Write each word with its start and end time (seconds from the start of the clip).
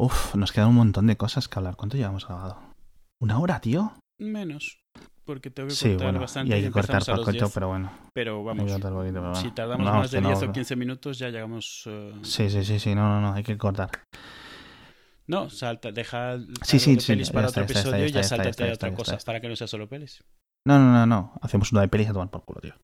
Uf, 0.00 0.34
nos 0.34 0.50
quedan 0.52 0.68
un 0.70 0.76
montón 0.76 1.06
de 1.06 1.16
cosas 1.18 1.46
que 1.46 1.58
hablar. 1.58 1.76
¿Cuánto 1.76 1.98
llevamos 1.98 2.26
grabado? 2.26 2.58
¿Una 3.20 3.38
hora, 3.38 3.60
tío? 3.60 3.92
Menos. 4.18 4.78
Porque 5.26 5.50
tengo 5.50 5.68
que 5.68 5.74
Sí, 5.74 5.90
cortar 5.90 6.06
bueno, 6.06 6.20
bastante. 6.20 6.48
y 6.50 6.54
hay 6.54 6.60
que 6.62 6.66
empezamos 6.68 7.04
cortar 7.04 7.14
a 7.14 7.16
los 7.18 7.26
poquito, 7.26 7.44
10. 7.44 7.54
pero 7.54 7.68
bueno. 7.68 7.92
Pero 8.14 8.42
vamos, 8.42 8.64
poquito, 8.64 8.88
pero 8.88 8.94
bueno. 9.20 9.34
si 9.34 9.50
tardamos 9.50 9.86
más 9.92 10.10
de 10.10 10.16
que 10.16 10.22
no- 10.22 10.28
10 10.30 10.42
o 10.44 10.52
15 10.52 10.76
minutos 10.76 11.18
ya 11.18 11.28
llegamos... 11.28 11.82
eh, 11.86 12.14
Sí, 12.22 12.48
sí, 12.48 12.64
sí, 12.64 12.78
sí, 12.80 12.94
no, 12.94 13.08
no, 13.10 13.20
no, 13.20 13.34
hay 13.34 13.42
que 13.42 13.58
cortar. 13.58 13.90
No, 15.26 15.50
salta, 15.50 15.92
deja 15.92 16.38
Sí, 16.62 16.78
sí, 16.80 16.94
de 16.94 17.00
sí, 17.02 17.12
pelis 17.12 17.30
para 17.30 17.48
está, 17.48 17.60
otro 17.60 17.66
está, 17.66 17.80
episodio 17.80 18.06
y 18.06 18.10
ya 18.10 18.22
sáltate 18.22 18.70
a 18.70 18.72
otra 18.72 18.94
cosa 18.94 19.18
para 19.18 19.40
que 19.42 19.48
no 19.50 19.54
sea 19.56 19.66
solo 19.66 19.86
pelis. 19.86 20.24
No, 20.66 20.78
no, 20.78 20.92
no, 20.92 21.06
no. 21.06 21.34
Hacemos 21.42 21.70
una 21.72 21.82
de 21.82 21.88
pelis 21.88 22.08
a 22.08 22.12
tomar 22.14 22.30
por 22.30 22.44
culo, 22.46 22.60
tío. 22.62 22.74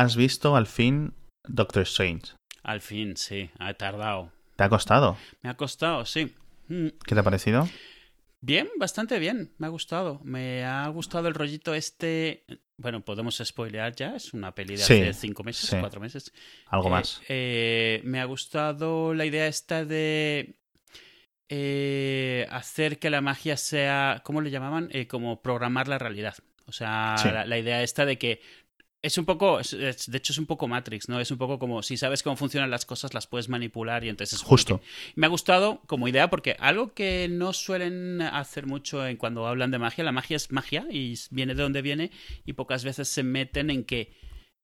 ¿Has 0.00 0.16
visto 0.16 0.56
al 0.56 0.66
fin 0.66 1.12
Doctor 1.46 1.82
Strange? 1.82 2.32
Al 2.62 2.80
fin, 2.80 3.18
sí, 3.18 3.50
ha 3.58 3.74
tardado. 3.74 4.32
¿Te 4.56 4.64
ha 4.64 4.70
costado? 4.70 5.18
Me 5.42 5.50
ha 5.50 5.58
costado, 5.58 6.06
sí. 6.06 6.34
Mm, 6.68 6.86
¿Qué 7.04 7.14
te 7.14 7.20
ha 7.20 7.22
parecido? 7.22 7.68
Bien, 8.40 8.70
bastante 8.78 9.18
bien, 9.18 9.52
me 9.58 9.66
ha 9.66 9.68
gustado. 9.68 10.18
Me 10.24 10.64
ha 10.64 10.88
gustado 10.88 11.28
el 11.28 11.34
rollito 11.34 11.74
este... 11.74 12.46
Bueno, 12.78 13.04
podemos 13.04 13.42
spoilear 13.44 13.94
ya, 13.94 14.16
es 14.16 14.32
una 14.32 14.54
peli 14.54 14.76
de 14.76 14.84
Sí, 14.84 14.94
hace 15.02 15.12
cinco 15.12 15.44
meses, 15.44 15.68
sí. 15.68 15.76
cuatro 15.78 16.00
meses. 16.00 16.32
Algo 16.68 16.88
Eh, 16.88 16.90
más. 16.92 17.20
eh, 17.28 18.00
me 18.04 18.20
ha 18.22 18.24
gustado 18.24 19.12
la 19.12 19.26
idea 19.26 19.48
esta 19.48 19.84
de 19.84 20.56
eh, 21.50 22.46
hacer 22.48 22.98
que 22.98 23.10
la 23.10 23.20
magia 23.20 23.58
sea, 23.58 24.22
¿cómo 24.24 24.40
le 24.40 24.50
llamaban? 24.50 24.88
Como 25.10 25.42
programar 25.42 25.88
la 25.88 25.98
realidad. 25.98 26.36
O 26.66 26.72
sea, 26.72 27.16
Sí. 27.18 27.28
la, 27.28 27.44
la 27.44 27.58
idea 27.58 27.82
esta 27.82 28.06
de 28.06 28.16
que 28.16 28.40
es 29.02 29.16
un 29.16 29.24
poco, 29.24 29.60
es- 29.60 29.72
es- 29.72 30.10
de 30.10 30.18
hecho 30.18 30.32
es 30.32 30.38
un 30.38 30.46
poco 30.46 30.68
Matrix, 30.68 31.08
¿no? 31.08 31.20
Es 31.20 31.30
un 31.30 31.38
poco 31.38 31.58
como 31.58 31.82
si 31.82 31.96
sabes 31.96 32.22
cómo 32.22 32.36
funcionan 32.36 32.70
las 32.70 32.84
cosas, 32.84 33.14
las 33.14 33.26
puedes 33.26 33.48
manipular 33.48 34.04
y 34.04 34.08
entonces... 34.10 34.38
es 34.40 34.44
Justo. 34.44 34.80
me 35.14 35.26
ha 35.26 35.30
gustado 35.30 35.80
como 35.86 36.06
idea 36.08 36.28
porque 36.28 36.56
algo 36.58 36.92
que 36.92 37.26
no 37.30 37.52
suelen 37.52 38.20
hacer 38.20 38.66
mucho 38.66 39.06
en 39.06 39.16
cuando 39.16 39.46
hablan 39.46 39.70
de 39.70 39.78
magia, 39.78 40.04
la 40.04 40.12
magia 40.12 40.36
es 40.36 40.50
magia 40.52 40.86
y 40.90 41.14
viene 41.30 41.54
de 41.54 41.62
donde 41.62 41.82
viene 41.82 42.10
y 42.44 42.52
pocas 42.52 42.84
veces 42.84 43.08
se 43.08 43.22
meten 43.22 43.70
en 43.70 43.84
que 43.84 44.12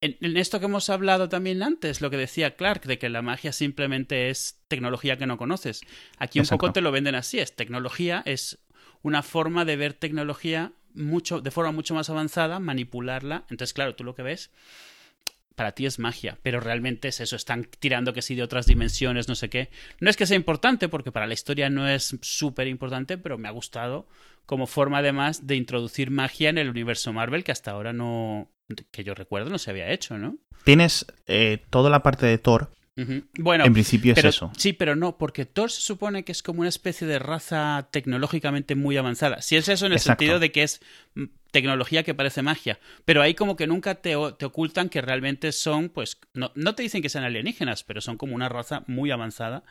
en, 0.03 0.19
en 0.21 0.37
esto 0.37 0.59
que 0.61 0.67
hemos 0.67 0.91
hablado 0.91 1.31
también 1.31 1.63
antes, 1.63 2.03
lo 2.03 2.11
que 2.11 2.19
decía 2.19 2.55
Clark, 2.57 2.85
de 2.85 2.99
que 2.99 3.09
la 3.09 3.23
magia 3.23 3.51
simplemente 3.53 4.29
es 4.29 4.61
tecnología 4.69 5.17
que 5.17 5.27
no 5.27 5.39
conoces. 5.39 5.81
Aquí 6.19 6.39
un 6.39 6.43
Exacto. 6.45 6.61
poco 6.67 6.73
te 6.75 6.81
lo 6.83 6.93
venden 6.93 7.15
así, 7.15 7.39
es 7.39 7.57
tecnología, 7.57 8.23
es 8.27 8.59
una 9.01 9.23
forma 9.23 9.65
de 9.65 9.77
ver 9.77 9.95
tecnología 9.95 10.73
mucho, 10.97 11.41
de 11.41 11.51
forma 11.51 11.73
mucho 11.73 11.95
más 11.95 12.11
avanzada, 12.11 12.59
manipularla. 12.59 13.45
Entonces, 13.51 13.73
claro, 13.73 13.95
tú 13.95 14.05
lo 14.05 14.15
que 14.15 14.23
ves 14.23 14.51
para 15.57 15.73
ti 15.73 15.87
es 15.87 15.99
magia, 15.99 16.39
pero 16.43 16.61
realmente 16.61 17.09
es 17.09 17.21
eso, 17.21 17.35
están 17.35 17.67
tirando 17.81 18.13
que 18.13 18.21
sí 18.21 18.35
de 18.35 18.43
otras 18.43 18.67
dimensiones, 18.67 19.27
no 19.27 19.35
sé 19.35 19.49
qué. 19.49 19.71
No 20.01 20.11
es 20.11 20.17
que 20.17 20.27
sea 20.27 20.37
importante, 20.37 20.89
porque 20.89 21.11
para 21.11 21.27
la 21.27 21.33
historia 21.35 21.71
no 21.71 21.89
es 21.89 22.17
súper 22.21 22.69
importante, 22.69 23.17
pero 23.17 23.39
me 23.39 23.49
ha 23.49 23.53
gustado 23.53 24.07
como 24.45 24.67
forma 24.67 24.99
además 24.99 25.47
de 25.47 25.57
introducir 25.57 26.11
magia 26.11 26.51
en 26.51 26.59
el 26.59 26.69
universo 26.69 27.13
Marvel, 27.13 27.43
que 27.43 27.53
hasta 27.53 27.73
ahora 27.73 27.93
no, 27.93 28.51
que 28.93 29.03
yo 29.03 29.15
recuerdo, 29.15 29.51
no 29.51 29.59
se 29.59 29.71
había 29.71 29.91
hecho, 29.91 30.19
¿no? 30.19 30.37
Tienes 30.65 31.07
eh, 31.27 31.65
toda 31.71 31.91
la 31.91 32.03
parte 32.03 32.27
de 32.27 32.39
Thor. 32.39 32.71
Bueno, 33.39 33.67
en 33.67 33.75
principio 33.75 34.15
pero, 34.15 34.31
es 34.31 34.37
eso. 34.37 34.51
Sí, 34.57 34.73
pero 34.73 34.97
no, 34.97 35.19
porque 35.19 35.45
Thor 35.45 35.71
se 35.71 35.83
supone 35.83 36.25
que 36.25 36.33
es 36.33 36.43
como 36.43 36.61
una 36.61 36.71
especie 36.71 37.07
de 37.07 37.19
raza 37.19 37.89
tecnológicamente 37.91 38.75
muy 38.75 38.97
avanzada. 38.97 39.43
Si 39.43 39.57
es 39.57 39.69
eso 39.69 39.85
en 39.85 39.93
el 39.93 39.99
Exacto. 39.99 40.23
sentido 40.23 40.39
de 40.39 40.51
que 40.51 40.63
es 40.63 40.81
mm, 41.15 41.25
tecnología 41.51 42.05
que 42.05 42.15
parece 42.15 42.41
magia. 42.41 42.79
Pero 43.05 43.21
ahí 43.21 43.35
como 43.35 43.55
que 43.57 43.67
nunca 43.67 43.97
te, 43.97 44.15
te 44.39 44.45
ocultan 44.47 44.89
que 44.89 45.03
realmente 45.03 45.53
son, 45.53 45.91
pues, 45.91 46.19
no, 46.33 46.53
no 46.55 46.75
te 46.75 46.83
dicen 46.83 47.03
que 47.03 47.11
sean 47.11 47.25
alienígenas, 47.25 47.85
pero 47.85 48.01
son 48.01 48.17
como 48.17 48.35
una 48.35 48.49
raza 48.49 48.83
muy 48.87 49.11
avanzada. 49.11 49.63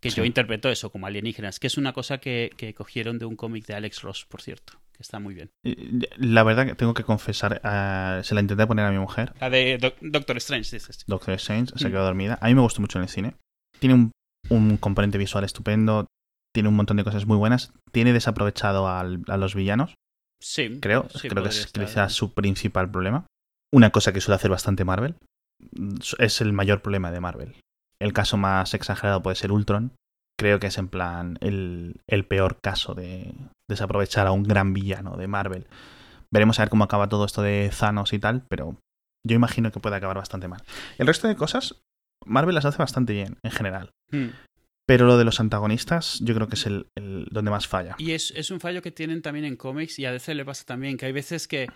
Que 0.00 0.10
yo 0.10 0.24
interpreto 0.24 0.70
eso 0.70 0.92
como 0.92 1.06
alienígenas, 1.06 1.58
que 1.58 1.66
es 1.66 1.76
una 1.76 1.92
cosa 1.92 2.18
que, 2.18 2.52
que 2.56 2.72
cogieron 2.72 3.18
de 3.18 3.24
un 3.24 3.34
cómic 3.34 3.66
de 3.66 3.74
Alex 3.74 4.02
Ross, 4.02 4.26
por 4.26 4.42
cierto, 4.42 4.74
que 4.98 5.02
está 5.02 5.18
muy 5.20 5.32
bien. 5.34 5.50
Eh, 5.64 6.08
La 6.16 6.42
verdad 6.42 6.66
que 6.66 6.74
tengo 6.74 6.92
que 6.92 7.04
confesar, 7.04 7.60
eh, 7.64 8.20
se 8.24 8.34
la 8.34 8.40
intenté 8.40 8.66
poner 8.66 8.84
a 8.84 8.90
mi 8.90 8.98
mujer, 8.98 9.32
La 9.40 9.48
de 9.48 9.78
Doc- 9.78 9.96
Doctor 10.00 10.36
Strange, 10.38 10.74
dices. 10.76 11.04
Doctor 11.06 11.34
Strange, 11.34 11.72
se 11.76 11.88
Mm. 11.88 11.90
quedó 11.92 12.04
dormida. 12.04 12.38
A 12.42 12.48
mí 12.48 12.54
me 12.54 12.60
gustó 12.60 12.80
mucho 12.80 12.98
en 12.98 13.04
el 13.04 13.08
cine. 13.08 13.34
Tiene 13.78 13.94
un, 13.94 14.12
un 14.50 14.76
componente 14.76 15.16
visual 15.16 15.44
estupendo, 15.44 16.06
tiene 16.52 16.68
un 16.68 16.74
montón 16.76 16.96
de 16.96 17.04
cosas 17.04 17.26
muy 17.26 17.36
buenas. 17.36 17.72
Tiene 17.92 18.12
desaprovechado 18.12 18.88
al- 18.88 19.22
a 19.28 19.36
los 19.36 19.54
villanos, 19.54 19.94
Sí, 20.42 20.78
creo. 20.80 21.08
sí, 21.10 21.28
creo 21.28 21.42
que 21.44 21.50
es 21.50 21.58
estar. 21.60 21.84
quizás 21.84 22.12
su 22.12 22.34
principal 22.34 22.90
problema. 22.90 23.26
Una 23.72 23.90
cosa 23.90 24.12
que 24.12 24.20
suele 24.20 24.36
hacer 24.36 24.50
bastante 24.50 24.84
Marvel. 24.84 25.14
Es 26.18 26.40
el 26.40 26.52
mayor 26.52 26.82
problema 26.82 27.10
de 27.12 27.20
Marvel. 27.20 27.56
El 28.00 28.12
caso 28.12 28.36
más 28.36 28.74
exagerado 28.74 29.22
puede 29.22 29.36
ser 29.36 29.52
Ultron. 29.52 29.92
Creo 30.38 30.60
que 30.60 30.68
es 30.68 30.78
en 30.78 30.88
plan 30.88 31.36
el, 31.40 32.00
el 32.06 32.24
peor 32.24 32.60
caso 32.60 32.94
de 32.94 33.34
desaprovechar 33.68 34.26
a 34.26 34.32
un 34.32 34.44
gran 34.44 34.72
villano 34.72 35.16
de 35.16 35.26
Marvel. 35.26 35.66
Veremos 36.30 36.58
a 36.58 36.62
ver 36.62 36.70
cómo 36.70 36.84
acaba 36.84 37.08
todo 37.08 37.24
esto 37.24 37.42
de 37.42 37.70
Thanos 37.76 38.12
y 38.12 38.18
tal, 38.18 38.44
pero 38.48 38.78
yo 39.26 39.34
imagino 39.34 39.72
que 39.72 39.80
puede 39.80 39.96
acabar 39.96 40.16
bastante 40.16 40.48
mal. 40.48 40.62
El 40.98 41.06
resto 41.06 41.26
de 41.26 41.36
cosas, 41.36 41.82
Marvel 42.24 42.54
las 42.54 42.64
hace 42.64 42.78
bastante 42.78 43.12
bien, 43.12 43.38
en 43.42 43.50
general. 43.50 43.90
Mm. 44.10 44.28
Pero 44.86 45.06
lo 45.06 45.18
de 45.18 45.24
los 45.24 45.40
antagonistas, 45.40 46.18
yo 46.22 46.34
creo 46.34 46.48
que 46.48 46.54
es 46.54 46.66
el, 46.66 46.86
el 46.96 47.26
donde 47.30 47.50
más 47.50 47.66
falla. 47.66 47.96
Y 47.98 48.12
es, 48.12 48.32
es 48.36 48.50
un 48.50 48.60
fallo 48.60 48.80
que 48.80 48.90
tienen 48.90 49.20
también 49.22 49.44
en 49.44 49.56
cómics 49.56 49.98
y 49.98 50.06
a 50.06 50.12
DC 50.12 50.34
le 50.34 50.44
pasa 50.44 50.64
también, 50.64 50.96
que 50.96 51.06
hay 51.06 51.12
veces 51.12 51.46
que 51.46 51.68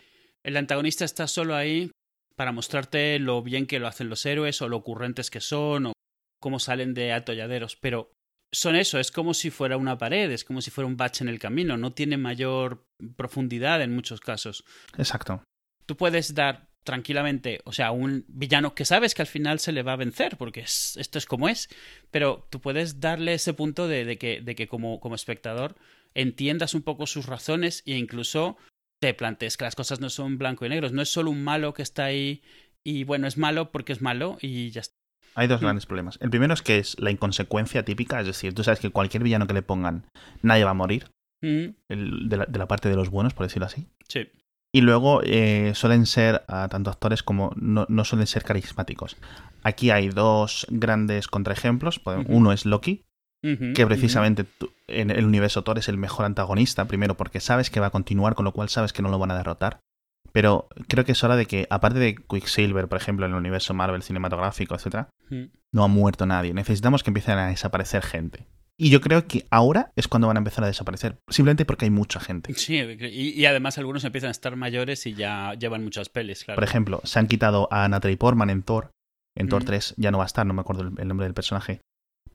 el 0.45 0.57
antagonista 0.57 1.05
está 1.05 1.27
solo 1.27 1.55
ahí 1.55 1.91
para 2.37 2.53
mostrarte 2.53 3.19
lo 3.19 3.43
bien 3.43 3.67
que 3.67 3.81
lo 3.81 3.87
hacen 3.87 4.09
los 4.09 4.25
héroes 4.25 4.63
o 4.63 4.69
lo 4.69 4.79
ocurrentes 4.79 5.31
que 5.31 5.41
son 5.41 5.87
o 5.87 5.93
cómo 6.41 6.59
salen 6.59 6.95
de 6.95 7.13
atolladeros, 7.13 7.77
pero 7.77 8.13
son 8.53 8.77
eso, 8.77 8.99
es 8.99 9.11
como 9.11 9.35
si 9.35 9.51
fuera 9.51 9.77
una 9.77 9.99
pared, 9.99 10.31
es 10.31 10.45
como 10.45 10.61
si 10.61 10.71
fuera 10.71 10.87
un 10.87 10.97
bache 10.97 11.25
en 11.25 11.29
el 11.29 11.39
camino, 11.39 11.77
no 11.77 11.93
tiene 11.93 12.17
mayor 12.17 12.87
profundidad 13.17 13.83
en 13.83 13.95
muchos 13.95 14.21
casos. 14.21 14.65
Exacto. 14.99 15.43
Tú 15.87 15.97
puedes 15.97 16.35
dar 16.35 16.69
tranquilamente, 16.85 17.61
o 17.65 17.73
sea, 17.73 17.93
un 17.93 18.25
villano 18.29 18.75
que 18.75 18.85
sabes 18.85 19.15
que 19.15 19.23
al 19.23 19.29
final 19.29 19.61
se 19.61 19.73
le 19.73 19.83
va 19.83 19.93
a 19.93 19.97
vencer, 19.97 20.37
porque 20.37 20.61
es, 20.61 20.97
esto 20.97 21.19
es 21.19 21.27
como 21.27 21.49
es, 21.49 21.69
pero 22.11 22.47
tú 22.51 22.61
puedes 22.61 23.01
darle 23.01 23.35
ese 23.35 23.55
punto 23.55 23.89
de, 23.89 24.05
de 24.05 24.19
que, 24.19 24.41
de 24.41 24.55
que 24.55 24.69
como, 24.69 25.01
como 25.01 25.15
espectador 25.15 25.77
entiendas 26.15 26.75
un 26.75 26.83
poco 26.83 27.07
sus 27.07 27.27
razones 27.27 27.83
e 27.87 27.97
incluso 27.97 28.57
te 29.01 29.15
plantees 29.15 29.57
que 29.57 29.65
las 29.65 29.75
cosas 29.75 30.01
no 30.01 30.11
son 30.11 30.39
blanco 30.39 30.67
y 30.67 30.69
negro, 30.69 30.91
no 30.91 31.03
es 31.03 31.09
solo 31.09 31.31
un 31.31 31.43
malo 31.43 31.73
que 31.73 31.83
está 31.83 32.05
ahí 32.05 32.43
y 32.85 33.05
bueno, 33.05 33.27
es 33.27 33.39
malo 33.39 33.71
porque 33.71 33.93
es 33.93 34.03
malo 34.03 34.39
y 34.41 34.71
ya 34.71 34.83
está. 34.83 35.02
Hay 35.35 35.47
dos 35.49 35.61
grandes 35.61 35.87
problemas. 35.87 36.19
El 36.21 36.31
primero 36.31 36.53
es 36.55 36.63
que 36.63 36.79
es 36.79 36.99
la 37.01 37.11
inconsecuencia 37.11 37.85
típica, 37.85 38.21
es 38.21 38.27
decir, 38.27 38.55
tú 38.55 38.63
sabes 38.65 38.81
que 38.81 38.91
cualquier 38.91 39.23
villano 39.23 39.47
que 39.47 39.55
le 39.55 39.63
pongan, 39.63 40.05
nadie 40.43 40.65
va 40.65 40.71
a 40.71 40.75
morir, 40.75 41.11
Mm, 41.45 41.75
el- 41.89 42.29
de, 42.29 42.37
la, 42.37 42.47
de 42.47 42.59
la 42.59 42.69
parte 42.69 42.89
de 42.89 42.95
los 42.95 43.11
buenos, 43.11 43.35
por 43.35 43.47
decirlo 43.47 43.67
así. 43.67 43.89
sí. 44.09 44.29
Y 44.75 44.81
luego 44.81 45.21
eh, 45.23 45.73
suelen 45.75 46.07
ser, 46.07 46.45
ah, 46.49 46.67
tanto 46.71 46.89
actores 46.89 47.23
como 47.23 47.53
no, 47.57 47.85
no 47.91 48.05
suelen 48.07 48.27
ser 48.27 48.43
carismáticos. 48.43 49.17
Aquí 49.63 49.91
hay 49.91 50.09
dos 50.09 50.67
grandes 50.71 51.29
contraejemplos. 51.29 52.01
Uno 52.29 52.53
es 52.53 52.65
Loki, 52.65 53.05
que 53.75 53.87
precisamente 53.87 54.45
tú- 54.45 54.73
en 54.87 55.11
el 55.11 55.27
universo 55.27 55.63
Thor 55.63 55.77
es 55.79 55.89
el 55.89 55.99
mejor 55.99 56.25
antagonista, 56.25 56.87
primero 56.87 57.17
porque 57.19 57.41
sabes 57.41 57.69
que 57.69 57.81
va 57.81 57.89
a 57.89 57.91
continuar, 57.91 58.35
con 58.35 58.45
lo 58.47 58.53
cual 58.53 58.69
sabes 58.71 58.93
que 58.95 59.03
no 59.03 59.11
lo 59.11 59.19
van 59.19 59.31
a 59.33 59.37
derrotar. 59.37 59.81
Pero 60.33 60.69
creo 60.89 61.05
que 61.05 61.13
es 61.13 61.23
hora 61.25 61.37
de 61.37 61.47
que, 61.47 61.67
aparte 61.71 61.99
de 61.99 62.17
Quicksilver, 62.17 62.89
por 62.89 62.99
ejemplo, 62.99 63.27
en 63.27 63.33
el 63.33 63.39
universo 63.39 63.75
Marvel 63.75 64.03
cinematográfico, 64.03 64.75
etc., 64.75 65.07
Mm. 65.31 65.45
no 65.73 65.85
ha 65.85 65.89
muerto 65.89 66.27
nadie. 66.27 66.53
Necesitamos 66.55 67.03
que 67.03 67.11
empiecen 67.11 67.39
a 67.39 67.47
desaparecer 67.49 68.03
gente. 68.03 68.47
Y 68.79 68.91
yo 68.91 69.01
creo 69.01 69.27
que 69.29 69.47
ahora 69.51 69.93
es 69.97 70.09
cuando 70.09 70.27
van 70.29 70.37
a 70.37 70.41
empezar 70.41 70.65
a 70.65 70.67
desaparecer, 70.67 71.19
simplemente 71.29 71.65
porque 71.67 71.85
hay 71.85 71.91
mucha 71.91 72.19
gente. 72.21 72.53
Sí, 72.55 72.77
y, 72.79 73.41
y 73.41 73.47
además 73.47 73.77
algunos 73.79 74.03
empiezan 74.05 74.29
a 74.29 74.33
estar 74.33 74.57
mayores 74.57 75.07
y 75.07 75.15
ya 75.15 75.55
llevan 75.55 75.85
muchas 75.85 76.09
pelis, 76.09 76.45
claro. 76.45 76.57
Por 76.57 76.65
ejemplo, 76.65 77.01
se 77.05 77.19
han 77.19 77.27
quitado 77.29 77.69
a 77.71 77.87
Natalie 77.89 78.17
Portman 78.17 78.51
en 78.51 78.63
Thor. 78.63 78.91
En 79.37 79.49
Thor 79.49 79.63
Mm. 79.63 79.67
3 79.67 79.95
ya 79.99 80.11
no 80.11 80.19
va 80.19 80.25
a 80.25 80.27
estar, 80.27 80.45
no 80.47 80.55
me 80.55 80.63
acuerdo 80.63 80.83
el, 80.83 80.93
el 80.99 81.09
nombre 81.09 81.27
del 81.27 81.35
personaje. 81.35 81.81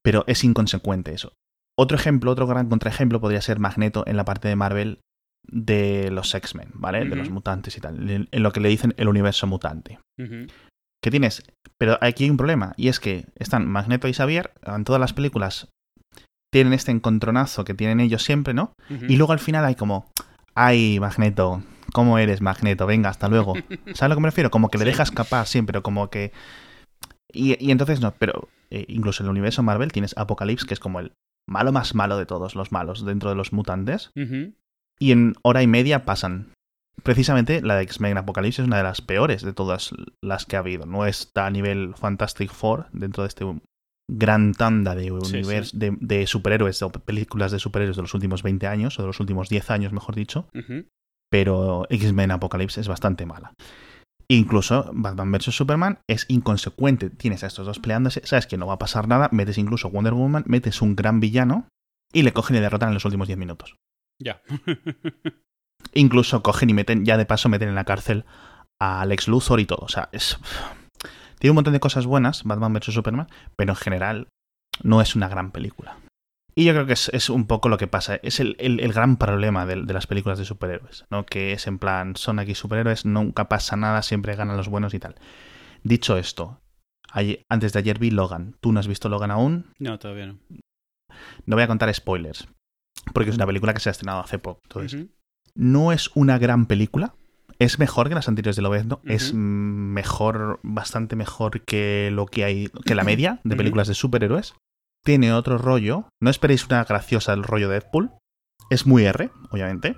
Pero 0.03 0.23
es 0.27 0.43
inconsecuente 0.43 1.13
eso. 1.13 1.33
Otro 1.77 1.97
ejemplo, 1.97 2.31
otro 2.31 2.47
gran 2.47 2.69
contraejemplo 2.69 3.19
podría 3.19 3.41
ser 3.41 3.59
Magneto 3.59 4.03
en 4.07 4.15
la 4.17 4.25
parte 4.25 4.47
de 4.47 4.55
Marvel 4.55 4.99
de 5.47 6.11
los 6.11 6.33
X-Men, 6.35 6.69
¿vale? 6.73 7.05
De 7.05 7.15
los 7.15 7.29
mutantes 7.29 7.77
y 7.77 7.81
tal. 7.81 8.09
En, 8.09 8.27
en 8.31 8.43
lo 8.43 8.51
que 8.51 8.59
le 8.59 8.69
dicen 8.69 8.93
el 8.97 9.07
universo 9.07 9.47
mutante. 9.47 9.99
Ujú. 10.19 10.47
¿Qué 11.03 11.11
tienes? 11.11 11.43
Pero 11.77 11.97
aquí 12.01 12.23
hay 12.25 12.29
un 12.29 12.37
problema, 12.37 12.73
y 12.75 12.87
es 12.87 12.99
que 12.99 13.25
están 13.35 13.67
Magneto 13.67 14.07
y 14.07 14.13
Xavier, 14.13 14.51
en 14.63 14.83
todas 14.83 14.99
las 14.99 15.13
películas 15.13 15.69
tienen 16.51 16.73
este 16.73 16.91
encontronazo 16.91 17.65
que 17.65 17.73
tienen 17.73 17.99
ellos 17.99 18.23
siempre, 18.23 18.53
¿no? 18.53 18.73
Y 19.07 19.17
luego 19.17 19.33
al 19.33 19.39
final 19.39 19.63
hay 19.65 19.75
como, 19.75 20.09
ay, 20.55 20.99
Magneto, 20.99 21.61
¿cómo 21.93 22.17
eres, 22.17 22.41
Magneto? 22.41 22.87
Venga, 22.87 23.09
hasta 23.09 23.27
luego. 23.27 23.53
¿Sabes 23.93 24.01
a 24.01 24.07
lo 24.07 24.15
que 24.15 24.21
me 24.21 24.27
refiero? 24.29 24.49
Como 24.49 24.69
que 24.69 24.77
le 24.77 24.85
Sí. 24.85 24.91
dejas 24.91 25.09
escapar 25.09 25.45
siempre, 25.45 25.81
como 25.81 26.09
que... 26.09 26.31
Y, 27.31 27.63
y 27.63 27.71
entonces 27.71 27.99
no, 28.01 28.13
pero 28.17 28.47
eh, 28.71 28.85
incluso 28.87 29.21
en 29.21 29.27
el 29.27 29.31
universo 29.31 29.61
Marvel 29.61 29.91
tienes 29.91 30.17
Apocalypse, 30.17 30.65
que 30.65 30.73
es 30.73 30.79
como 30.79 30.99
el 31.01 31.11
malo 31.47 31.71
más 31.73 31.93
malo 31.93 32.17
de 32.17 32.25
todos 32.25 32.55
los 32.55 32.71
malos 32.71 33.05
dentro 33.05 33.29
de 33.29 33.35
los 33.35 33.51
mutantes. 33.53 34.11
Y 34.99 35.11
en 35.11 35.35
hora 35.43 35.61
y 35.63 35.67
media 35.67 36.05
pasan. 36.05 36.51
precisamente 37.03 37.61
la 37.61 37.75
de 37.75 37.83
X-Men 37.83 38.17
Apocalypse 38.17 38.61
es 38.61 38.67
una 38.67 38.77
de 38.77 38.83
las 38.83 39.01
peores 39.01 39.41
de 39.43 39.53
todas 39.53 39.91
las 40.23 40.45
que 40.45 40.55
ha 40.55 40.59
habido. 40.59 40.85
No 40.85 41.05
está 41.05 41.45
a 41.45 41.51
nivel 41.51 41.93
Fantastic 41.95 42.51
Four 42.51 42.87
dentro 42.91 43.23
de 43.23 43.29
este 43.29 43.45
gran 44.09 44.53
tanda 44.53 44.95
de, 44.95 45.11
univers- 45.11 45.71
sí. 45.71 45.77
de, 45.77 45.95
de 45.99 46.25
superhéroes 46.27 46.81
o 46.81 46.89
películas 46.91 47.51
de 47.51 47.59
superhéroes 47.59 47.95
de 47.97 48.01
los 48.01 48.13
últimos 48.13 48.41
20 48.41 48.65
años 48.67 48.97
o 48.97 49.03
de 49.03 49.07
los 49.07 49.19
últimos 49.19 49.47
10 49.49 49.69
años, 49.71 49.93
mejor 49.93 50.15
dicho. 50.15 50.47
Pero 51.29 51.85
X-Men 51.89 52.31
Apocalypse 52.31 52.79
es 52.81 52.87
bastante 52.87 53.25
mala. 53.25 53.53
Incluso 54.29 54.89
Batman 54.93 55.31
vs. 55.31 55.55
Superman 55.55 55.99
es 56.09 56.25
inconsecuente. 56.29 57.09
Tienes 57.09 57.43
a 57.43 57.47
estos 57.47 57.65
dos 57.65 57.79
peleándose, 57.79 58.21
sabes 58.25 58.47
que 58.47 58.57
no 58.57 58.67
va 58.67 58.73
a 58.73 58.79
pasar 58.79 59.07
nada, 59.07 59.29
metes 59.31 59.57
incluso 59.57 59.89
Wonder 59.89 60.13
Woman, 60.13 60.43
metes 60.47 60.81
un 60.81 60.95
gran 60.95 61.19
villano 61.19 61.67
y 62.13 62.23
le 62.23 62.33
cogen 62.33 62.55
y 62.55 62.59
le 62.59 62.63
derrotan 62.63 62.89
en 62.89 62.93
los 62.95 63.05
últimos 63.05 63.27
10 63.27 63.37
minutos. 63.39 63.75
Ya. 64.19 64.41
Incluso 65.93 66.43
cogen 66.43 66.69
y 66.69 66.73
meten, 66.73 67.05
ya 67.05 67.17
de 67.17 67.25
paso 67.25 67.49
meten 67.49 67.69
en 67.69 67.75
la 67.75 67.85
cárcel 67.85 68.25
a 68.79 69.05
Lex 69.05 69.27
Luthor 69.27 69.59
y 69.59 69.65
todo. 69.65 69.79
O 69.85 69.89
sea, 69.89 70.09
es... 70.11 70.37
Tiene 71.39 71.51
un 71.51 71.55
montón 71.55 71.73
de 71.73 71.79
cosas 71.79 72.05
buenas, 72.05 72.43
Batman 72.43 72.73
vs. 72.73 72.93
Superman, 72.93 73.27
pero 73.55 73.71
en 73.73 73.75
general 73.77 74.27
no 74.83 75.01
es 75.01 75.15
una 75.15 75.27
gran 75.27 75.51
película. 75.51 75.97
Y 76.55 76.65
yo 76.65 76.73
creo 76.73 76.87
que 76.87 76.93
es, 76.93 77.09
es 77.13 77.29
un 77.29 77.45
poco 77.45 77.69
lo 77.69 77.77
que 77.77 77.85
pasa. 77.87 78.15
Es 78.23 78.39
el, 78.39 78.55
el- 78.59 78.79
el 78.79 78.91
gran 78.91 79.17
problema 79.17 79.67
de, 79.67 79.83
de 79.83 79.93
las 79.93 80.07
películas 80.07 80.39
de 80.39 80.45
superhéroes, 80.45 81.05
¿no? 81.11 81.25
Que 81.27 81.53
es 81.53 81.67
en 81.67 81.77
plan, 81.77 82.15
son 82.15 82.39
aquí 82.39 82.55
superhéroes, 82.55 83.05
nunca 83.05 83.47
pasa 83.47 83.75
nada, 83.75 84.01
siempre 84.01 84.35
ganan 84.35 84.57
los 84.57 84.67
buenos 84.67 84.95
y 84.95 84.99
tal. 84.99 85.15
Dicho 85.83 86.17
esto, 86.17 86.59
ayer- 87.11 87.43
antes 87.51 87.73
de 87.73 87.79
ayer 87.79 87.99
vi 87.99 88.09
Logan. 88.09 88.55
¿Tú 88.59 88.71
no 88.71 88.79
has 88.79 88.87
visto 88.87 89.07
Logan 89.09 89.29
aún? 89.29 89.67
No, 89.77 89.99
todavía 89.99 90.25
no. 90.25 90.39
No 91.45 91.55
voy 91.55 91.63
a 91.63 91.67
contar 91.67 91.93
spoilers, 91.93 92.47
porque 93.13 93.29
es 93.29 93.35
una 93.35 93.45
película 93.45 93.73
que 93.73 93.79
se 93.79 93.89
ha 93.89 93.91
estrenado 93.91 94.19
hace 94.21 94.39
poco. 94.39 94.59
Entonces, 94.63 95.05
no 95.55 95.91
es 95.91 96.09
una 96.15 96.37
gran 96.37 96.65
película. 96.65 97.15
Es 97.59 97.79
mejor 97.79 98.07
que 98.09 98.15
las 98.15 98.27
anteriores 98.27 98.55
de 98.55 98.61
Lobezno. 98.61 99.01
Es 99.05 99.29
Ujú. 99.29 99.37
mm, 99.37 99.93
mejor, 99.93 100.59
bastante 100.63 101.15
mejor 101.15 101.61
que 101.61 102.09
lo 102.11 102.27
que 102.27 102.43
hay, 102.43 102.67
que 102.85 102.93
la 102.95 103.03
media 103.03 103.39
de 103.43 103.55
películas 103.55 103.87
de 103.87 103.95
superhéroes. 103.95 104.53
Tiene 105.03 105.33
otro 105.33 105.57
rollo. 105.57 106.05
No 106.21 106.29
esperéis 106.29 106.65
una 106.67 106.83
graciosa 106.83 107.31
del 107.31 107.43
rollo 107.43 107.69
Deadpool. 107.69 108.11
Es 108.69 108.85
muy 108.85 109.05
R, 109.05 109.31
obviamente. 109.49 109.95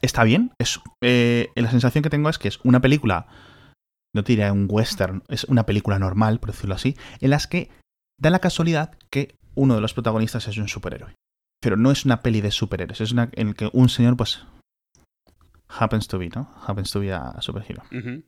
Está 0.00 0.24
bien. 0.24 0.52
Es, 0.58 0.80
eh, 1.02 1.48
la 1.56 1.70
sensación 1.70 2.02
que 2.02 2.10
tengo 2.10 2.28
es 2.28 2.38
que 2.38 2.48
es 2.48 2.60
una 2.62 2.80
película, 2.80 3.26
no 4.14 4.22
te 4.24 4.32
diré 4.32 4.50
un 4.50 4.66
western, 4.70 5.22
es 5.28 5.44
una 5.44 5.66
película 5.66 5.98
normal, 5.98 6.38
por 6.38 6.52
decirlo 6.52 6.74
así, 6.74 6.96
en 7.20 7.30
las 7.30 7.46
que 7.46 7.70
da 8.18 8.30
la 8.30 8.38
casualidad 8.38 8.96
que 9.10 9.36
uno 9.54 9.74
de 9.74 9.80
los 9.80 9.94
protagonistas 9.94 10.46
es 10.48 10.56
un 10.58 10.68
superhéroe. 10.68 11.14
Pero 11.60 11.76
no 11.76 11.90
es 11.90 12.04
una 12.04 12.22
peli 12.22 12.40
de 12.40 12.50
superhéroes, 12.50 13.00
es 13.00 13.12
una 13.12 13.30
en 13.32 13.54
que 13.54 13.70
un 13.72 13.88
señor, 13.88 14.16
pues, 14.16 14.44
happens 15.68 16.08
to 16.08 16.18
be, 16.18 16.28
¿no? 16.28 16.52
Happens 16.66 16.90
to 16.90 17.00
be 17.00 17.12
a 17.12 17.40
superhero. 17.40 17.82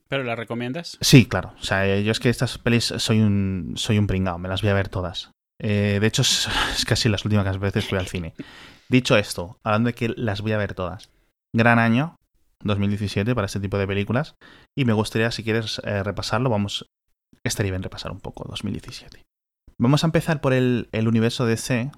¿Pero 0.07 0.23
la 0.23 0.35
recomiendas? 0.35 0.97
Sí, 1.01 1.25
claro. 1.25 1.53
O 1.59 1.63
sea, 1.63 1.87
eh, 1.87 2.03
yo 2.03 2.11
es 2.11 2.19
que 2.19 2.29
estas 2.29 2.57
pelis 2.57 2.93
soy 2.97 3.19
un, 3.19 3.73
soy 3.75 3.97
un 3.97 4.07
pringao, 4.07 4.39
me 4.39 4.49
las 4.49 4.61
voy 4.61 4.71
a 4.71 4.73
ver 4.73 4.89
todas. 4.89 5.31
Eh, 5.61 5.99
de 5.99 6.07
hecho, 6.07 6.21
es, 6.23 6.47
es 6.75 6.85
casi 6.85 7.09
las 7.09 7.25
últimas 7.25 7.59
veces 7.59 7.85
que 7.85 7.95
voy 7.95 7.99
al 7.99 8.07
cine. 8.07 8.33
Dicho 8.89 9.17
esto, 9.17 9.59
hablando 9.63 9.87
de 9.87 9.93
que 9.93 10.09
las 10.09 10.41
voy 10.41 10.53
a 10.53 10.57
ver 10.57 10.73
todas. 10.73 11.11
Gran 11.53 11.79
año, 11.79 12.15
2017, 12.63 13.35
para 13.35 13.45
este 13.45 13.59
tipo 13.59 13.77
de 13.77 13.87
películas. 13.87 14.35
Y 14.77 14.85
me 14.85 14.93
gustaría, 14.93 15.31
si 15.31 15.43
quieres 15.43 15.81
eh, 15.83 16.03
repasarlo, 16.03 16.49
vamos. 16.49 16.87
Estaría 17.43 17.71
bien 17.71 17.83
repasar 17.83 18.11
un 18.11 18.19
poco 18.19 18.45
2017. 18.49 19.23
Vamos 19.77 20.03
a 20.03 20.07
empezar 20.07 20.41
por 20.41 20.53
el, 20.53 20.89
el 20.91 21.07
universo 21.07 21.45
DC, 21.45 21.91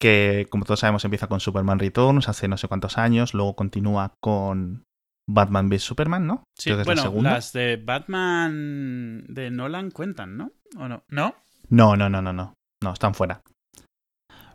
que 0.00 0.46
como 0.50 0.64
todos 0.64 0.80
sabemos 0.80 1.04
empieza 1.04 1.26
con 1.26 1.40
Superman 1.40 1.78
Returns 1.78 2.28
hace 2.28 2.48
no 2.48 2.56
sé 2.58 2.68
cuántos 2.68 2.98
años, 2.98 3.34
luego 3.34 3.56
continúa 3.56 4.14
con 4.22 4.84
Batman 5.28 5.66
v 5.68 5.78
Superman, 5.78 6.26
¿no? 6.26 6.44
Sí, 6.56 6.70
Creo 6.70 6.76
que 6.76 6.82
es 6.82 6.86
bueno, 6.86 7.02
la 7.02 7.08
segunda. 7.08 7.30
las 7.32 7.52
de 7.52 7.76
Batman 7.76 9.24
de 9.28 9.50
Nolan 9.50 9.90
cuentan, 9.90 10.36
¿no? 10.36 10.52
¿O 10.78 10.88
no? 10.88 11.02
¿No? 11.08 11.34
No, 11.68 11.96
no, 11.96 12.08
no, 12.08 12.22
no, 12.22 12.32
no. 12.32 12.54
No, 12.82 12.92
están 12.92 13.14
fuera. 13.14 13.40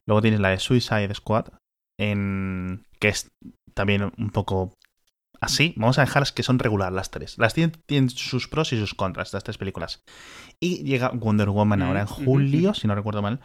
Luego 0.07 0.21
tienes 0.21 0.39
la 0.39 0.49
de 0.49 0.59
Suicide 0.59 1.13
Squad, 1.15 1.47
en... 1.99 2.83
que 2.99 3.09
es 3.09 3.29
también 3.73 4.11
un 4.17 4.29
poco 4.29 4.73
así. 5.39 5.73
Vamos 5.77 5.97
a 5.97 6.01
dejar 6.01 6.23
que 6.33 6.43
son 6.43 6.59
regular 6.59 6.91
las 6.91 7.11
tres. 7.11 7.37
Las 7.37 7.53
tienen, 7.53 7.75
tienen 7.87 8.09
sus 8.09 8.47
pros 8.47 8.73
y 8.73 8.77
sus 8.79 8.93
contras, 8.93 9.29
estas 9.29 9.43
tres 9.43 9.57
películas. 9.57 10.01
Y 10.59 10.83
llega 10.83 11.09
Wonder 11.09 11.49
Woman 11.49 11.79
Mm, 11.79 11.83
ahora 11.83 12.01
en 12.01 12.07
ujú, 12.07 12.25
julio, 12.25 12.73
si 12.73 12.87
no 12.87 12.95
recuerdo 12.95 13.21
mal. 13.21 13.39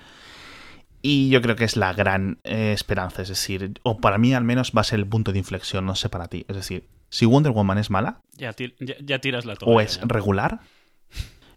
Y 1.09 1.29
yo 1.31 1.41
creo 1.41 1.55
que 1.55 1.63
es 1.65 1.77
la 1.77 1.93
gran 1.93 2.39
eh, 2.43 2.73
esperanza, 2.73 3.23
es 3.23 3.29
decir, 3.29 3.75
o 3.85 3.99
para 3.99 4.19
mí 4.19 4.35
al 4.35 4.43
menos 4.43 4.73
va 4.77 4.81
a 4.81 4.85
ser 4.85 4.99
el 4.99 5.07
punto 5.07 5.31
de 5.33 5.39
inflexión, 5.39 5.87
no 5.87 5.95
sé 5.95 6.09
para 6.09 6.27
ti. 6.27 6.45
Es 6.49 6.57
decir, 6.57 6.89
si 7.11 7.27
Wonder 7.27 7.53
Woman 7.53 7.79
es 7.79 7.91
mala, 7.91 8.21
Ya, 8.37 8.53
ti- 8.55 8.75
ya- 8.81 8.97
ya 9.01 9.21
tiras 9.21 9.45
la 9.45 9.55
toalla. 9.55 9.77
o 9.77 9.81
es 9.81 9.99
ya. 10.01 10.05
regular, 10.09 10.61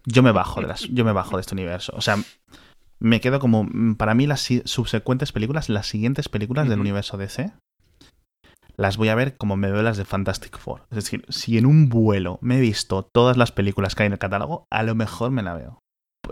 yo 0.06 0.22
me 0.22 0.30
bajo 0.30 0.60
de 0.60 0.68
las, 0.68 0.82
yo 0.82 1.04
me 1.04 1.12
bajo 1.12 1.36
de 1.36 1.40
este 1.40 1.54
universo. 1.54 1.92
O 1.96 2.00
sea, 2.00 2.16
me 3.00 3.20
quedo 3.20 3.40
como 3.40 3.64
mm, 3.64 3.96
para 3.96 4.14
mí 4.14 4.26
las 4.28 4.40
si- 4.40 4.62
subsecuentes 4.66 5.32
películas, 5.32 5.68
las 5.68 5.86
siguientes 5.88 6.28
películas 6.28 6.68
del 6.68 6.78
universo 6.78 7.16
DC, 7.16 7.50
las 8.76 8.96
voy 8.96 9.08
a 9.08 9.14
ver 9.14 9.36
como 9.36 9.56
me 9.56 9.70
veo 9.70 9.82
las 9.82 9.96
de 9.96 10.04
Fantastic 10.04 10.58
Four. 10.58 10.82
Es 10.90 10.96
decir, 10.96 11.24
si 11.28 11.58
en 11.58 11.66
un 11.66 11.88
vuelo 11.88 12.38
me 12.40 12.58
he 12.58 12.60
visto 12.60 13.02
todas 13.12 13.36
las 13.36 13.50
películas 13.52 13.94
que 13.94 14.04
hay 14.04 14.06
en 14.06 14.12
el 14.12 14.18
catálogo, 14.18 14.64
a 14.70 14.82
lo 14.82 14.94
mejor 14.94 15.30
me 15.32 15.42
la 15.42 15.54
veo. 15.54 15.80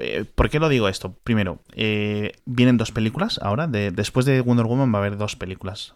Eh, 0.00 0.24
¿Por 0.24 0.50
qué 0.50 0.58
lo 0.58 0.68
digo 0.68 0.88
esto? 0.88 1.14
Primero, 1.24 1.60
eh, 1.72 2.32
vienen 2.46 2.76
dos 2.76 2.92
películas 2.92 3.38
ahora. 3.42 3.66
De, 3.66 3.90
después 3.90 4.26
de 4.26 4.40
Wonder 4.40 4.66
Woman 4.66 4.92
va 4.92 4.98
a 4.98 5.02
haber 5.02 5.16
dos 5.16 5.36
películas 5.36 5.94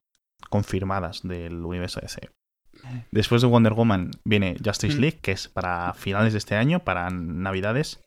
confirmadas 0.51 1.23
del 1.23 1.65
universo 1.65 2.01
DC. 2.01 2.31
Después 3.13 3.43
de 3.43 3.49
Wonder 3.49 3.75
Woman 3.75 4.11
viene 4.25 4.57
Justice 4.65 4.97
Mm. 4.97 5.01
League, 5.01 5.19
que 5.23 5.33
es 5.33 5.49
para 5.49 5.95
finales 5.95 6.33
de 6.33 6.39
este 6.39 6.57
año, 6.57 6.81
para 6.81 7.11
Navidades. 7.11 8.01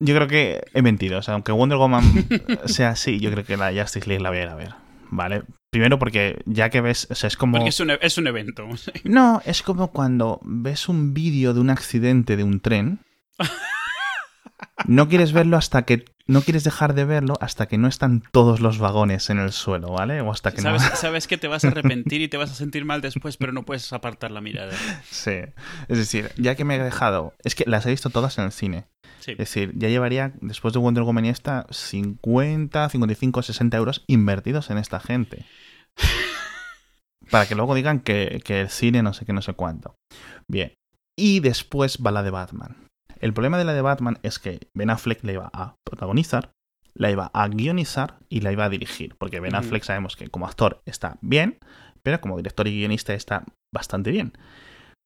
Yo 0.00 0.14
creo 0.14 0.28
que 0.28 0.62
he 0.74 0.82
mentido. 0.82 1.18
O 1.18 1.22
sea, 1.22 1.34
aunque 1.34 1.50
Wonder 1.52 1.78
Woman 1.78 2.02
sea 2.66 2.90
así, 2.90 3.18
yo 3.20 3.30
creo 3.30 3.44
que 3.44 3.56
la 3.56 3.72
Justice 3.72 4.06
League 4.08 4.22
la 4.22 4.30
voy 4.30 4.38
a 4.38 4.42
ir 4.42 4.48
a 4.48 4.54
ver. 4.54 4.74
¿Vale? 5.10 5.42
Primero 5.72 5.98
porque 5.98 6.40
ya 6.46 6.70
que 6.70 6.80
ves, 6.80 7.08
o 7.10 7.14
sea, 7.16 7.26
es 7.28 7.36
como... 7.36 7.56
Porque 7.56 7.70
es 7.70 7.80
un, 7.80 7.90
e- 7.90 7.98
es 8.00 8.16
un 8.16 8.26
evento. 8.28 8.64
No, 9.04 9.42
es 9.44 9.62
como 9.62 9.90
cuando 9.90 10.40
ves 10.44 10.88
un 10.88 11.12
vídeo 11.14 11.52
de 11.52 11.60
un 11.60 11.70
accidente 11.70 12.36
de 12.36 12.44
un 12.44 12.60
tren. 12.60 13.00
No 14.86 15.08
quieres 15.08 15.32
verlo 15.32 15.56
hasta 15.56 15.82
que. 15.82 16.04
No 16.26 16.40
quieres 16.40 16.64
dejar 16.64 16.94
de 16.94 17.04
verlo 17.04 17.34
hasta 17.40 17.66
que 17.66 17.76
no 17.76 17.86
están 17.86 18.22
todos 18.32 18.60
los 18.60 18.78
vagones 18.78 19.28
en 19.28 19.38
el 19.38 19.52
suelo, 19.52 19.88
¿vale? 19.88 20.22
O 20.22 20.30
hasta 20.32 20.52
que 20.52 20.62
¿Sabes, 20.62 20.82
no. 20.82 20.96
sabes 20.96 21.26
que 21.26 21.36
te 21.36 21.48
vas 21.48 21.64
a 21.64 21.68
arrepentir 21.68 22.22
y 22.22 22.28
te 22.28 22.38
vas 22.38 22.50
a 22.50 22.54
sentir 22.54 22.86
mal 22.86 23.02
después, 23.02 23.36
pero 23.36 23.52
no 23.52 23.64
puedes 23.64 23.92
apartar 23.92 24.30
la 24.30 24.40
mirada. 24.40 24.72
Sí. 25.10 25.42
Es 25.88 25.98
decir, 25.98 26.32
ya 26.36 26.54
que 26.54 26.64
me 26.64 26.76
he 26.76 26.82
dejado. 26.82 27.34
Es 27.44 27.54
que 27.54 27.64
las 27.66 27.84
he 27.84 27.90
visto 27.90 28.08
todas 28.08 28.38
en 28.38 28.44
el 28.44 28.52
cine. 28.52 28.86
Sí. 29.20 29.32
Es 29.32 29.38
decir, 29.38 29.72
ya 29.76 29.88
llevaría, 29.88 30.32
después 30.40 30.72
de 30.72 30.80
Wonder 30.80 31.04
Woman 31.04 31.26
y 31.26 31.28
esta, 31.28 31.66
50, 31.70 32.88
55, 32.88 33.42
60 33.42 33.76
euros 33.76 34.04
invertidos 34.06 34.70
en 34.70 34.78
esta 34.78 35.00
gente. 35.00 35.44
Para 37.30 37.46
que 37.46 37.54
luego 37.54 37.74
digan 37.74 38.00
que, 38.00 38.40
que 38.44 38.62
el 38.62 38.70
cine 38.70 39.02
no 39.02 39.12
sé 39.12 39.26
qué, 39.26 39.32
no 39.34 39.42
sé 39.42 39.52
cuánto. 39.52 39.96
Bien. 40.48 40.74
Y 41.16 41.40
después 41.40 41.98
va 42.04 42.10
la 42.10 42.22
de 42.22 42.30
Batman. 42.30 42.83
El 43.20 43.32
problema 43.32 43.58
de 43.58 43.64
la 43.64 43.72
de 43.74 43.82
Batman 43.82 44.18
es 44.22 44.38
que 44.38 44.60
Ben 44.74 44.90
Affleck 44.90 45.22
la 45.24 45.32
iba 45.32 45.50
a 45.52 45.76
protagonizar, 45.84 46.50
la 46.94 47.10
iba 47.10 47.30
a 47.34 47.48
guionizar 47.48 48.18
y 48.28 48.40
la 48.40 48.52
iba 48.52 48.64
a 48.64 48.68
dirigir. 48.68 49.16
Porque 49.18 49.40
Ben. 49.40 49.54
Affleck 49.54 49.82
sabemos 49.84 50.16
que 50.16 50.28
como 50.28 50.46
actor 50.46 50.80
está 50.86 51.18
bien, 51.20 51.58
pero 52.02 52.20
como 52.20 52.36
director 52.36 52.66
y 52.68 52.76
guionista 52.78 53.14
está 53.14 53.44
bastante 53.74 54.10
bien. 54.10 54.32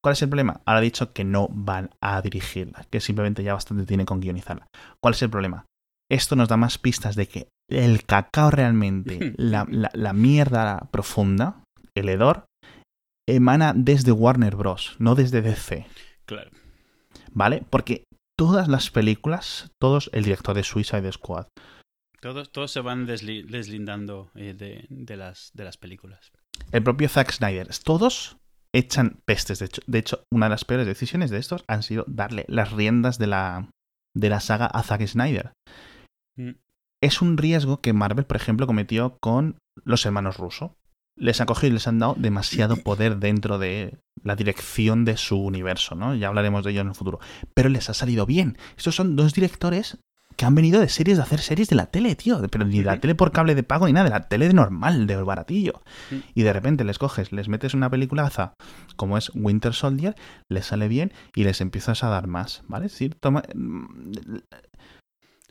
¿Cuál 0.02 0.12
es 0.12 0.22
el 0.22 0.28
problema? 0.28 0.60
Ahora 0.64 0.78
ha 0.78 0.82
dicho 0.82 1.12
que 1.12 1.24
no 1.24 1.48
van 1.50 1.90
a 2.00 2.20
dirigirla, 2.22 2.86
que 2.90 3.00
simplemente 3.00 3.42
ya 3.42 3.54
bastante 3.54 3.84
tiene 3.86 4.04
con 4.04 4.20
guionizarla. 4.20 4.66
¿Cuál 5.02 5.14
es 5.14 5.22
el 5.22 5.30
problema? 5.30 5.64
Esto 6.10 6.36
nos 6.36 6.48
da 6.48 6.56
más 6.56 6.78
pistas 6.78 7.16
de 7.16 7.26
que 7.26 7.48
el 7.70 8.04
cacao 8.04 8.50
realmente, 8.50 9.34
la, 9.36 9.66
la- 9.68 9.90
la 9.92 10.12
mierda 10.12 10.88
profunda, 10.90 11.62
el 11.94 12.08
hedor, 12.08 12.46
emana 13.28 13.72
desde 13.74 14.12
Warner 14.12 14.56
Bros., 14.56 14.96
no 14.98 15.14
desde 15.14 15.42
DC. 15.42 15.86
Claro. 16.26 16.50
¿Vale? 17.38 17.64
Porque 17.70 18.04
todas 18.36 18.66
las 18.68 18.90
películas, 18.90 19.70
todos, 19.80 20.10
el 20.12 20.24
director 20.24 20.54
de 20.56 20.64
Suicide 20.64 21.12
Squad, 21.12 21.46
Todos, 22.20 22.50
todos 22.50 22.72
se 22.72 22.80
van 22.80 23.06
desli- 23.06 23.46
deslindando 23.46 24.30
eh, 24.34 24.54
de, 24.54 24.86
de 24.90 25.16
las, 25.16 25.50
de 25.54 25.62
las 25.64 25.76
películas. 25.76 26.32
el 26.72 26.82
propio 26.82 27.08
Zack 27.08 27.30
Snyder, 27.30 27.68
todos 27.84 28.38
echan 28.74 29.20
pestes. 29.24 29.60
De 29.60 29.66
hecho, 29.66 29.82
de 29.86 29.98
hecho, 29.98 30.22
una 30.32 30.46
de 30.46 30.50
las 30.50 30.64
peores 30.64 30.86
decisiones 30.86 31.30
de 31.30 31.38
estos 31.38 31.64
han 31.68 31.82
sido 31.84 32.04
darle 32.08 32.44
las 32.48 32.72
riendas 32.72 33.18
de 33.18 33.28
la, 33.28 33.70
de 34.16 34.28
la 34.28 34.40
saga 34.40 34.66
a 34.66 34.82
Zack 34.82 35.06
Snyder. 35.06 35.52
Mm. 36.36 36.50
Es 37.00 37.22
un 37.22 37.36
riesgo 37.38 37.80
que 37.80 37.92
Marvel, 37.92 38.26
por 38.26 38.36
ejemplo, 38.36 38.66
cometió 38.66 39.16
con 39.22 39.58
los 39.84 40.04
hermanos 40.04 40.36
Russo. 40.38 40.74
Les 41.18 41.40
han 41.40 41.46
cogido 41.46 41.70
y 41.70 41.74
les 41.74 41.88
han 41.88 41.98
dado 41.98 42.14
demasiado 42.16 42.76
poder 42.76 43.18
dentro 43.18 43.58
de 43.58 43.98
la 44.22 44.36
dirección 44.36 45.04
de 45.04 45.16
su 45.16 45.38
universo, 45.38 45.94
¿no? 45.94 46.14
Ya 46.14 46.28
hablaremos 46.28 46.64
de 46.64 46.70
ello 46.70 46.80
en 46.80 46.88
el 46.88 46.94
futuro. 46.94 47.18
Pero 47.54 47.68
les 47.68 47.90
ha 47.90 47.94
salido 47.94 48.26
bien. 48.26 48.56
Estos 48.76 48.94
son 48.94 49.16
dos 49.16 49.34
directores 49.34 49.98
que 50.38 50.44
han 50.44 50.54
venido 50.54 50.80
de 50.80 50.88
series 50.88 51.16
de 51.16 51.24
hacer 51.24 51.40
series 51.40 51.68
de 51.68 51.74
la 51.74 51.86
tele, 51.86 52.14
tío. 52.14 52.40
Pero 52.48 52.64
ni 52.64 52.78
de 52.78 52.84
la 52.84 53.00
tele 53.00 53.16
por 53.16 53.32
cable 53.32 53.56
de 53.56 53.64
pago 53.64 53.86
ni 53.86 53.92
nada, 53.92 54.04
de 54.04 54.10
la 54.10 54.28
tele 54.28 54.46
de 54.46 54.54
normal, 54.54 55.08
de 55.08 55.16
baratillo. 55.16 55.82
Y 56.32 56.42
de 56.42 56.52
repente 56.52 56.84
les 56.84 56.98
coges, 56.98 57.32
les 57.32 57.48
metes 57.48 57.74
una 57.74 57.90
peliculaza 57.90 58.54
como 58.94 59.18
es 59.18 59.32
Winter 59.34 59.74
Soldier, 59.74 60.14
les 60.48 60.66
sale 60.66 60.86
bien 60.86 61.12
y 61.34 61.42
les 61.42 61.60
empiezas 61.60 62.04
a 62.04 62.08
dar 62.08 62.28
más, 62.28 62.62
¿vale? 62.68 62.86
Es 62.86 62.92
decir, 62.92 63.16
toma... 63.16 63.42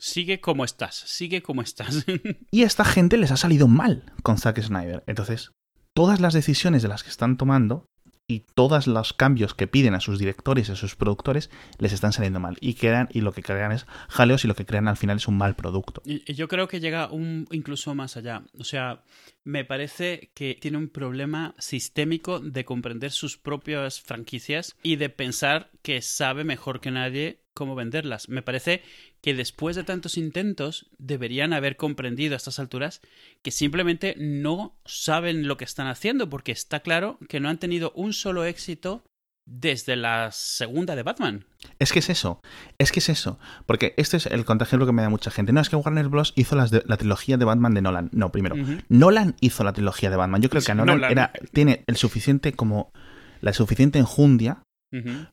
Sigue 0.00 0.40
como 0.40 0.64
estás, 0.64 0.94
sigue 0.94 1.42
como 1.42 1.60
estás. 1.60 2.06
y 2.50 2.62
a 2.62 2.66
esta 2.66 2.84
gente 2.84 3.18
les 3.18 3.30
ha 3.30 3.36
salido 3.36 3.68
mal 3.68 4.04
con 4.22 4.38
Zack 4.38 4.62
Snyder. 4.62 5.02
Entonces, 5.06 5.50
todas 5.98 6.20
las 6.20 6.32
decisiones 6.32 6.82
de 6.82 6.88
las 6.88 7.02
que 7.02 7.10
están 7.10 7.36
tomando 7.36 7.90
y 8.28 8.44
todos 8.54 8.86
los 8.86 9.12
cambios 9.12 9.52
que 9.52 9.66
piden 9.66 9.96
a 9.96 10.00
sus 10.00 10.20
directores 10.20 10.68
y 10.68 10.72
a 10.72 10.76
sus 10.76 10.94
productores 10.94 11.50
les 11.80 11.92
están 11.92 12.12
saliendo 12.12 12.38
mal 12.38 12.56
y 12.60 12.74
crean 12.74 13.08
y 13.10 13.20
lo 13.20 13.32
que 13.32 13.42
crean 13.42 13.72
es 13.72 13.84
jaleos 14.08 14.44
y 14.44 14.46
lo 14.46 14.54
que 14.54 14.64
crean 14.64 14.86
al 14.86 14.96
final 14.96 15.16
es 15.16 15.26
un 15.26 15.36
mal 15.36 15.56
producto. 15.56 16.00
Y 16.04 16.32
yo 16.34 16.46
creo 16.46 16.68
que 16.68 16.78
llega 16.78 17.10
un 17.10 17.48
incluso 17.50 17.96
más 17.96 18.16
allá. 18.16 18.44
O 18.60 18.62
sea, 18.62 19.02
me 19.42 19.64
parece 19.64 20.30
que 20.34 20.56
tiene 20.60 20.78
un 20.78 20.88
problema 20.88 21.56
sistémico 21.58 22.38
de 22.38 22.64
comprender 22.64 23.10
sus 23.10 23.36
propias 23.36 24.00
franquicias 24.00 24.76
y 24.84 24.94
de 24.96 25.08
pensar 25.08 25.72
que 25.82 26.00
sabe 26.00 26.44
mejor 26.44 26.80
que 26.80 26.92
nadie 26.92 27.40
cómo 27.58 27.74
venderlas. 27.74 28.28
Me 28.28 28.40
parece 28.40 28.82
que 29.20 29.34
después 29.34 29.74
de 29.74 29.82
tantos 29.82 30.16
intentos 30.16 30.86
deberían 30.96 31.52
haber 31.52 31.76
comprendido 31.76 32.34
a 32.34 32.36
estas 32.36 32.60
alturas 32.60 33.00
que 33.42 33.50
simplemente 33.50 34.14
no 34.16 34.76
saben 34.86 35.48
lo 35.48 35.56
que 35.56 35.64
están 35.64 35.88
haciendo 35.88 36.30
porque 36.30 36.52
está 36.52 36.80
claro 36.80 37.18
que 37.28 37.40
no 37.40 37.48
han 37.48 37.58
tenido 37.58 37.90
un 37.96 38.12
solo 38.12 38.44
éxito 38.44 39.02
desde 39.44 39.96
la 39.96 40.30
segunda 40.30 40.94
de 40.94 41.02
Batman. 41.02 41.46
Es 41.80 41.92
que 41.92 41.98
es 41.98 42.10
eso, 42.10 42.40
es 42.78 42.92
que 42.92 43.00
es 43.00 43.08
eso, 43.08 43.40
porque 43.66 43.94
este 43.96 44.18
es 44.18 44.26
el 44.26 44.44
contagio 44.44 44.78
que 44.86 44.92
me 44.92 45.02
da 45.02 45.08
mucha 45.08 45.32
gente. 45.32 45.52
No, 45.52 45.60
es 45.60 45.68
que 45.68 45.74
Warner 45.74 46.08
Bros. 46.08 46.34
hizo 46.36 46.54
las 46.54 46.70
la 46.70 46.96
trilogía 46.96 47.38
de 47.38 47.44
Batman 47.44 47.74
de 47.74 47.82
Nolan. 47.82 48.10
No, 48.12 48.30
primero, 48.30 48.54
Nolan 48.88 49.34
hizo 49.40 49.64
la 49.64 49.72
trilogía 49.72 50.10
de 50.10 50.16
Batman. 50.16 50.42
Yo 50.42 50.50
creo 50.50 50.62
que 50.62 50.70
a 50.70 50.74
Nolan, 50.76 51.02
Era, 51.10 51.32
tiene 51.52 51.82
el 51.88 51.96
suficiente 51.96 52.52
como 52.52 52.92
la 53.40 53.52
suficiente 53.52 53.98
enjundia 53.98 54.62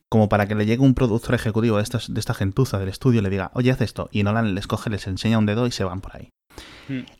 como 0.08 0.28
para 0.28 0.46
que 0.46 0.54
le 0.54 0.66
llegue 0.66 0.82
un 0.82 0.94
productor 0.94 1.34
ejecutivo 1.34 1.78
de, 1.78 1.84
de 2.08 2.20
esta 2.20 2.34
gentuza 2.34 2.78
del 2.78 2.88
estudio 2.88 3.20
y 3.20 3.22
le 3.22 3.30
diga, 3.30 3.50
oye, 3.54 3.70
haz 3.70 3.80
esto. 3.80 4.08
Y 4.12 4.22
Nolan 4.22 4.54
les 4.54 4.66
coge, 4.66 4.90
les 4.90 5.06
enseña 5.06 5.38
un 5.38 5.46
dedo 5.46 5.66
y 5.66 5.70
se 5.70 5.84
van 5.84 6.00
por 6.00 6.16
ahí. 6.16 6.30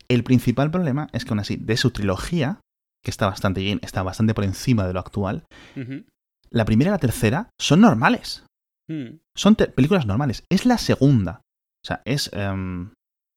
El 0.08 0.24
principal 0.24 0.70
problema 0.70 1.08
es 1.12 1.24
que 1.24 1.30
aún 1.30 1.40
así, 1.40 1.56
de 1.56 1.76
su 1.76 1.90
trilogía, 1.90 2.60
que 3.02 3.10
está 3.10 3.26
bastante 3.26 3.60
bien, 3.60 3.80
está 3.82 4.02
bastante 4.02 4.34
por 4.34 4.44
encima 4.44 4.86
de 4.86 4.92
lo 4.92 5.00
actual, 5.00 5.44
la 6.50 6.64
primera 6.64 6.90
y 6.90 6.92
la 6.92 6.98
tercera 6.98 7.50
son 7.60 7.80
normales. 7.80 8.44
Son 9.34 9.54
películas 9.56 10.06
normales. 10.06 10.44
Es 10.48 10.64
la 10.64 10.78
segunda. 10.78 11.40
O 11.84 11.86
sea, 11.86 12.02
es 12.04 12.30
em, 12.32 12.92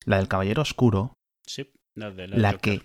la 0.06 0.18
del 0.18 0.28
Caballero 0.28 0.62
Oscuro. 0.62 1.14
Sí, 1.46 1.72
la, 1.96 2.12
de 2.12 2.28
la, 2.28 2.58
que 2.58 2.84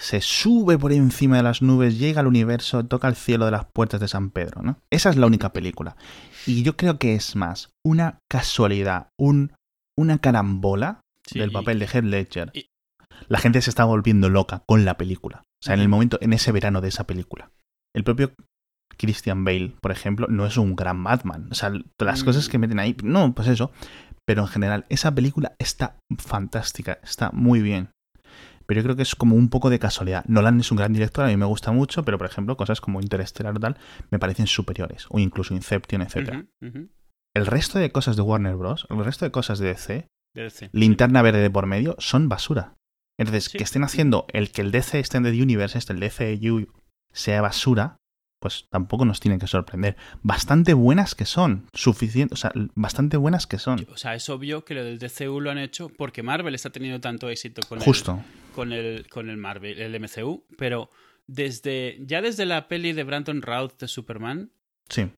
se 0.00 0.22
sube 0.22 0.78
por 0.78 0.92
encima 0.92 1.36
de 1.36 1.42
las 1.42 1.60
nubes, 1.60 1.98
llega 1.98 2.20
al 2.20 2.26
universo, 2.26 2.84
toca 2.86 3.06
el 3.06 3.16
cielo 3.16 3.44
de 3.44 3.50
las 3.50 3.66
puertas 3.66 4.00
de 4.00 4.08
San 4.08 4.30
Pedro, 4.30 4.62
¿no? 4.62 4.78
Esa 4.90 5.10
es 5.10 5.16
la 5.16 5.26
única 5.26 5.52
película. 5.52 5.94
Y 6.46 6.62
yo 6.62 6.76
creo 6.76 6.98
que 6.98 7.14
es 7.14 7.36
más 7.36 7.70
una 7.84 8.18
casualidad, 8.28 9.08
un, 9.18 9.52
una 9.98 10.18
carambola 10.18 11.02
del 11.34 11.52
papel 11.52 11.78
de 11.78 11.86
Heath 11.86 12.04
Ledger. 12.04 12.52
La 13.28 13.38
gente 13.38 13.60
se 13.60 13.68
está 13.68 13.84
volviendo 13.84 14.30
loca 14.30 14.62
con 14.66 14.86
la 14.86 14.96
película. 14.96 15.42
O 15.62 15.66
sea, 15.66 15.74
en 15.74 15.80
el 15.80 15.88
momento, 15.88 16.16
en 16.22 16.32
ese 16.32 16.50
verano 16.50 16.80
de 16.80 16.88
esa 16.88 17.06
película. 17.06 17.50
El 17.94 18.02
propio 18.02 18.32
Christian 18.96 19.44
Bale, 19.44 19.74
por 19.82 19.92
ejemplo, 19.92 20.28
no 20.30 20.46
es 20.46 20.56
un 20.56 20.76
gran 20.76 21.04
Batman. 21.04 21.48
O 21.50 21.54
sea, 21.54 21.72
las 21.98 22.24
cosas 22.24 22.48
que 22.48 22.56
meten 22.56 22.78
ahí, 22.78 22.96
no, 23.04 23.34
pues 23.34 23.48
eso. 23.48 23.70
Pero 24.26 24.42
en 24.42 24.48
general, 24.48 24.86
esa 24.88 25.14
película 25.14 25.54
está 25.58 25.98
fantástica, 26.16 26.98
está 27.02 27.30
muy 27.32 27.60
bien 27.60 27.90
pero 28.70 28.82
yo 28.82 28.84
creo 28.84 28.94
que 28.94 29.02
es 29.02 29.16
como 29.16 29.34
un 29.34 29.48
poco 29.48 29.68
de 29.68 29.80
casualidad. 29.80 30.24
Nolan 30.28 30.60
es 30.60 30.70
un 30.70 30.76
gran 30.76 30.92
director, 30.92 31.24
a 31.24 31.28
mí 31.28 31.36
me 31.36 31.44
gusta 31.44 31.72
mucho, 31.72 32.04
pero 32.04 32.18
por 32.18 32.28
ejemplo, 32.28 32.56
cosas 32.56 32.80
como 32.80 33.00
Interstellar 33.00 33.56
o 33.56 33.58
tal 33.58 33.76
me 34.12 34.20
parecen 34.20 34.46
superiores, 34.46 35.06
o 35.08 35.18
incluso 35.18 35.54
Inception, 35.54 36.02
etc. 36.02 36.44
El 37.34 37.46
resto 37.46 37.80
de 37.80 37.90
cosas 37.90 38.14
de 38.14 38.22
Warner 38.22 38.54
Bros., 38.54 38.86
el 38.88 39.04
resto 39.04 39.24
de 39.24 39.32
cosas 39.32 39.58
de 39.58 39.66
DC, 39.66 40.06
linterna 40.70 41.20
verde 41.20 41.40
de 41.40 41.50
por 41.50 41.66
medio, 41.66 41.96
son 41.98 42.28
basura. 42.28 42.76
Entonces, 43.18 43.48
que 43.48 43.64
estén 43.64 43.82
haciendo 43.82 44.26
el 44.32 44.52
que 44.52 44.60
el 44.60 44.70
DC 44.70 45.00
Extended 45.00 45.32
Universe, 45.32 45.76
este, 45.76 45.92
el 45.92 45.98
DCU, 45.98 46.72
sea 47.12 47.42
basura, 47.42 47.96
pues 48.40 48.66
tampoco 48.70 49.04
nos 49.04 49.20
tiene 49.20 49.38
que 49.38 49.46
sorprender. 49.46 49.96
Bastante 50.22 50.74
buenas 50.74 51.14
que 51.14 51.26
son, 51.26 51.66
suficiente, 51.72 52.34
o 52.34 52.36
sea, 52.36 52.50
bastante 52.74 53.16
buenas 53.16 53.46
que 53.46 53.58
son. 53.58 53.86
O 53.92 53.96
sea, 53.96 54.14
es 54.14 54.28
obvio 54.28 54.64
que 54.64 54.74
lo 54.74 54.82
del 54.82 54.98
DCU 54.98 55.40
lo 55.40 55.50
han 55.50 55.58
hecho 55.58 55.90
porque 55.90 56.22
Marvel 56.22 56.54
está 56.54 56.70
teniendo 56.70 57.00
tanto 57.00 57.28
éxito 57.28 57.62
con 57.68 57.80
Justo. 57.80 58.12
El, 58.48 58.54
con 58.54 58.72
el 58.72 59.08
con 59.08 59.30
el 59.30 59.36
Marvel, 59.36 59.78
el 59.78 60.00
MCU, 60.00 60.44
pero 60.56 60.90
desde 61.26 61.98
ya 62.00 62.22
desde 62.22 62.46
la 62.46 62.66
peli 62.66 62.92
de 62.92 63.04
Brandon 63.04 63.42
Routh 63.42 63.78
de 63.78 63.88
Superman, 63.88 64.50
sí. 64.88 65.10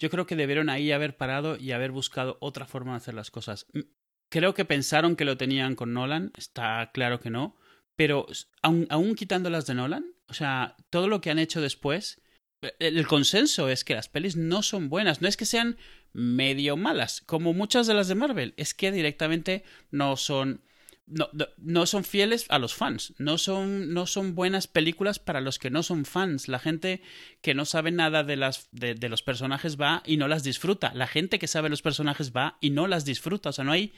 Yo 0.00 0.08
creo 0.08 0.26
que 0.26 0.34
debieron 0.34 0.70
ahí 0.70 0.92
haber 0.92 1.18
parado 1.18 1.58
y 1.58 1.72
haber 1.72 1.92
buscado 1.92 2.38
otra 2.40 2.64
forma 2.64 2.92
de 2.92 2.96
hacer 2.96 3.12
las 3.12 3.30
cosas. 3.30 3.66
Creo 4.30 4.54
que 4.54 4.64
pensaron 4.64 5.14
que 5.14 5.26
lo 5.26 5.36
tenían 5.36 5.74
con 5.74 5.92
Nolan, 5.92 6.32
está 6.38 6.90
claro 6.94 7.20
que 7.20 7.28
no, 7.28 7.54
pero 7.96 8.26
aún, 8.62 8.86
aún 8.88 9.14
quitándolas 9.14 9.66
de 9.66 9.74
Nolan, 9.74 10.14
o 10.26 10.32
sea, 10.32 10.76
todo 10.88 11.06
lo 11.06 11.20
que 11.20 11.30
han 11.30 11.38
hecho 11.38 11.60
después 11.60 12.22
el 12.78 13.06
consenso 13.06 13.68
es 13.68 13.84
que 13.84 13.94
las 13.94 14.08
pelis 14.08 14.36
no 14.36 14.62
son 14.62 14.88
buenas, 14.88 15.22
no 15.22 15.28
es 15.28 15.36
que 15.36 15.46
sean 15.46 15.76
medio 16.12 16.76
malas, 16.76 17.22
como 17.24 17.52
muchas 17.52 17.86
de 17.86 17.94
las 17.94 18.08
de 18.08 18.14
Marvel, 18.14 18.54
es 18.56 18.74
que 18.74 18.92
directamente 18.92 19.64
no 19.90 20.16
son 20.16 20.62
no, 21.10 21.28
no, 21.58 21.86
son 21.86 22.04
fieles 22.04 22.46
a 22.50 22.60
los 22.60 22.74
fans, 22.74 23.14
no 23.18 23.36
son, 23.36 23.92
no 23.92 24.06
son 24.06 24.36
buenas 24.36 24.68
películas 24.68 25.18
para 25.18 25.40
los 25.40 25.58
que 25.58 25.68
no 25.68 25.82
son 25.82 26.04
fans. 26.04 26.46
La 26.46 26.60
gente 26.60 27.02
que 27.40 27.52
no 27.52 27.64
sabe 27.64 27.90
nada 27.90 28.22
de, 28.22 28.36
las, 28.36 28.68
de, 28.70 28.94
de, 28.94 29.08
los 29.08 29.22
personajes 29.22 29.76
va 29.76 30.04
y 30.06 30.18
no 30.18 30.28
las 30.28 30.44
disfruta. 30.44 30.92
La 30.94 31.08
gente 31.08 31.40
que 31.40 31.48
sabe 31.48 31.68
los 31.68 31.82
personajes 31.82 32.32
va 32.32 32.58
y 32.60 32.70
no 32.70 32.86
las 32.86 33.04
disfruta. 33.04 33.48
O 33.48 33.52
sea, 33.52 33.64
no 33.64 33.72
hay 33.72 33.92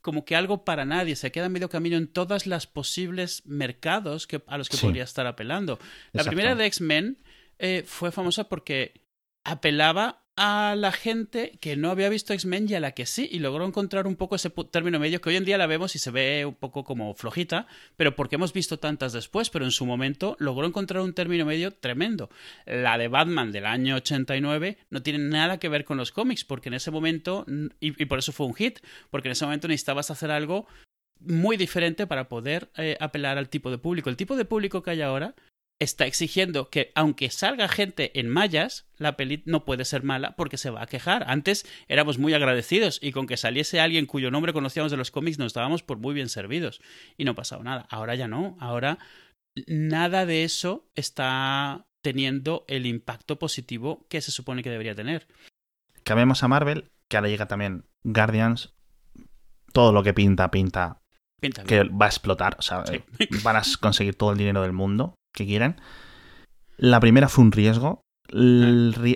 como 0.00 0.24
que 0.24 0.34
algo 0.34 0.64
para 0.64 0.84
nadie. 0.84 1.14
Se 1.14 1.30
queda 1.30 1.48
medio 1.48 1.68
camino 1.68 1.96
en 1.96 2.08
todas 2.08 2.46
las 2.46 2.66
posibles 2.66 3.42
mercados 3.46 4.26
que, 4.26 4.42
a 4.46 4.58
los 4.58 4.68
que 4.68 4.76
podría 4.76 5.04
estar 5.04 5.26
apelando. 5.26 5.78
La 6.12 6.24
primera 6.24 6.56
de 6.56 6.66
X-Men 6.66 7.18
eh, 7.58 7.82
fue 7.86 8.12
famosa 8.12 8.48
porque 8.48 9.00
apelaba 9.44 10.26
a 10.36 10.74
la 10.76 10.92
gente 10.92 11.58
que 11.60 11.76
no 11.76 11.90
había 11.90 12.10
visto 12.10 12.34
X-Men 12.34 12.66
y 12.68 12.74
a 12.74 12.80
la 12.80 12.92
que 12.92 13.06
sí, 13.06 13.26
y 13.32 13.38
logró 13.38 13.64
encontrar 13.64 14.06
un 14.06 14.16
poco 14.16 14.36
ese 14.36 14.50
término 14.50 14.98
medio 14.98 15.20
que 15.22 15.30
hoy 15.30 15.36
en 15.36 15.46
día 15.46 15.56
la 15.56 15.66
vemos 15.66 15.96
y 15.96 15.98
se 15.98 16.10
ve 16.10 16.44
un 16.44 16.54
poco 16.54 16.84
como 16.84 17.14
flojita, 17.14 17.66
pero 17.96 18.14
porque 18.14 18.34
hemos 18.34 18.52
visto 18.52 18.78
tantas 18.78 19.14
después, 19.14 19.48
pero 19.48 19.64
en 19.64 19.70
su 19.70 19.86
momento 19.86 20.36
logró 20.38 20.66
encontrar 20.66 21.02
un 21.02 21.14
término 21.14 21.46
medio 21.46 21.70
tremendo. 21.70 22.28
La 22.66 22.98
de 22.98 23.08
Batman 23.08 23.50
del 23.50 23.64
año 23.64 23.96
89 23.96 24.76
no 24.90 25.02
tiene 25.02 25.20
nada 25.20 25.58
que 25.58 25.70
ver 25.70 25.86
con 25.86 25.96
los 25.96 26.12
cómics, 26.12 26.44
porque 26.44 26.68
en 26.68 26.74
ese 26.74 26.90
momento, 26.90 27.46
y, 27.80 28.04
por 28.04 28.18
eso 28.18 28.32
fue 28.32 28.46
un 28.46 28.54
hit, 28.54 28.80
porque 29.10 29.28
en 29.28 29.32
ese 29.32 29.46
momento 29.46 29.68
necesitabas 29.68 30.10
hacer 30.10 30.30
algo 30.30 30.66
muy 31.18 31.56
diferente 31.56 32.06
para 32.06 32.28
poder 32.28 32.68
eh, 32.76 32.98
apelar 33.00 33.38
al 33.38 33.48
tipo 33.48 33.70
de 33.70 33.78
público. 33.78 34.10
El 34.10 34.18
tipo 34.18 34.36
de 34.36 34.44
público 34.44 34.82
que 34.82 34.90
hay 34.90 35.00
ahora 35.00 35.34
está 35.78 36.06
exigiendo 36.06 36.70
que 36.70 36.92
aunque 36.94 37.30
salga 37.30 37.68
gente 37.68 38.18
en 38.18 38.28
mallas, 38.28 38.88
la 38.96 39.16
peli 39.16 39.42
no 39.46 39.64
puede 39.64 39.84
ser 39.84 40.02
mala 40.02 40.34
porque 40.36 40.56
se 40.56 40.70
va 40.70 40.82
a 40.82 40.86
quejar. 40.86 41.24
Antes 41.28 41.66
éramos 41.88 42.18
muy 42.18 42.34
agradecidos 42.34 42.98
y 43.02 43.12
con 43.12 43.26
que 43.26 43.36
saliese 43.36 43.80
alguien 43.80 44.06
cuyo 44.06 44.30
nombre 44.30 44.52
conocíamos 44.52 44.90
de 44.90 44.96
los 44.96 45.10
cómics 45.10 45.38
nos 45.38 45.52
dábamos 45.52 45.82
por 45.82 45.98
muy 45.98 46.14
bien 46.14 46.28
servidos 46.28 46.80
y 47.16 47.24
no 47.24 47.34
pasaba 47.34 47.62
nada. 47.62 47.86
Ahora 47.90 48.14
ya 48.14 48.28
no, 48.28 48.56
ahora 48.60 48.98
nada 49.66 50.26
de 50.26 50.44
eso 50.44 50.88
está 50.94 51.86
teniendo 52.02 52.64
el 52.68 52.86
impacto 52.86 53.38
positivo 53.38 54.06
que 54.08 54.20
se 54.20 54.30
supone 54.30 54.62
que 54.62 54.70
debería 54.70 54.94
tener. 54.94 55.26
Cambiamos 56.04 56.42
a 56.42 56.48
Marvel, 56.48 56.90
que 57.08 57.16
ahora 57.16 57.28
llega 57.28 57.46
también 57.46 57.84
Guardians. 58.04 58.72
Todo 59.72 59.92
lo 59.92 60.02
que 60.02 60.14
pinta, 60.14 60.50
pinta, 60.50 61.02
que 61.66 61.82
va 61.82 62.06
a 62.06 62.08
explotar. 62.08 62.56
O 62.58 62.62
sea, 62.62 62.84
van 63.42 63.56
a 63.56 63.62
conseguir 63.80 64.14
todo 64.14 64.32
el 64.32 64.38
dinero 64.38 64.62
del 64.62 64.72
mundo 64.72 65.15
que 65.36 65.46
quieran. 65.46 65.80
La 66.76 66.98
primera 66.98 67.28
fue 67.28 67.44
un 67.44 67.52
riesgo. 67.52 68.02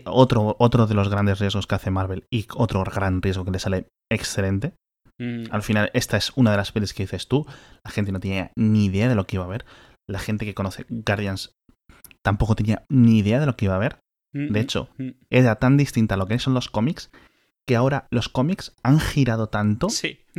otro, 0.04 0.56
otro 0.60 0.86
de 0.86 0.94
los 0.94 1.08
grandes 1.08 1.40
riesgos 1.40 1.66
que 1.66 1.74
hace 1.74 1.90
Marvel 1.90 2.26
y 2.30 2.46
otro 2.54 2.84
gran 2.84 3.20
riesgo 3.20 3.44
que 3.44 3.50
le 3.50 3.58
sale 3.58 3.88
excelente. 4.08 4.74
Mm. 5.18 5.44
Al 5.50 5.62
final, 5.62 5.90
esta 5.92 6.16
es 6.16 6.32
una 6.36 6.52
de 6.52 6.56
las 6.56 6.70
pelis 6.70 6.94
que 6.94 7.02
dices 7.02 7.26
tú. 7.26 7.44
La 7.84 7.90
gente 7.90 8.12
no 8.12 8.20
tenía 8.20 8.52
ni 8.54 8.84
idea 8.86 9.08
de 9.08 9.16
lo 9.16 9.26
que 9.26 9.36
iba 9.36 9.44
a 9.44 9.48
ver. 9.48 9.64
La 10.08 10.20
gente 10.20 10.44
que 10.44 10.54
conoce 10.54 10.86
Guardians 10.88 11.52
tampoco 12.22 12.54
tenía 12.54 12.84
ni 12.88 13.18
idea 13.18 13.40
de 13.40 13.46
lo 13.46 13.56
que 13.56 13.64
iba 13.64 13.74
a 13.74 13.80
ver. 13.80 13.98
Mm, 14.32 14.52
de 14.52 14.60
mm, 14.60 14.62
hecho, 14.62 14.88
era 15.28 15.56
tan 15.56 15.76
distinta 15.76 16.14
a 16.14 16.18
lo 16.18 16.26
que 16.26 16.38
son 16.38 16.54
los 16.54 16.68
cómics 16.68 17.10
que 17.66 17.76
ahora 17.76 18.08
los 18.10 18.28
cómics 18.28 18.74
han 18.82 18.98
girado 18.98 19.48
tanto 19.48 19.86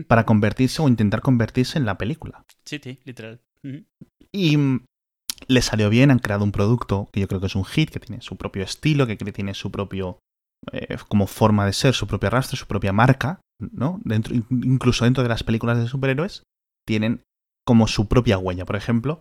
para 0.08 0.26
convertirse 0.26 0.82
o 0.82 0.90
intentar 0.90 1.22
convertirse 1.22 1.78
en 1.78 1.86
la 1.86 1.98
película. 1.98 2.44
Sí, 2.66 2.80
sí, 2.84 3.00
literal. 3.06 3.40
Y 4.34 4.58
le 5.48 5.62
salió 5.62 5.90
bien, 5.90 6.12
han 6.12 6.20
creado 6.20 6.44
un 6.44 6.52
producto 6.52 7.10
que 7.12 7.20
yo 7.20 7.28
creo 7.28 7.40
que 7.40 7.48
es 7.48 7.56
un 7.56 7.66
hit, 7.66 7.90
que 7.90 8.00
tiene 8.00 8.22
su 8.22 8.36
propio 8.38 8.64
estilo, 8.64 9.08
que 9.08 9.16
tiene 9.18 9.54
su 9.54 9.72
propio, 9.72 10.20
eh, 10.72 10.98
como 11.08 11.28
forma 11.28 11.66
de 11.66 11.74
ser, 11.74 11.94
su 11.94 12.08
propio 12.08 12.28
arrastre, 12.28 12.58
su 12.58 12.68
propia 12.68 12.94
marca, 12.94 13.42
¿no? 13.60 14.00
Dentro, 14.04 14.34
incluso 14.36 15.06
dentro 15.06 15.24
de 15.24 15.30
las 15.30 15.44
películas 15.44 15.78
de 15.78 15.88
superhéroes, 15.88 16.44
tienen 16.88 17.22
como 17.68 17.88
su 17.88 18.08
propia 18.08 18.38
huella. 18.38 18.66
Por 18.66 18.76
ejemplo, 18.76 19.20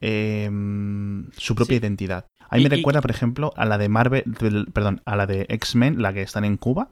em, 0.00 1.30
su 1.32 1.54
propia 1.54 1.74
Sí. 1.76 1.80
identidad. 1.80 2.26
A 2.48 2.56
mí 2.56 2.62
Y- 2.62 2.68
me 2.68 2.74
y- 2.74 2.78
recuerda, 2.78 3.00
por 3.00 3.10
ejemplo, 3.10 3.52
a 3.56 3.64
la 3.64 3.78
de 3.78 3.88
Marvel, 3.88 4.24
perdón, 4.72 5.02
a 5.04 5.16
la 5.16 5.26
de 5.26 5.46
X-Men, 5.48 6.02
la 6.02 6.12
que 6.12 6.22
están 6.22 6.44
en 6.44 6.56
Cuba. 6.56 6.90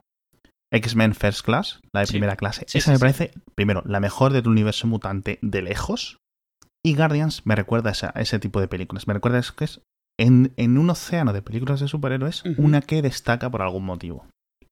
X-Men 0.71 1.15
First 1.15 1.41
Class, 1.43 1.79
la 1.93 2.01
de 2.01 2.07
Sí. 2.07 2.13
primera 2.13 2.35
clase. 2.35 2.63
Sí, 2.67 2.77
Esa 2.77 2.91
me 2.91 2.99
parece, 2.99 3.31
primero, 3.55 3.81
la 3.85 3.99
mejor 3.99 4.31
del 4.33 4.47
universo 4.47 4.85
mutante 4.87 5.39
de 5.41 5.61
lejos. 5.63 6.17
Y 6.85 6.95
Guardians 6.95 7.45
me 7.45 7.55
recuerda 7.55 7.89
a, 7.89 7.93
esa- 7.93 8.11
a 8.15 8.21
ese 8.21 8.39
tipo 8.39 8.59
de 8.61 8.67
películas. 8.67 9.07
Me 9.07 9.13
recuerda 9.13 9.39
es 9.39 9.51
que 9.51 9.65
es 9.65 9.81
en, 10.19 10.53
en 10.57 10.77
un 10.77 10.89
océano 10.89 11.33
de 11.33 11.41
películas 11.41 11.79
de 11.79 11.87
superhéroes, 11.87 12.43
una 12.57 12.81
que 12.81 13.01
destaca 13.01 13.49
por 13.49 13.61
algún 13.61 13.85
motivo. 13.85 14.25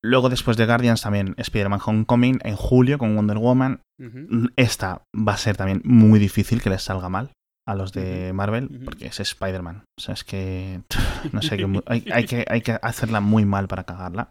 Luego, 0.03 0.29
después 0.29 0.57
de 0.57 0.65
Guardians, 0.65 1.01
también 1.01 1.33
Spider-Man 1.37 1.79
Homecoming 1.85 2.39
en 2.43 2.55
julio 2.55 2.97
con 2.97 3.15
Wonder 3.15 3.37
Woman. 3.37 3.81
Ujú. 3.99 4.49
Esta 4.55 5.01
va 5.15 5.33
a 5.33 5.37
ser 5.37 5.57
también 5.57 5.81
muy 5.83 6.19
difícil 6.19 6.61
que 6.61 6.69
les 6.69 6.83
salga 6.83 7.09
mal 7.09 7.31
a 7.67 7.75
los 7.75 7.91
de 7.93 8.31
Marvel, 8.31 8.81
porque 8.85 9.07
es 9.07 9.19
Spider-Man. 9.19 9.83
O 9.97 10.01
sea, 10.01 10.13
es 10.13 10.23
que. 10.23 10.81
No 11.33 11.41
sé, 11.41 11.57
que 11.57 11.81
hay, 11.87 12.05
hay 12.13 12.25
que, 12.27 12.45
hay 12.47 12.61
que 12.61 12.77
hacerla 12.81 13.19
muy 13.21 13.43
mal 13.45 13.67
para 13.67 13.83
cagarla. 13.83 14.29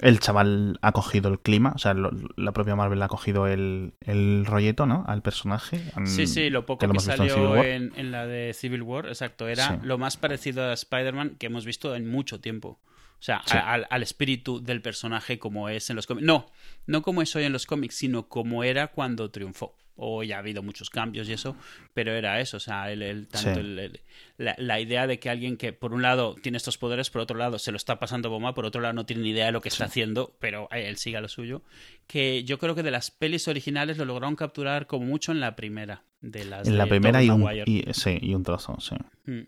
El 0.00 0.20
chaval 0.20 0.78
ha 0.82 0.92
cogido 0.92 1.30
el 1.30 1.38
clima, 1.40 1.72
o 1.74 1.78
sea, 1.78 1.94
lo- 1.94 2.10
la 2.36 2.52
propia 2.52 2.76
Marvel 2.76 3.00
ha 3.02 3.08
cogido 3.08 3.46
el, 3.46 3.94
el 4.00 4.44
rolleto, 4.46 4.86
¿no? 4.86 5.04
Al 5.06 5.22
personaje. 5.22 5.80
Sí, 6.04 6.26
sí, 6.26 6.50
lo 6.50 6.66
poco 6.66 6.80
que 6.80 6.86
lo 6.86 6.92
que, 6.92 6.98
en 6.98 7.04
salió 7.04 7.64
en, 7.64 7.92
en 7.96 8.10
la 8.12 8.26
de 8.26 8.52
Civil 8.54 8.82
War, 8.82 9.06
exacto, 9.06 9.48
era 9.48 9.68
Sí. 9.68 9.74
lo 9.82 9.98
más 9.98 10.16
parecido 10.16 10.64
a 10.64 10.72
Spider-Man 10.74 11.36
que 11.38 11.46
hemos 11.46 11.64
visto 11.64 11.94
en 11.96 12.08
mucho 12.10 12.40
tiempo. 12.40 12.78
O 13.18 13.22
sea, 13.22 13.40
Sí. 13.46 13.56
a- 13.56 13.72
al, 13.72 13.86
al 13.88 14.02
espíritu 14.02 14.62
del 14.62 14.82
personaje 14.82 15.38
como 15.38 15.68
es 15.70 15.88
en 15.88 15.96
los 15.96 16.06
cómics. 16.06 16.26
No, 16.26 16.46
no 16.86 17.00
como 17.02 17.22
es 17.22 17.34
hoy 17.34 17.44
en 17.44 17.52
los 17.52 17.64
cómics, 17.64 17.94
sino 17.94 18.28
como 18.28 18.62
era 18.64 18.88
cuando 18.88 19.30
triunfó. 19.30 19.74
Hoy 19.96 20.32
ha 20.32 20.38
habido 20.38 20.62
muchos 20.62 20.90
cambios 20.90 21.28
y 21.28 21.32
eso, 21.32 21.56
pero 21.94 22.12
era 22.12 22.40
eso, 22.40 22.58
o 22.58 22.60
sea, 22.60 22.92
el, 22.92 23.02
el- 23.02 23.26
tanto 23.28 23.54
Sí. 23.54 23.60
el- 23.60 23.78
el- 23.78 24.00
la, 24.36 24.54
la 24.58 24.78
idea 24.80 25.06
de 25.06 25.18
que 25.18 25.30
alguien 25.30 25.56
que 25.56 25.72
por 25.72 25.94
un 25.94 26.02
lado 26.02 26.34
tiene 26.42 26.58
estos 26.58 26.76
poderes, 26.78 27.08
por 27.10 27.22
otro 27.22 27.36
lado 27.38 27.58
se 27.58 27.70
lo 27.70 27.76
está 27.78 27.98
pasando 27.98 28.28
bomba, 28.30 28.54
por 28.54 28.66
otro 28.66 28.80
lado 28.80 28.92
no 28.94 29.06
tiene 29.06 29.22
ni 29.22 29.30
idea 29.30 29.46
de 29.46 29.52
lo 29.52 29.60
que 29.62 29.68
está 29.70 29.86
haciendo, 29.86 30.36
pero 30.38 30.68
eh, 30.70 30.88
él 30.88 30.96
sigue 30.98 31.16
a 31.16 31.20
lo 31.20 31.28
suyo, 31.28 31.62
que 32.06 32.44
yo 32.44 32.58
creo 32.58 32.74
que 32.74 32.82
de 32.82 32.90
las 32.90 33.10
pelis 33.10 33.48
originales 33.48 33.96
lo 33.98 34.04
lograron 34.04 34.36
capturar 34.36 34.86
como 34.86 35.06
mucho 35.06 35.32
en 35.32 35.40
la 35.40 35.56
primera. 35.56 36.02
De 36.20 36.44
las 36.44 36.66
En 36.66 36.76
la 36.78 36.86
primera 36.86 37.22
y 37.22 37.30
un, 37.30 37.46
y, 37.66 37.84
sí, 37.92 38.18
y 38.20 38.34
un 38.34 38.42
trozo, 38.42 38.76
sí. 38.80 38.96
Mm. 39.24 39.44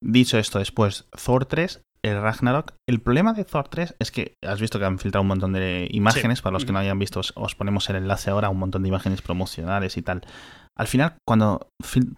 Dicho 0.00 0.38
esto, 0.38 0.58
después, 0.60 1.06
Thor 1.24 1.44
3, 1.46 1.82
el 2.02 2.20
Ragnarok. 2.20 2.74
El 2.88 3.00
problema 3.00 3.32
de 3.32 3.44
Thor 3.44 3.68
3 3.68 3.96
es 3.98 4.10
que 4.10 4.34
has 4.44 4.60
visto 4.60 4.78
que 4.78 4.84
han 4.84 4.98
filtrado 4.98 5.22
un 5.22 5.28
montón 5.28 5.52
de 5.52 5.88
imágenes. 5.90 6.38
Sí. 6.38 6.42
Para 6.42 6.54
los 6.54 6.64
que 6.64 6.72
no 6.72 6.78
hayan 6.78 6.98
visto, 6.98 7.20
os, 7.20 7.32
os 7.36 7.54
ponemos 7.54 7.88
el 7.90 7.96
enlace 7.96 8.30
ahora, 8.30 8.50
un 8.50 8.58
montón 8.58 8.82
de 8.82 8.88
imágenes 8.88 9.22
promocionales 9.22 9.96
y 9.96 10.02
tal. 10.02 10.22
Al 10.76 10.86
final, 10.86 11.16
cuando 11.26 11.68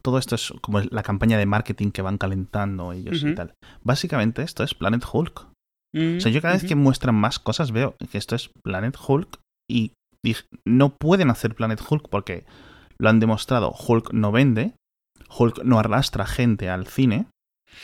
todo 0.03 0.19
esto 0.19 0.35
es 0.35 0.53
como 0.61 0.81
la 0.81 1.03
campaña 1.03 1.39
de 1.39 1.47
marketing 1.47 1.91
que 1.93 2.03
van 2.03 2.19
calentando 2.19 2.93
ellos 2.93 3.23
y 3.23 3.35
tal. 3.35 3.55
Básicamente, 3.83 4.43
esto 4.43 4.63
es 4.63 4.75
Planet 4.75 5.03
Hulk. 5.11 5.47
Mm, 5.95 6.19
O 6.19 6.21
sea, 6.21 6.31
yo 6.31 6.43
cada 6.43 6.55
vez 6.55 6.65
que 6.65 6.75
muestran 6.75 7.15
más 7.15 7.39
cosas 7.39 7.73
veo 7.73 7.97
que 8.13 8.19
esto 8.19 8.37
es 8.37 8.51
Planet 8.63 8.97
Hulk 9.09 9.41
y 9.69 9.93
no 10.67 10.95
pueden 10.97 11.31
hacer 11.31 11.55
Planet 11.55 11.81
Hulk 11.89 12.09
porque 12.11 12.45
lo 12.99 13.09
han 13.09 13.19
demostrado. 13.19 13.73
Hulk 13.73 14.13
no 14.13 14.31
vende, 14.31 14.75
Hulk 15.39 15.65
no 15.65 15.79
arrastra 15.79 16.27
gente 16.27 16.69
al 16.69 16.87
cine, 16.87 17.27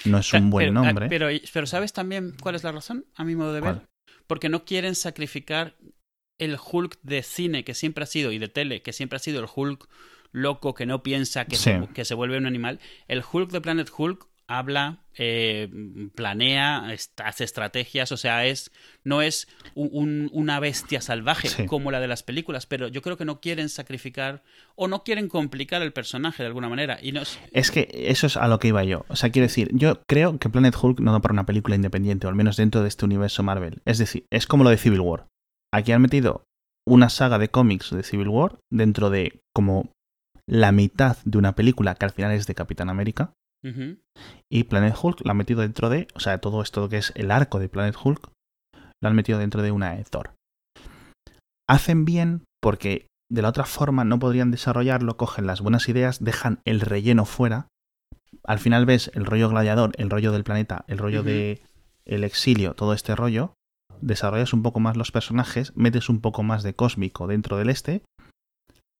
no 0.04 0.18
es 0.18 0.32
un 0.32 0.50
buen 0.50 0.68
Pero- 0.68 0.80
ah, 0.80 0.84
nombre. 0.84 1.08
Pero, 1.08 1.28
pero 1.52 1.66
¿sabes 1.66 1.92
también 1.92 2.34
cuál 2.40 2.54
es 2.54 2.64
la 2.64 2.72
razón, 2.72 3.06
a 3.14 3.24
mi 3.24 3.34
modo 3.36 3.52
de 3.52 3.60
ver? 3.60 3.74
¿Cuál? 3.74 3.86
Porque 4.26 4.48
no 4.48 4.64
quieren 4.64 4.94
sacrificar 4.94 5.76
el 6.38 6.58
Hulk 6.60 6.98
de 7.02 7.22
cine 7.22 7.64
que 7.64 7.74
siempre 7.74 8.04
ha 8.04 8.06
sido 8.06 8.32
y 8.32 8.38
de 8.38 8.48
tele, 8.48 8.82
que 8.82 8.92
siempre 8.92 9.16
ha 9.16 9.20
sido 9.20 9.40
el 9.40 9.46
Hulk 9.54 9.88
loco 10.32 10.74
que 10.74 10.84
no 10.84 11.02
piensa, 11.02 11.46
que, 11.46 11.56
se, 11.56 11.88
que 11.94 12.04
se 12.04 12.14
vuelve 12.14 12.36
un 12.36 12.46
animal. 12.46 12.78
El 13.08 13.22
Hulk 13.30 13.50
de 13.50 13.60
Planet 13.60 13.90
Hulk 13.96 14.26
habla, 14.48 15.04
eh, 15.18 15.68
planea, 16.14 16.88
hace 17.24 17.44
estrategias, 17.44 18.12
o 18.12 18.16
sea, 18.16 18.46
es 18.46 18.70
no 19.04 19.22
es 19.22 19.48
un- 19.74 19.90
un- 19.92 20.30
una 20.32 20.60
bestia 20.60 21.00
salvaje 21.00 21.48
Sí. 21.48 21.66
como 21.66 21.90
la 21.90 22.00
de 22.00 22.06
las 22.08 22.22
películas, 22.22 22.66
pero 22.66 22.88
yo 22.88 23.02
creo 23.02 23.16
que 23.16 23.24
no 23.24 23.40
quieren 23.40 23.68
sacrificar 23.68 24.42
o 24.76 24.88
no 24.88 25.02
quieren 25.02 25.28
complicar 25.28 25.82
el 25.82 25.92
personaje 25.92 26.42
de 26.42 26.48
alguna 26.48 26.68
manera. 26.68 26.98
Y 27.02 27.12
no 27.12 27.22
es- 27.22 27.38
Es 27.52 27.70
que 27.70 27.88
eso 27.92 28.26
es 28.26 28.36
a 28.36 28.46
lo 28.48 28.58
que 28.58 28.68
iba 28.68 28.84
yo. 28.84 29.04
O 29.08 29.16
sea, 29.16 29.30
quiero 29.30 29.46
decir, 29.46 29.68
yo 29.72 30.00
creo 30.08 30.38
que 30.38 30.48
Planet 30.48 30.76
Hulk 30.80 31.00
no 31.00 31.12
da 31.12 31.20
para 31.20 31.32
una 31.32 31.46
película 31.46 31.74
independiente, 31.76 32.26
o 32.26 32.30
al 32.30 32.36
menos 32.36 32.56
dentro 32.56 32.82
de 32.82 32.88
este 32.88 33.04
universo 33.04 33.42
Marvel. 33.42 33.80
Es 33.84 33.98
decir, 33.98 34.26
es 34.32 34.46
como 34.46 34.64
lo 34.64 34.70
de 34.70 34.76
Civil 34.78 35.00
War. 35.00 35.26
Aquí 35.74 35.92
han 35.92 36.02
metido 36.02 36.44
una 36.86 37.08
saga 37.08 37.38
de 37.38 37.48
cómics 37.48 37.90
de 37.90 38.04
Civil 38.04 38.28
War 38.28 38.58
dentro 38.72 39.10
de 39.10 39.40
como 39.52 39.90
la 40.48 40.70
mitad 40.70 41.16
de 41.24 41.38
una 41.38 41.56
película 41.56 41.96
que 41.96 42.04
al 42.04 42.12
final 42.12 42.30
es 42.30 42.46
de 42.46 42.54
Capitán 42.54 42.88
América. 42.90 43.32
Y 44.50 44.64
Planet 44.64 44.94
Hulk 45.00 45.22
lo 45.24 45.30
han 45.30 45.36
metido 45.36 45.60
dentro 45.60 45.88
de, 45.88 46.06
o 46.14 46.20
sea, 46.20 46.38
todo 46.38 46.62
esto 46.62 46.88
que 46.88 46.98
es 46.98 47.12
el 47.16 47.30
arco 47.30 47.58
de 47.58 47.68
Planet 47.68 47.96
Hulk, 48.02 48.30
lo 49.02 49.08
han 49.08 49.16
metido 49.16 49.38
dentro 49.38 49.62
de 49.62 49.72
una 49.72 50.02
Thor. 50.04 50.34
Hacen 51.68 52.04
bien 52.04 52.44
porque 52.62 53.08
de 53.30 53.42
la 53.42 53.48
otra 53.48 53.64
forma 53.64 54.04
no 54.04 54.18
podrían 54.18 54.50
desarrollarlo, 54.50 55.16
cogen 55.16 55.46
las 55.46 55.60
buenas 55.60 55.88
ideas, 55.88 56.22
dejan 56.22 56.60
el 56.64 56.80
relleno 56.80 57.24
fuera. 57.24 57.68
Al 58.44 58.60
final 58.60 58.86
ves 58.86 59.10
el 59.14 59.26
rollo 59.26 59.48
gladiador, 59.48 59.92
el 59.98 60.10
rollo 60.10 60.30
del 60.30 60.44
planeta, 60.44 60.84
el 60.86 60.98
rollo 60.98 61.22
de 61.22 61.62
el 62.04 62.22
exilio, 62.22 62.74
todo 62.74 62.92
este 62.92 63.16
rollo. 63.16 63.54
Desarrollas 64.00 64.52
un 64.52 64.62
poco 64.62 64.78
más 64.78 64.96
los 64.96 65.10
personajes, 65.10 65.72
metes 65.74 66.08
un 66.08 66.20
poco 66.20 66.42
más 66.42 66.62
de 66.62 66.74
cósmico 66.74 67.26
dentro 67.26 67.56
del 67.56 67.70
este. 67.70 68.02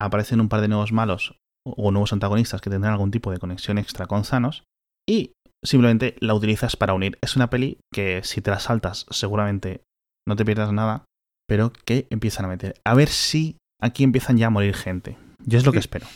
Aparecen 0.01 0.41
un 0.41 0.49
par 0.49 0.61
de 0.61 0.69
nuevos 0.69 0.93
malos 0.93 1.37
o 1.77 1.91
nuevos 1.91 2.13
antagonistas 2.13 2.61
que 2.61 2.71
tendrán 2.71 2.93
algún 2.93 3.11
tipo 3.11 3.31
de 3.31 3.39
conexión 3.39 3.79
extra 3.79 4.07
con 4.07 4.23
Thanos. 4.23 4.65
Y 5.09 5.33
simplemente 5.65 6.17
la 6.21 6.35
utilizas 6.35 6.77
para 6.77 6.95
unir. 6.95 7.19
Es 7.21 7.37
una 7.37 7.51
peli 7.51 7.79
que 7.93 8.23
si 8.25 8.41
te 8.41 8.51
la 8.51 8.61
saltas 8.61 9.07
seguramente 9.11 9.83
no 10.29 10.37
te 10.37 10.45
pierdas 10.45 10.73
nada, 10.73 11.05
pero 11.49 11.73
que 11.73 12.07
empiezan 12.11 12.45
a 12.45 12.49
meter. 12.49 12.81
A 12.85 12.95
ver 12.95 13.09
si 13.09 13.57
aquí 13.81 14.05
empiezan 14.05 14.37
ya 14.37 14.49
a 14.49 14.51
morir 14.51 14.75
gente. 14.75 15.17
Yo 15.45 15.59
es 15.59 15.67
lo 15.67 15.73
que 15.73 15.79
espero. 15.79 16.07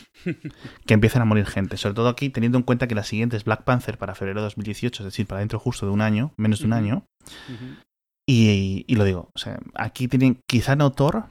Que 0.87 0.95
empiecen 0.95 1.23
a 1.23 1.25
morir 1.25 1.47
gente. 1.47 1.77
Sobre 1.77 1.95
todo 1.95 2.09
aquí 2.09 2.31
teniendo 2.31 2.59
en 2.59 2.65
cuenta 2.65 2.89
que 2.89 2.97
la 2.97 3.05
siguiente 3.05 3.37
es 3.37 3.45
Black 3.45 3.63
Panther 3.63 3.97
para 3.97 4.15
febrero 4.15 4.41
de 4.41 4.45
2018, 4.45 5.03
es 5.03 5.05
decir, 5.05 5.27
para 5.27 5.39
dentro 5.39 5.61
justo 5.61 5.87
de 5.87 5.93
un 5.93 6.01
año, 6.01 6.33
menos 6.37 6.61
de 6.61 6.67
un 6.67 6.73
año. 6.73 7.05
Y, 8.29 8.85
y 8.89 8.95
lo 8.97 9.05
digo, 9.05 9.31
o 9.35 9.39
sea, 9.39 9.61
aquí 9.75 10.09
tienen, 10.09 10.41
quizá 10.49 10.75
no 10.75 10.91
Thor, 10.91 11.27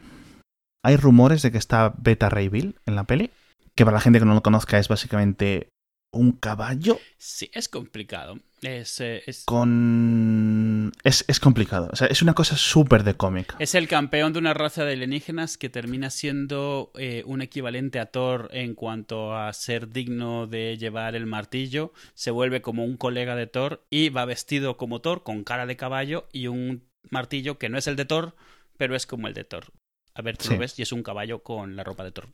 hay 0.84 0.96
rumores 0.96 1.42
de 1.42 1.52
que 1.52 1.58
está 1.58 1.94
Beta 1.98 2.30
Ray 2.30 2.50
Bill 2.50 2.76
en 2.86 2.96
la 2.96 3.04
peli, 3.04 3.32
que 3.80 3.86
para 3.86 3.96
la 3.96 4.02
gente 4.02 4.20
que 4.20 4.26
no 4.26 4.34
lo 4.34 4.44
conozca 4.44 4.78
es 4.78 4.90
básicamente 4.90 5.70
un 6.12 6.34
caballo 6.34 7.00
Sí, 7.18 7.50
es 7.54 7.70
complicado. 7.70 8.38
Es, 8.62 9.00
eh, 9.00 9.22
es, 9.26 9.46
con... 9.46 10.92
Es, 11.06 11.24
es 11.30 11.40
complicado, 11.40 11.88
o 11.94 11.96
sea, 11.96 12.08
es 12.08 12.22
una 12.22 12.34
cosa 12.34 12.58
súper 12.58 13.04
de 13.06 13.14
cómic. 13.14 13.56
es 13.60 13.74
el 13.76 13.88
campeón 13.88 14.34
de 14.34 14.40
una 14.40 14.54
raza 14.54 14.84
de 14.84 14.94
alienígenas 14.94 15.58
que 15.58 15.70
termina 15.70 16.10
siendo 16.10 16.92
eh, 16.96 17.24
un 17.26 17.42
equivalente 17.42 18.00
a 18.02 18.08
Thor 18.08 18.50
en 18.52 18.76
cuanto 18.76 19.34
a 19.34 19.54
ser 19.54 19.88
digno 19.90 20.46
de 20.46 20.78
llevar 20.78 21.16
el 21.16 21.26
martillo. 21.26 21.94
Se 22.16 22.32
vuelve 22.32 22.62
como 22.62 22.84
un 22.84 22.98
colega 22.98 23.38
de 23.38 23.48
Thor 23.48 23.86
y 23.90 24.10
va 24.10 24.26
vestido 24.26 24.76
como 24.76 25.00
Thor, 25.00 25.24
con 25.24 25.46
cara 25.46 25.66
de 25.68 25.78
caballo 25.78 26.28
y 26.34 26.48
un 26.48 26.84
martillo 27.10 27.58
que 27.58 27.70
no 27.70 27.78
es 27.78 27.88
el 27.88 27.96
de 27.96 28.04
Thor, 28.04 28.36
pero 28.78 28.94
es 28.96 29.06
como 29.06 29.30
el 29.30 29.34
de 29.34 29.46
Thor. 29.46 29.68
A 30.16 30.22
ver, 30.22 30.36
tú 30.38 30.46
Sí. 30.48 30.54
lo 30.56 30.60
ves 30.60 30.78
y 30.78 30.82
es 30.82 30.92
un 30.92 31.04
caballo 31.04 31.44
con 31.44 31.78
la 31.78 31.86
ropa 31.86 32.04
de 32.04 32.12
Thor. 32.12 32.28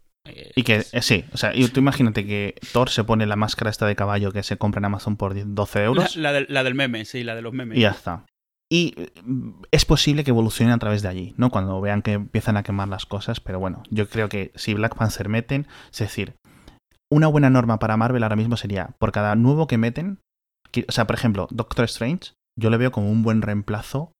Y 0.55 0.63
que, 0.63 0.83
eh, 0.91 1.01
sí, 1.01 1.25
o 1.33 1.37
sea, 1.37 1.55
y 1.55 1.67
tú 1.67 1.79
imagínate 1.79 2.25
que 2.25 2.55
Thor 2.73 2.89
se 2.89 3.03
pone 3.03 3.25
la 3.25 3.35
máscara 3.35 3.69
esta 3.69 3.85
de 3.85 3.95
caballo 3.95 4.31
que 4.31 4.41
se 4.43 4.57
compra 4.57 4.79
en 4.79 4.85
Amazon 4.85 5.17
por 5.17 5.33
10, 5.33 5.47
12 5.55 5.79
la, 5.79 5.85
euros 5.85 6.15
la 6.15 6.31
del, 6.33 6.45
la 6.49 6.63
del 6.63 6.75
meme, 6.75 7.05
sí, 7.05 7.23
la 7.23 7.35
de 7.35 7.41
los 7.41 7.53
memes. 7.53 7.77
y 7.77 7.81
ya 7.81 7.91
está. 7.91 8.25
Y 8.71 8.95
eh, 8.97 9.11
es 9.71 9.85
posible 9.85 10.23
que 10.23 10.31
evolucionen 10.31 10.73
a 10.73 10.79
través 10.79 11.01
de 11.03 11.07
allí, 11.09 11.33
¿no? 11.37 11.51
Cuando 11.51 11.79
vean 11.81 12.01
que 12.01 12.13
empiezan 12.13 12.57
a 12.57 12.63
quemar 12.63 12.87
las 12.87 13.05
cosas, 13.05 13.39
pero 13.39 13.59
bueno, 13.59 13.83
yo 13.91 14.09
creo 14.09 14.27
que 14.29 14.51
si 14.55 14.73
Black 14.73 14.95
Panther 14.95 15.29
meten, 15.29 15.67
es 15.91 15.99
decir, 15.99 16.35
una 17.11 17.27
buena 17.27 17.49
norma 17.51 17.77
para 17.77 17.95
Marvel 17.97 18.23
ahora 18.23 18.35
mismo 18.35 18.57
sería, 18.57 18.95
por 18.97 19.11
cada 19.11 19.35
nuevo 19.35 19.67
que 19.67 19.77
meten, 19.77 20.19
que- 20.71 20.85
o 20.89 20.91
sea, 20.91 21.05
por 21.05 21.15
ejemplo, 21.15 21.47
Doctor 21.51 21.85
Strange, 21.85 22.33
yo 22.59 22.69
le 22.71 22.77
veo 22.77 22.91
como 22.91 23.11
un 23.11 23.21
buen 23.21 23.43
reemplazo 23.43 24.11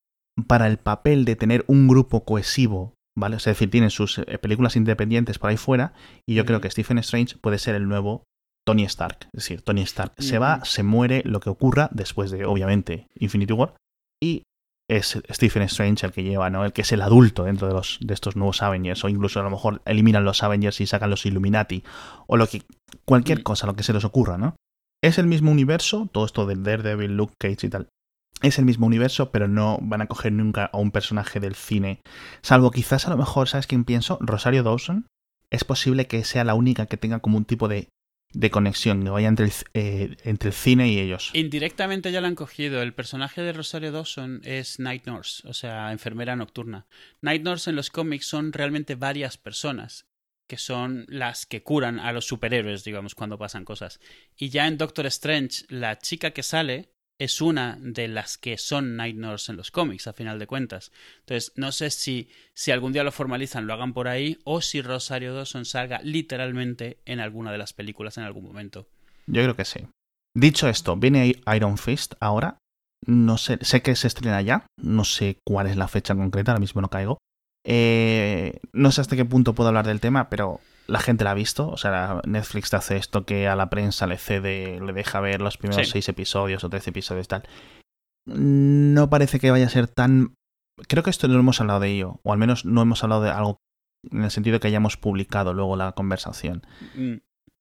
para 0.48 0.68
el 0.68 0.78
papel 0.78 1.26
de 1.26 1.36
tener 1.36 1.64
un 1.68 1.88
grupo 1.88 2.24
cohesivo, 2.26 2.94
¿vale? 3.18 3.36
O 3.38 3.40
sea, 3.40 3.52
es 3.52 3.58
decir, 3.58 3.72
tienen 3.72 3.90
sus 3.90 4.20
eh, 4.20 4.38
películas 4.38 4.76
independientes 4.76 5.40
por 5.40 5.50
ahí 5.50 5.58
fuera, 5.58 5.94
y 6.28 6.36
yo 6.36 6.46
creo 6.46 6.62
que 6.62 6.70
Stephen 6.70 6.98
Strange 7.00 7.38
puede 7.38 7.58
ser 7.60 7.76
el 7.76 7.88
nuevo 7.88 8.24
Tony 8.66 8.84
Stark. 8.84 9.28
Es 9.34 9.44
decir, 9.44 9.62
Tony 9.62 9.82
Stark 9.82 10.14
se 10.18 10.40
va, 10.40 10.66
se 10.66 10.84
muere, 10.84 11.22
lo 11.26 11.40
que 11.40 11.50
ocurra 11.50 11.90
después 11.92 12.32
de, 12.32 12.46
obviamente, 12.46 13.08
Infinity 13.16 13.54
War, 13.54 13.76
y 14.22 14.44
es 14.90 15.20
Stephen 15.32 15.64
Strange 15.64 16.06
el 16.06 16.12
que 16.12 16.24
lleva, 16.24 16.50
¿no? 16.50 16.64
El 16.64 16.72
que 16.74 16.82
es 16.82 16.92
el 16.92 17.02
adulto 17.02 17.44
dentro 17.44 17.68
de 17.68 17.74
los 17.74 17.98
de 18.02 18.14
estos 18.14 18.36
nuevos 18.36 18.62
Avengers 18.62 19.04
o 19.04 19.10
incluso 19.10 19.40
a 19.40 19.44
lo 19.44 19.50
mejor 19.50 19.82
eliminan 19.86 20.26
los 20.26 20.44
Avengers 20.44 20.80
y 20.80 20.86
sacan 20.86 21.10
los 21.10 21.26
Illuminati 21.26 21.84
o 22.28 22.38
lo 22.38 22.48
que 22.48 22.62
cualquier 23.04 23.40
Mm. 23.40 23.44
cosa, 23.44 23.66
lo 23.66 23.76
que 23.76 23.82
se 23.82 23.94
les 23.94 24.06
ocurra, 24.06 24.38
¿no? 24.38 24.56
Es 25.04 25.18
el 25.18 25.26
mismo 25.26 25.52
universo, 25.52 26.08
todo 26.12 26.26
esto 26.26 26.46
del 26.46 26.64
Daredevil, 26.64 27.18
Luke 27.18 27.34
Cage 27.40 27.68
y 27.68 27.70
tal. 27.70 27.88
Es 28.42 28.60
el 28.60 28.66
mismo 28.66 28.86
universo, 28.86 29.32
pero 29.32 29.48
no 29.48 29.80
van 29.82 30.02
a 30.02 30.08
coger 30.08 30.32
nunca 30.32 30.66
a 30.66 30.78
un 30.78 30.92
personaje 30.92 31.40
del 31.40 31.56
cine. 31.56 32.02
Salvo 32.42 32.72
quizás 32.72 33.08
a 33.08 33.10
lo 33.10 33.18
mejor, 33.18 33.48
¿sabes 33.48 33.68
quién 33.68 33.86
pienso? 33.86 34.18
Rosario 34.22 34.64
Dawson. 34.64 35.08
Es 35.52 35.64
posible 35.64 36.08
que 36.08 36.24
sea 36.24 36.44
la 36.44 36.56
única 36.56 36.88
que 36.88 36.98
tenga 36.98 37.20
como 37.20 37.38
un 37.38 37.46
tipo 37.46 37.68
de, 37.68 37.90
de 38.34 38.52
conexión, 38.52 39.04
que 39.04 39.10
vaya 39.10 39.28
entre 39.28 39.46
el, 39.46 39.54
eh, 39.74 40.18
entre 40.24 40.50
el 40.50 40.54
cine 40.54 40.90
y 40.90 41.00
ellos. 41.00 41.32
Indirectamente 41.34 42.12
ya 42.12 42.20
lo 42.20 42.28
han 42.28 42.36
cogido. 42.36 42.82
El 42.82 42.94
personaje 42.94 43.42
de 43.42 43.54
Rosario 43.54 43.92
Dawson 43.92 44.42
es 44.44 44.80
Night 44.80 45.06
Nurse, 45.06 45.48
o 45.48 45.54
sea, 45.54 45.92
enfermera 45.92 46.36
nocturna. 46.36 46.88
Night 47.22 47.44
Nurse 47.44 47.70
en 47.70 47.76
los 47.76 47.90
cómics 47.90 48.28
son 48.28 48.52
realmente 48.52 48.96
varias 48.96 49.38
personas 49.38 50.08
que 50.48 50.58
son 50.58 51.06
las 51.08 51.46
que 51.48 51.64
curan 51.64 52.00
a 52.00 52.12
los 52.12 52.28
superhéroes, 52.28 52.84
digamos, 52.84 53.16
cuando 53.16 53.38
pasan 53.38 53.66
cosas. 53.66 54.00
Y 54.38 54.50
ya 54.50 54.68
en 54.68 54.78
Doctor 54.78 55.08
Strange, 55.08 55.66
la 55.70 55.98
chica 55.98 56.32
que 56.32 56.44
sale 56.44 56.95
es 57.20 57.42
una 57.42 57.78
de 57.80 58.08
las 58.08 58.38
que 58.38 58.58
son 58.58 58.96
Night 58.96 59.16
Nurse 59.16 59.52
en 59.52 59.58
los 59.58 59.72
cómics, 59.72 60.08
a 60.08 60.14
final 60.14 60.40
de 60.40 60.48
cuentas. 60.48 60.92
Entonces, 61.20 61.54
no 61.56 61.72
sé 61.72 61.90
si, 61.90 62.30
si 62.54 62.72
algún 62.72 62.94
día 62.94 63.04
lo 63.04 63.12
formalizan, 63.12 63.68
lo 63.68 63.74
hagan 63.74 63.94
por 63.94 64.08
ahí, 64.08 64.38
o 64.44 64.62
si 64.62 64.82
Rosario 64.82 65.34
Dawson 65.34 65.66
salga 65.66 66.02
literalmente 66.04 67.00
en 67.06 67.20
alguna 67.20 67.52
de 67.52 67.58
las 67.58 67.74
películas 67.74 68.18
en 68.18 68.26
algún 68.26 68.44
momento. 68.44 68.88
Yo 69.28 69.42
creo 69.44 69.56
que 69.56 69.66
sí. 69.66 69.88
Dicho 70.36 70.68
esto, 70.68 70.98
viene 70.98 71.42
Iron 71.56 71.78
Fist 71.78 72.16
ahora. 72.20 72.58
No 73.08 73.38
sé, 73.38 73.60
sé 73.62 73.82
que 73.82 73.96
se 73.96 74.08
estrena 74.08 74.42
ya. 74.42 74.68
No 74.82 75.06
sé 75.06 75.38
cuál 75.46 75.68
es 75.68 75.78
la 75.78 75.88
fecha 75.88 76.16
concreta, 76.16 76.52
ahora 76.52 76.60
mismo 76.60 76.82
no 76.82 76.90
caigo. 76.90 77.18
Eh, 77.66 78.60
no 78.74 78.92
sé 78.92 79.02
hasta 79.02 79.16
qué 79.16 79.26
punto 79.26 79.56
puedo 79.56 79.70
hablar 79.70 79.88
del 79.88 80.02
tema, 80.02 80.30
pero 80.30 80.60
la 80.88 81.00
gente 81.00 81.24
la 81.24 81.32
ha 81.32 81.36
visto. 81.36 81.68
O 81.70 81.78
sea, 81.78 82.22
Netflix 82.26 82.70
te 82.70 82.76
hace 82.76 82.98
esto 82.98 83.26
que 83.26 83.48
a 83.48 83.56
la 83.56 83.70
prensa 83.70 84.08
le 84.08 84.18
cede, 84.18 84.80
le 84.80 84.94
deja 84.94 85.20
ver 85.20 85.42
los 85.42 85.58
primeros 85.58 85.86
Sí. 85.88 85.92
seis 85.94 86.10
episodios 86.10 86.64
o 86.64 86.70
trece 86.70 86.90
episodios 86.92 87.28
tal. 87.28 87.44
No 88.28 89.10
parece 89.10 89.40
que 89.40 89.52
vaya 89.52 89.66
a 89.68 89.70
ser 89.70 89.88
tan. 89.88 90.34
Creo 90.88 91.04
que 91.04 91.10
esto 91.10 91.28
no 91.28 91.40
hemos 91.40 91.62
hablado 91.62 91.80
de 91.80 91.92
ello, 91.92 92.20
o 92.24 92.34
al 92.34 92.40
menos 92.40 92.66
no 92.66 92.82
hemos 92.82 93.04
hablado 93.04 93.22
de 93.22 93.30
algo 93.30 93.58
en 94.12 94.24
el 94.24 94.32
sentido 94.32 94.60
que 94.60 94.68
hayamos 94.68 94.98
publicado 94.98 95.54
luego 95.54 95.76
la 95.76 95.92
conversación. 95.94 96.64
Mm, 96.96 97.16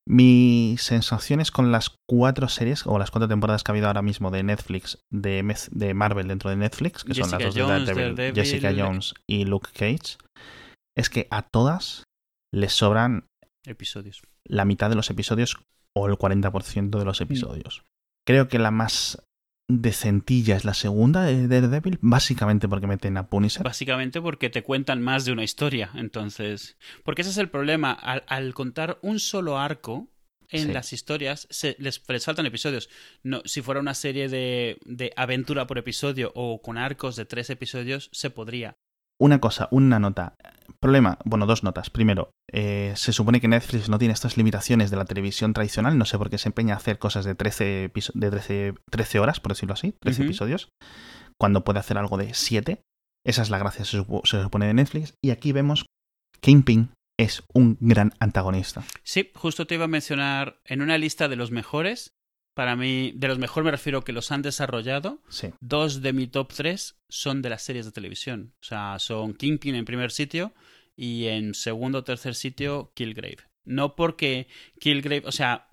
Mis 0.07 0.83
sensaciones 0.83 1.51
con 1.51 1.73
las 1.73 1.97
cuatro 2.07 2.49
series 2.49 2.87
o 2.87 2.99
las 2.99 3.11
cuatro 3.11 3.27
temporadas 3.29 3.63
que 3.65 3.71
ha 3.71 3.73
habido 3.73 3.87
ahora 3.87 4.03
mismo 4.03 4.31
de 4.31 4.43
Netflix, 4.43 4.99
de, 5.11 5.43
de 5.71 5.95
Marvel 5.95 6.29
dentro 6.29 6.51
de 6.51 6.57
Netflix, 6.57 7.05
que 7.05 7.15
son 7.15 7.31
las 7.31 7.43
dos 7.43 7.55
Jones, 7.57 7.87
de 7.87 7.95
Daredevil, 7.95 8.15
Daredevil, 8.17 8.35
Jessica 8.35 8.75
Jones 8.77 9.15
y 9.27 9.47
Luke 9.47 9.71
Cage, 9.73 10.19
es 10.95 11.09
que 11.09 11.27
a 11.31 11.41
todas 11.41 12.05
les 12.55 12.73
sobran 12.73 13.29
episodios. 13.64 14.23
la 14.45 14.64
mitad 14.64 14.90
de 14.90 14.97
los 14.97 15.11
episodios 15.11 15.57
o 15.95 16.07
el 16.09 16.14
40% 16.17 16.99
de 16.99 17.05
los 17.05 17.21
Mm. 17.21 17.25
episodios. 17.25 17.83
Creo 18.27 18.49
que 18.49 18.59
la 18.59 18.71
más 18.71 19.23
decentilla 19.69 20.57
es 20.57 20.64
la 20.64 20.75
segunda 20.75 21.23
de 21.25 21.49
Daredevil, 21.49 21.99
básicamente 22.03 22.69
porque 22.69 22.87
meten 22.87 23.17
a 23.17 23.29
Punisher. 23.29 23.62
Básicamente 23.62 24.21
porque 24.21 24.51
te 24.51 24.62
cuentan 24.62 25.01
más 25.03 25.25
de 25.25 25.33
una 25.33 25.43
historia, 25.45 25.90
entonces... 25.95 26.77
Porque 27.03 27.23
ese 27.23 27.31
es 27.31 27.38
el 27.38 27.49
problema, 27.49 27.93
al, 27.93 28.25
al 28.27 28.53
contar 28.55 28.99
un 29.03 29.19
solo 29.19 29.59
arco 29.59 30.11
en 30.51 30.67
Sí. 30.67 30.73
las 30.73 30.93
historias, 30.93 31.47
se, 31.51 31.75
les, 31.79 32.03
les 32.07 32.25
faltan 32.25 32.45
episodios. 32.45 32.90
No, 33.23 33.40
si 33.47 33.62
fuera 33.62 33.81
una 33.81 33.95
serie 33.95 34.29
de, 34.29 34.79
de 34.85 35.12
aventura 35.17 35.67
por 35.67 35.79
episodio 35.79 36.31
o 36.35 36.61
con 36.61 36.77
arcos 36.77 37.17
de 37.17 37.25
tres 37.25 37.49
episodios, 37.49 38.11
se 38.12 38.29
podría. 38.31 38.77
Una 39.20 39.40
cosa, 39.40 39.68
una 39.70 39.98
nota. 39.98 40.35
Problema, 40.81 41.18
bueno, 41.24 41.46
dos 41.46 41.62
notas. 41.62 41.88
Primero, 41.90 42.31
eh, 42.53 42.92
se 42.96 43.12
supone 43.12 43.40
que 43.40 43.48
Netflix 43.48 43.88
no 43.88 43.98
tiene 43.98 44.12
estas 44.14 44.37
limitaciones 44.37 44.90
de 44.90 44.96
la 44.96 45.05
televisión 45.05 45.53
tradicional, 45.53 45.96
no 45.96 46.05
sé 46.05 46.18
por 46.18 46.31
qué 46.31 46.38
se 46.38 46.48
empeña 46.48 46.74
a 46.74 46.79
hacer 46.79 46.98
cosas 46.98 47.24
de 47.24 47.35
13, 47.35 47.85
episo- 47.85 48.12
de 48.14 48.31
13, 48.31 48.74
13 48.90 49.18
horas, 49.20 49.40
por 49.40 49.53
decirlo 49.53 49.74
así, 49.74 49.94
13 50.00 50.22
Ujú. 50.22 50.29
episodios, 50.29 50.68
cuando 51.40 51.64
puede 51.64 51.79
hacer 51.81 51.96
algo 51.98 52.16
de 52.16 52.35
7. 52.35 52.83
Esa 53.27 53.42
es 53.42 53.50
la 53.50 53.59
gracia, 53.59 53.85
se, 53.85 53.98
supo- 53.98 54.22
se 54.24 54.42
supone, 54.42 54.66
de 54.66 54.74
Netflix. 54.74 55.14
Y 55.24 55.31
aquí 55.31 55.53
vemos 55.53 55.87
Kingpin 56.42 56.90
es 57.18 57.44
un 57.55 57.79
gran 57.81 58.12
antagonista. 58.20 58.83
Sí, 59.05 59.31
justo 59.35 59.66
te 59.66 59.77
iba 59.77 59.85
a 59.85 59.88
mencionar 59.88 60.59
en 60.66 60.83
una 60.83 60.98
lista 60.98 61.29
de 61.29 61.37
los 61.37 61.50
mejores. 61.50 62.11
Para 62.55 62.77
mí, 62.77 63.12
de 63.17 63.29
los 63.29 63.38
mejores 63.38 63.64
me 63.64 63.71
refiero 63.73 64.05
que 64.05 64.12
los 64.12 64.31
han 64.31 64.43
desarrollado. 64.43 65.21
Sí. 65.29 65.49
Dos 65.61 66.03
de 66.03 66.12
mi 66.12 66.27
top 66.29 66.53
tres 66.55 66.97
son 67.09 67.43
de 67.43 67.51
las 67.51 67.62
series 67.62 67.85
de 67.85 67.93
televisión. 67.93 68.55
O 68.61 68.64
sea, 68.64 68.99
son 68.99 69.35
Kingpin 69.35 69.75
en 69.75 69.85
primer 69.85 70.11
sitio 70.12 70.55
y 70.97 71.27
en 71.27 71.55
segundo 71.55 71.99
o 71.99 72.05
tercer 72.05 72.35
sitio 72.37 72.93
Killgrave. 72.95 73.38
No 73.64 73.97
porque 73.97 74.47
Killgrave, 74.79 75.23
o 75.27 75.33
sea, 75.33 75.67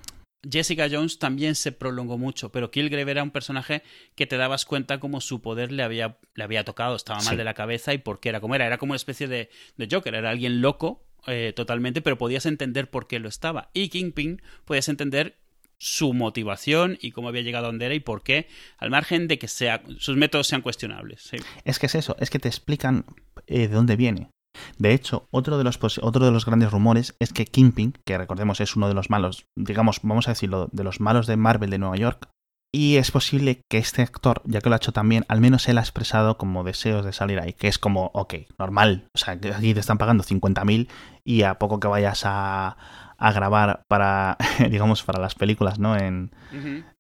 Jessica 0.50 0.88
Jones 0.90 1.20
también 1.20 1.54
se 1.54 1.72
prolongó 1.72 2.18
mucho, 2.18 2.52
pero 2.52 2.72
Killgrave 2.72 3.12
era 3.12 3.22
un 3.22 3.30
personaje 3.30 3.84
que 4.16 4.26
te 4.26 4.38
dabas 4.38 4.66
cuenta 4.66 5.00
como 5.00 5.22
su 5.22 5.40
poder 5.42 5.72
le 5.72 5.84
había, 5.84 6.18
le 6.34 6.44
había 6.44 6.64
tocado, 6.64 6.96
estaba 6.96 7.20
mal 7.20 7.34
Sí. 7.34 7.36
de 7.36 7.44
la 7.44 7.54
cabeza 7.54 7.94
y 7.94 8.00
por 8.00 8.20
qué 8.20 8.30
era 8.30 8.42
como 8.42 8.56
era. 8.56 8.66
Era 8.66 8.80
como 8.80 8.92
una 8.94 8.96
especie 8.98 9.28
de, 9.28 9.50
de 9.78 9.88
Joker, 9.92 10.16
era 10.16 10.32
alguien 10.32 10.62
loco 10.62 11.06
eh, 11.28 11.54
totalmente, 11.56 12.02
pero 12.02 12.18
podías 12.18 12.48
entender 12.48 12.90
por 12.90 13.06
qué 13.08 13.20
lo 13.20 13.30
estaba. 13.30 13.70
Y 13.76 13.90
Kingpin 13.90 14.42
podías 14.66 14.90
entender 14.90 15.38
su 15.82 16.14
motivación 16.14 17.00
y 17.02 17.10
cómo 17.10 17.30
había 17.30 17.42
llegado 17.42 17.66
a 17.66 17.70
donde 17.70 17.88
era 17.88 17.96
y 17.96 18.00
por 18.00 18.22
qué, 18.22 18.48
al 18.78 18.92
margen 18.92 19.28
de 19.28 19.40
que 19.40 19.48
sea, 19.48 19.82
sus 19.98 20.16
métodos 20.16 20.46
sean 20.46 20.62
cuestionables. 20.62 21.32
Es 21.66 21.80
que 21.80 21.88
es 21.88 21.96
eso, 21.96 22.16
es 22.20 22.30
que 22.30 22.38
te 22.38 22.48
explican 22.48 23.04
eh, 23.48 23.68
de 23.68 23.74
dónde 23.74 23.96
viene. 23.96 24.30
De 24.78 24.94
hecho, 24.94 25.28
otro 25.32 25.58
de, 25.58 25.64
los, 25.64 25.80
de 25.80 26.32
los 26.32 26.46
grandes 26.46 26.72
rumores 26.72 27.16
es 27.18 27.34
que 27.34 27.46
Kingpin, 27.46 27.98
que 28.06 28.16
recordemos 28.20 28.62
es 28.62 28.76
uno 28.76 28.90
de 28.90 28.94
los 28.94 29.10
malos, 29.10 29.46
digamos, 29.58 30.02
vamos 30.04 30.28
a 30.28 30.32
decirlo, 30.32 30.70
de 30.72 30.84
los 30.84 31.00
malos 31.00 31.26
de 31.26 31.38
Marvel 31.38 31.72
de 31.72 31.80
Nueva 31.80 31.96
York, 31.96 32.30
y 32.74 32.98
es 32.98 33.10
posible 33.10 33.62
que 33.70 33.80
este 33.80 34.04
actor, 34.04 34.44
ya 34.46 34.62
que 34.62 34.70
lo 34.70 34.76
ha 34.76 34.78
hecho 34.78 34.94
también, 34.94 35.26
al 35.30 35.42
menos 35.42 35.68
él 35.68 35.80
ha 35.80 35.82
expresado 35.82 36.38
como 36.38 36.64
deseos 36.64 37.04
de 37.04 37.12
salir 37.12 37.40
ahí, 37.40 37.54
que 37.54 37.68
es 37.68 37.80
como, 37.80 38.12
ok, 38.14 38.36
normal, 38.60 39.08
o 39.16 39.18
sea, 39.18 39.34
aquí 39.34 39.74
te 39.74 39.80
están 39.80 39.98
pagando 39.98 40.24
50.000 40.24 40.90
y 41.26 41.42
a 41.42 41.56
poco 41.56 41.80
que 41.80 41.88
vayas 41.88 42.22
a, 42.26 42.78
a 43.22 43.32
grabar 43.32 43.84
para, 43.88 44.38
digamos, 44.70 45.04
para 45.04 45.22
las 45.22 45.36
películas, 45.36 45.80
¿no? 45.80 45.96
En, 45.96 46.32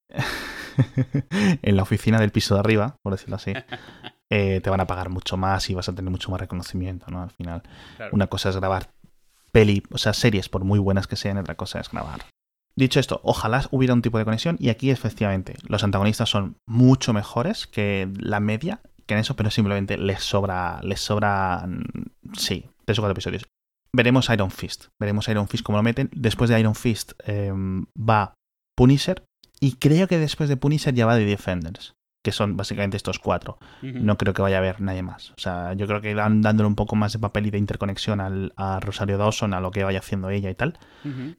en 1.61 1.75
la 1.75 1.83
oficina 1.83 2.19
del 2.19 2.31
piso 2.31 2.53
de 2.55 2.59
arriba, 2.61 2.97
por 3.01 3.13
decirlo 3.13 3.35
así, 3.35 3.53
eh, 4.29 4.61
te 4.61 4.69
van 4.69 4.79
a 4.81 4.87
pagar 4.87 5.09
mucho 5.09 5.37
más 5.37 5.69
y 5.69 5.73
vas 5.73 5.89
a 5.89 5.93
tener 5.95 6.11
mucho 6.11 6.31
más 6.31 6.39
reconocimiento, 6.39 7.07
¿no? 7.11 7.21
Al 7.23 7.31
final, 7.31 7.63
Claro. 7.97 8.11
una 8.13 8.27
cosa 8.27 8.49
es 8.49 8.55
grabar 8.57 8.91
peli, 9.51 9.83
o 9.91 9.97
sea, 9.97 10.13
series, 10.13 10.47
por 10.47 10.63
muy 10.63 10.79
buenas 10.79 11.07
que 11.07 11.15
sean, 11.17 11.37
otra 11.37 11.55
cosa 11.55 11.79
es 11.79 11.89
grabar. 11.89 12.21
Dicho 12.75 13.01
esto, 13.01 13.19
ojalá 13.23 13.65
hubiera 13.71 13.93
un 13.93 14.01
tipo 14.01 14.17
de 14.17 14.23
conexión 14.23 14.55
y 14.59 14.69
aquí 14.69 14.91
efectivamente 14.91 15.55
los 15.67 15.83
antagonistas 15.83 16.29
son 16.29 16.55
mucho 16.65 17.11
mejores 17.11 17.67
que 17.67 18.09
la 18.17 18.39
media, 18.39 18.79
que 19.05 19.13
en 19.15 19.19
eso, 19.19 19.35
pero 19.35 19.51
simplemente 19.51 19.97
les 19.97 20.23
sobra, 20.23 20.79
les 20.81 21.01
sobra, 21.01 21.67
sí, 22.37 22.65
tres 22.85 22.97
o 22.97 23.01
cuatro 23.01 23.11
episodios. 23.11 23.43
Veremos 23.95 24.29
Iron 24.29 24.51
Fist, 24.51 24.85
veremos 24.99 25.27
Iron 25.27 25.47
Fist 25.47 25.63
cómo 25.65 25.77
lo 25.77 25.83
meten. 25.83 26.09
Después 26.13 26.49
de 26.49 26.59
Iron 26.59 26.75
Fist 26.75 27.11
eh, 27.25 27.51
va 27.97 28.33
Punisher 28.77 29.23
y 29.59 29.73
creo 29.73 30.07
que 30.07 30.17
después 30.17 30.47
de 30.49 30.57
Punisher 30.57 30.93
ya 30.93 31.05
va 31.05 31.17
The 31.17 31.25
Defenders, 31.25 31.93
que 32.23 32.31
son 32.31 32.55
básicamente 32.55 32.95
estos 32.97 33.19
cuatro. 33.19 33.57
No 34.05 34.17
creo 34.17 34.33
que 34.33 34.41
vaya 34.41 34.55
a 34.57 34.59
haber 34.59 34.79
nadie 34.79 35.03
más. 35.03 35.31
O 35.31 35.39
sea, 35.39 35.73
yo 35.73 35.87
creo 35.87 35.99
que 36.01 36.13
van 36.15 36.41
dándole 36.41 36.67
un 36.67 36.75
poco 36.75 36.95
más 36.95 37.11
de 37.13 37.19
papel 37.19 37.47
y 37.47 37.51
de 37.51 37.57
interconexión 37.57 38.21
al- 38.21 38.53
a 38.55 38.79
Rosario 38.79 39.17
Dawson, 39.17 39.53
a 39.53 39.59
lo 39.59 39.71
que 39.71 39.83
vaya 39.83 39.99
haciendo 39.99 40.29
ella 40.29 40.49
y 40.49 40.55
tal, 40.55 40.79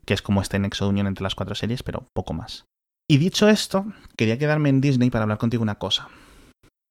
que 0.04 0.12
es 0.14 0.20
como 0.22 0.42
este 0.42 0.58
nexo 0.58 0.84
de 0.84 0.90
unión 0.90 1.06
entre 1.06 1.22
las 1.22 1.34
cuatro 1.34 1.54
series, 1.54 1.82
pero 1.82 2.06
poco 2.14 2.34
más. 2.34 2.66
Y 3.10 3.16
dicho 3.16 3.48
esto, 3.48 3.86
quería 4.16 4.38
quedarme 4.38 4.68
en 4.68 4.80
Disney 4.82 5.08
para 5.10 5.22
hablar 5.22 5.38
contigo 5.38 5.62
una 5.62 5.78
cosa. 5.78 6.08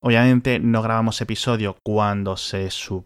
Obviamente 0.03 0.59
no 0.59 0.81
grabamos 0.81 1.21
episodio 1.21 1.77
cuando 1.85 2.35
se 2.35 2.69
su- 2.71 3.05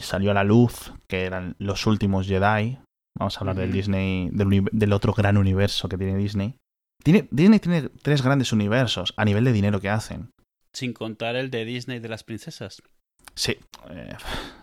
salió 0.00 0.30
a 0.30 0.34
la 0.34 0.44
luz, 0.44 0.92
que 1.08 1.22
eran 1.24 1.54
los 1.58 1.86
últimos 1.86 2.26
Jedi. 2.26 2.78
Vamos 3.18 3.36
a 3.36 3.40
hablar 3.40 3.56
del. 3.56 3.72
Disney, 3.72 4.30
del, 4.32 4.92
otro 4.92 5.12
gran 5.12 5.36
universo 5.36 5.88
que 5.88 5.98
tiene 5.98 6.16
Disney. 6.16 6.56
Tiene, 7.02 7.28
Disney 7.30 7.58
tiene 7.60 7.88
tres 8.02 8.22
grandes 8.22 8.52
universos 8.52 9.14
a 9.16 9.24
nivel 9.24 9.44
de 9.44 9.52
dinero 9.52 9.80
que 9.80 9.88
hacen. 9.88 10.30
Sin 10.72 10.92
contar 10.92 11.34
el 11.36 11.50
de 11.50 11.64
Disney 11.64 11.98
de 11.98 12.08
las 12.08 12.22
princesas. 12.24 12.82
Sí, 13.34 13.56
eh, 13.90 14.16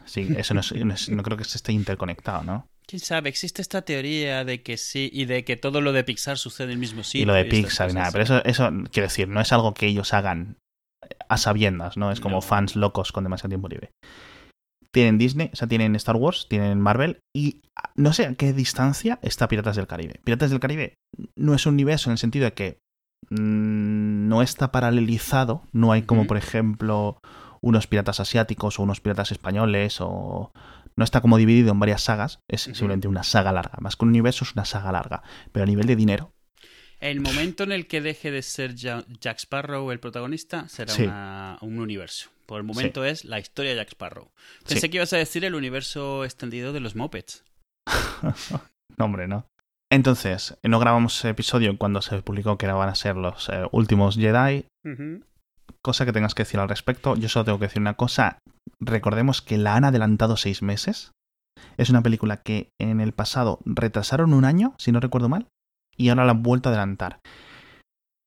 sí, 0.06 0.28
eso 0.38 0.54
no, 0.54 0.60
es- 0.62 0.74
no 0.74 0.94
es- 0.94 1.10
no 1.10 1.24
creo 1.24 1.38
que 1.38 1.44
se 1.46 1.58
esté 1.58 1.72
interconectado, 1.72 2.44
¿no? 2.44 2.68
¿Quién 2.88 3.00
sabe? 3.00 3.30
Existe 3.30 3.62
esta 3.62 3.82
teoría 3.82 4.46
de 4.46 4.62
que 4.62 4.78
sí 4.78 5.10
y 5.12 5.26
de 5.26 5.44
que 5.44 5.56
todo 5.58 5.82
lo 5.82 5.92
de 5.92 6.04
Pixar 6.04 6.38
sucede 6.38 6.68
en 6.68 6.72
el 6.74 6.78
mismo 6.78 7.04
sitio. 7.04 7.24
y 7.24 7.26
lo 7.26 7.34
de 7.34 7.42
estas 7.42 7.60
Pixar 7.60 7.90
y 7.90 7.94
nada, 7.94 8.12
pero 8.12 8.24
eso, 8.24 8.44
eso, 8.46 8.70
quiero 8.92 9.08
decir, 9.08 9.28
no 9.28 9.42
es 9.42 9.52
algo 9.52 9.74
que 9.74 9.88
ellos 9.88 10.14
hagan 10.14 10.58
a 11.30 11.38
sabiendas, 11.38 11.98
¿no? 11.98 12.12
Es 12.12 12.20
como 12.20 12.36
No. 12.38 12.42
fans 12.42 12.76
locos 12.76 13.12
con 13.12 13.24
demasiado 13.24 13.50
tiempo 13.50 13.68
libre. 13.70 13.92
Tienen 14.96 15.18
Disney, 15.18 15.50
o 15.52 15.56
sea, 15.58 15.68
tienen 15.68 15.94
Star 15.98 16.16
Wars, 16.16 16.48
tienen 16.50 16.80
Marvel 16.80 17.20
y 17.36 17.64
ah, 17.76 17.92
no 17.96 18.14
sé 18.14 18.28
a 18.28 18.34
qué 18.36 18.54
distancia 18.54 19.20
está 19.22 19.50
Piratas 19.50 19.76
del 19.76 19.88
Caribe. 19.88 20.22
Piratas 20.24 20.52
del 20.52 20.62
Caribe 20.62 20.94
no 21.36 21.54
es 21.54 21.66
un 21.66 21.74
universo 21.74 22.10
en 22.10 22.14
el 22.14 22.18
sentido 22.18 22.46
de 22.46 22.54
que 22.54 22.78
mm, 23.30 24.30
no 24.30 24.42
está 24.42 24.72
paralelizado, 24.72 25.64
no 25.74 25.92
hay 25.92 26.04
como 26.04 26.28
por 26.28 26.38
ejemplo 26.38 27.20
unos 27.60 27.88
piratas 27.88 28.22
asiáticos 28.22 28.80
o 28.80 28.84
unos 28.84 29.02
piratas 29.02 29.34
españoles 29.34 29.98
o 30.00 30.54
no 30.96 31.04
está 31.04 31.20
como 31.20 31.36
dividido 31.36 31.74
en 31.74 31.80
varias 31.82 32.02
sagas, 32.02 32.40
es 32.48 32.62
simplemente 32.62 33.10
una 33.10 33.24
saga 33.24 33.52
larga. 33.52 33.78
Más 33.82 33.98
que 33.98 34.06
un 34.06 34.12
universo 34.12 34.46
es 34.46 34.54
una 34.54 34.64
saga 34.64 34.94
larga, 34.94 35.24
pero 35.52 35.64
a 35.64 35.68
nivel 35.68 35.88
de 35.88 35.98
dinero 35.98 36.32
El 37.02 37.20
momento 37.20 37.66
en 37.66 37.74
el 37.74 37.88
que 37.88 38.00
deje 38.00 38.32
de 38.32 38.42
ser 38.44 38.76
Jack 38.76 39.40
Sparrow 39.40 39.92
el 39.92 40.00
protagonista 40.00 40.70
será 40.70 41.58
un 41.60 41.80
universo. 41.80 42.30
Por 42.46 42.60
el 42.60 42.64
momento 42.64 43.04
es 43.06 43.26
la 43.26 43.40
historia 43.40 43.72
de 43.72 43.78
Jack 43.78 43.90
Sparrow. 43.90 44.32
Pensé 44.68 44.90
que 44.90 44.98
ibas 44.98 45.14
a 45.14 45.18
decir 45.18 45.46
el 45.46 45.56
universo 45.56 46.24
extendido 46.24 46.74
de 46.74 46.80
los 46.80 46.96
Muppets. 46.96 47.44
no, 48.98 49.06
hombre, 49.06 49.28
no. 49.28 49.48
Entonces, 49.92 50.58
no 50.64 50.80
grabamos 50.80 51.18
ese 51.18 51.30
episodio 51.30 51.78
cuando 51.78 52.02
se 52.02 52.22
publicó 52.22 52.58
que 52.58 52.68
van 52.68 52.90
a 52.90 52.96
ser 52.96 53.16
los 53.16 53.50
eh, 53.50 53.66
últimos 53.72 54.16
Jedi. 54.16 54.66
Cosa 55.82 56.06
que 56.06 56.14
tengas 56.14 56.36
que 56.36 56.44
decir 56.44 56.60
al 56.60 56.70
respecto. 56.70 57.16
Yo 57.16 57.30
solo 57.30 57.46
tengo 57.46 57.60
que 57.60 57.66
decir 57.66 57.82
una 57.82 57.96
cosa. 57.96 58.40
Recordemos 58.80 59.42
que 59.42 59.58
la 59.58 59.76
han 59.76 59.86
adelantado 59.86 60.38
seis 60.38 60.62
meses. 60.62 61.12
Es 61.78 61.90
una 61.90 62.02
película 62.02 62.38
que 62.38 62.70
en 62.80 63.00
el 63.02 63.14
pasado 63.14 63.60
retrasaron 63.66 64.34
un 64.34 64.46
año, 64.46 64.76
si 64.78 64.92
no 64.92 65.00
recuerdo 65.00 65.30
mal, 65.30 65.48
y 65.96 66.10
ahora 66.10 66.26
la 66.26 66.32
han 66.32 66.44
vuelto 66.44 66.70
a 66.70 66.72
adelantar. 66.72 67.22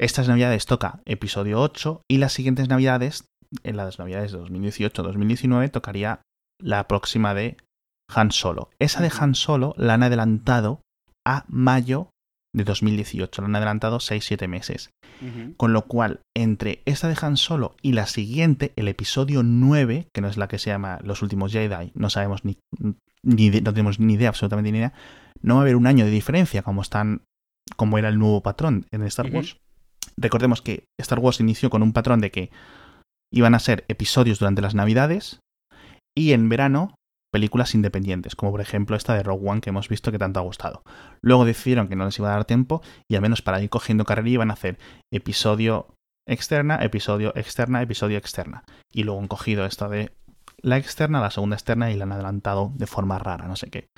Estas 0.01 0.29
navidades 0.29 0.67
toca 0.67 1.01
episodio 1.07 1.61
8 1.61 2.03
y 2.09 2.19
las 2.19 2.33
siguientes 2.33 2.69
navidades, 2.69 3.25
en 3.63 3.77
las 3.77 3.99
navidades 3.99 4.33
de 4.33 4.39
2018-2019, 4.39 5.71
tocaría 5.71 6.23
la 6.61 6.89
próxima 6.89 7.35
de 7.35 7.57
Han 8.15 8.33
Solo. 8.33 8.71
Esa 8.79 9.03
de 9.03 9.13
Han 9.19 9.35
Solo 9.35 9.75
la 9.77 9.95
han 9.95 10.03
adelantado 10.03 10.81
a 11.27 11.45
mayo 11.49 12.11
de 12.55 12.65
2018. 12.65 13.43
La 13.43 13.49
han 13.49 13.57
adelantado 13.57 13.99
6-7 13.99 14.49
meses. 14.49 14.91
Con 15.57 15.73
lo 15.73 15.87
cual, 15.87 16.21
entre 16.37 16.83
esta 16.85 17.09
de 17.09 17.17
Han 17.21 17.37
Solo 17.37 17.75
y 17.83 17.93
la 17.93 18.07
siguiente, 18.07 18.73
el 18.77 18.87
episodio 18.87 19.43
9, 19.43 20.09
que 20.15 20.21
no 20.21 20.29
es 20.29 20.37
la 20.37 20.47
que 20.47 20.59
se 20.59 20.71
llama 20.71 21.01
Los 21.03 21.23
últimos 21.23 21.51
Jedi, 21.51 21.91
no 21.95 22.09
sabemos 22.09 22.45
ni, 22.45 22.59
ni 23.25 23.51
no 23.51 23.73
tenemos 23.73 23.99
ni 23.99 24.15
idea, 24.15 24.29
absolutamente 24.29 24.71
ni 24.71 24.79
idea, 24.79 24.93
no 25.43 25.55
va 25.55 25.61
a 25.61 25.63
haber 25.63 25.75
un 25.75 25.89
año 25.89 26.05
de 26.05 26.13
diferencia 26.13 26.63
como 26.63 26.83
están 26.83 27.23
como 27.77 27.99
era 27.99 28.09
el 28.09 28.19
nuevo 28.19 28.43
patrón 28.43 28.87
en 28.93 29.03
Star 29.03 29.31
Wars. 29.31 29.59
Recordemos 30.17 30.63
que 30.63 30.85
Star 30.99 31.19
Wars 31.19 31.41
inició 31.41 31.71
con 31.71 31.83
un 31.83 31.93
patrón 31.93 32.21
de 32.21 32.31
que 32.31 32.51
iban 33.33 33.55
a 33.55 33.59
ser 33.59 33.85
episodios 33.89 34.39
durante 34.39 34.63
las 34.63 34.75
Navidades 34.75 35.41
y 36.17 36.33
en 36.33 36.49
verano 36.49 36.95
películas 37.31 37.75
independientes, 37.75 38.35
como 38.35 38.53
por 38.53 38.61
ejemplo 38.61 38.97
esta 38.97 39.15
de 39.15 39.23
Rogue 39.23 39.49
One 39.49 39.61
que 39.61 39.71
hemos 39.71 39.89
visto 39.89 40.11
que 40.11 40.19
tanto 40.19 40.41
ha 40.41 40.43
gustado. 40.43 40.83
Luego 41.23 41.45
decidieron 41.45 41.89
que 41.89 41.97
no 41.97 42.05
les 42.07 42.19
iba 42.19 42.29
a 42.29 42.37
dar 42.37 42.45
tiempo 42.45 42.83
y 43.09 43.17
al 43.17 43.23
menos 43.23 43.43
para 43.43 43.63
ir 43.63 43.69
cogiendo 43.69 44.05
carrera 44.05 44.29
iban 44.29 44.51
a 44.51 44.55
hacer 44.55 44.79
episodio 45.13 45.95
externa, 46.27 46.77
episodio 46.83 47.33
externa, 47.37 47.83
episodio 47.83 48.19
externa. 48.19 48.65
Y 48.93 49.05
luego 49.05 49.21
han 49.21 49.29
cogido 49.29 49.67
esta 49.67 49.89
de 49.89 50.13
la 50.63 50.77
externa, 50.77 51.21
la 51.21 51.31
segunda 51.31 51.57
externa 51.57 51.91
y 51.91 51.97
la 51.97 52.05
han 52.05 52.13
adelantado 52.13 52.73
de 52.75 52.87
forma 52.87 53.19
rara, 53.19 53.47
no 53.47 53.57
sé 53.57 53.71
qué. 53.71 53.89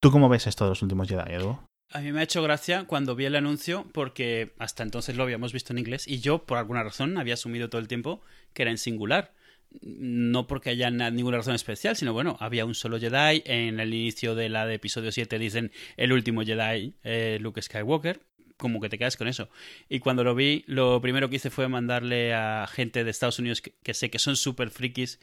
¿Tú 0.00 0.10
cómo 0.10 0.28
ves 0.28 0.46
esto 0.46 0.64
de 0.64 0.70
los 0.70 0.82
últimos 0.82 1.08
Jedi, 1.08 1.34
Edu? 1.34 1.58
A 1.92 2.00
mí 2.00 2.12
me 2.12 2.20
ha 2.20 2.22
hecho 2.22 2.42
gracia 2.42 2.84
cuando 2.84 3.16
vi 3.16 3.24
el 3.24 3.34
anuncio 3.34 3.86
porque 3.92 4.52
hasta 4.58 4.82
entonces 4.82 5.16
lo 5.16 5.24
habíamos 5.24 5.52
visto 5.52 5.72
en 5.72 5.78
inglés 5.78 6.06
y 6.06 6.20
yo, 6.20 6.44
por 6.44 6.58
alguna 6.58 6.84
razón, 6.84 7.18
había 7.18 7.34
asumido 7.34 7.68
todo 7.68 7.80
el 7.80 7.88
tiempo 7.88 8.22
que 8.54 8.62
era 8.62 8.70
en 8.70 8.78
singular 8.78 9.32
no 9.80 10.46
porque 10.46 10.70
haya 10.70 10.90
ninguna 10.90 11.38
razón 11.38 11.54
especial, 11.54 11.96
sino 11.96 12.12
bueno, 12.12 12.36
había 12.40 12.64
un 12.64 12.74
solo 12.74 12.98
Jedi. 12.98 13.42
En 13.46 13.80
el 13.80 13.94
inicio 13.94 14.34
de 14.34 14.48
la 14.48 14.66
de 14.66 14.74
episodio 14.74 15.12
7 15.12 15.38
dicen 15.38 15.72
el 15.96 16.12
último 16.12 16.42
Jedi, 16.42 16.94
eh, 17.04 17.38
Luke 17.40 17.62
Skywalker. 17.62 18.20
Como 18.56 18.80
que 18.80 18.90
te 18.90 18.98
quedas 18.98 19.16
con 19.16 19.26
eso. 19.26 19.48
Y 19.88 20.00
cuando 20.00 20.22
lo 20.22 20.34
vi, 20.34 20.64
lo 20.66 21.00
primero 21.00 21.30
que 21.30 21.36
hice 21.36 21.48
fue 21.48 21.68
mandarle 21.68 22.34
a 22.34 22.68
gente 22.70 23.04
de 23.04 23.10
Estados 23.10 23.38
Unidos 23.38 23.62
que, 23.62 23.94
sé 23.94 24.10
que 24.10 24.18
son 24.18 24.36
súper 24.36 24.68
frikis 24.68 25.18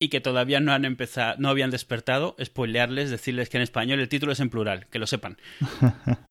y 0.00 0.08
que 0.08 0.20
todavía 0.20 0.58
no 0.58 0.72
han 0.72 0.84
empezado, 0.84 1.36
no 1.38 1.50
habían 1.50 1.70
despertado, 1.70 2.34
spoilearles, 2.42 3.10
decirles 3.10 3.50
que 3.50 3.58
en 3.58 3.62
español 3.62 4.00
el 4.00 4.08
título 4.08 4.32
es 4.32 4.40
en 4.40 4.50
plural, 4.50 4.86
que 4.86 4.98
lo 4.98 5.06
sepan. 5.06 5.36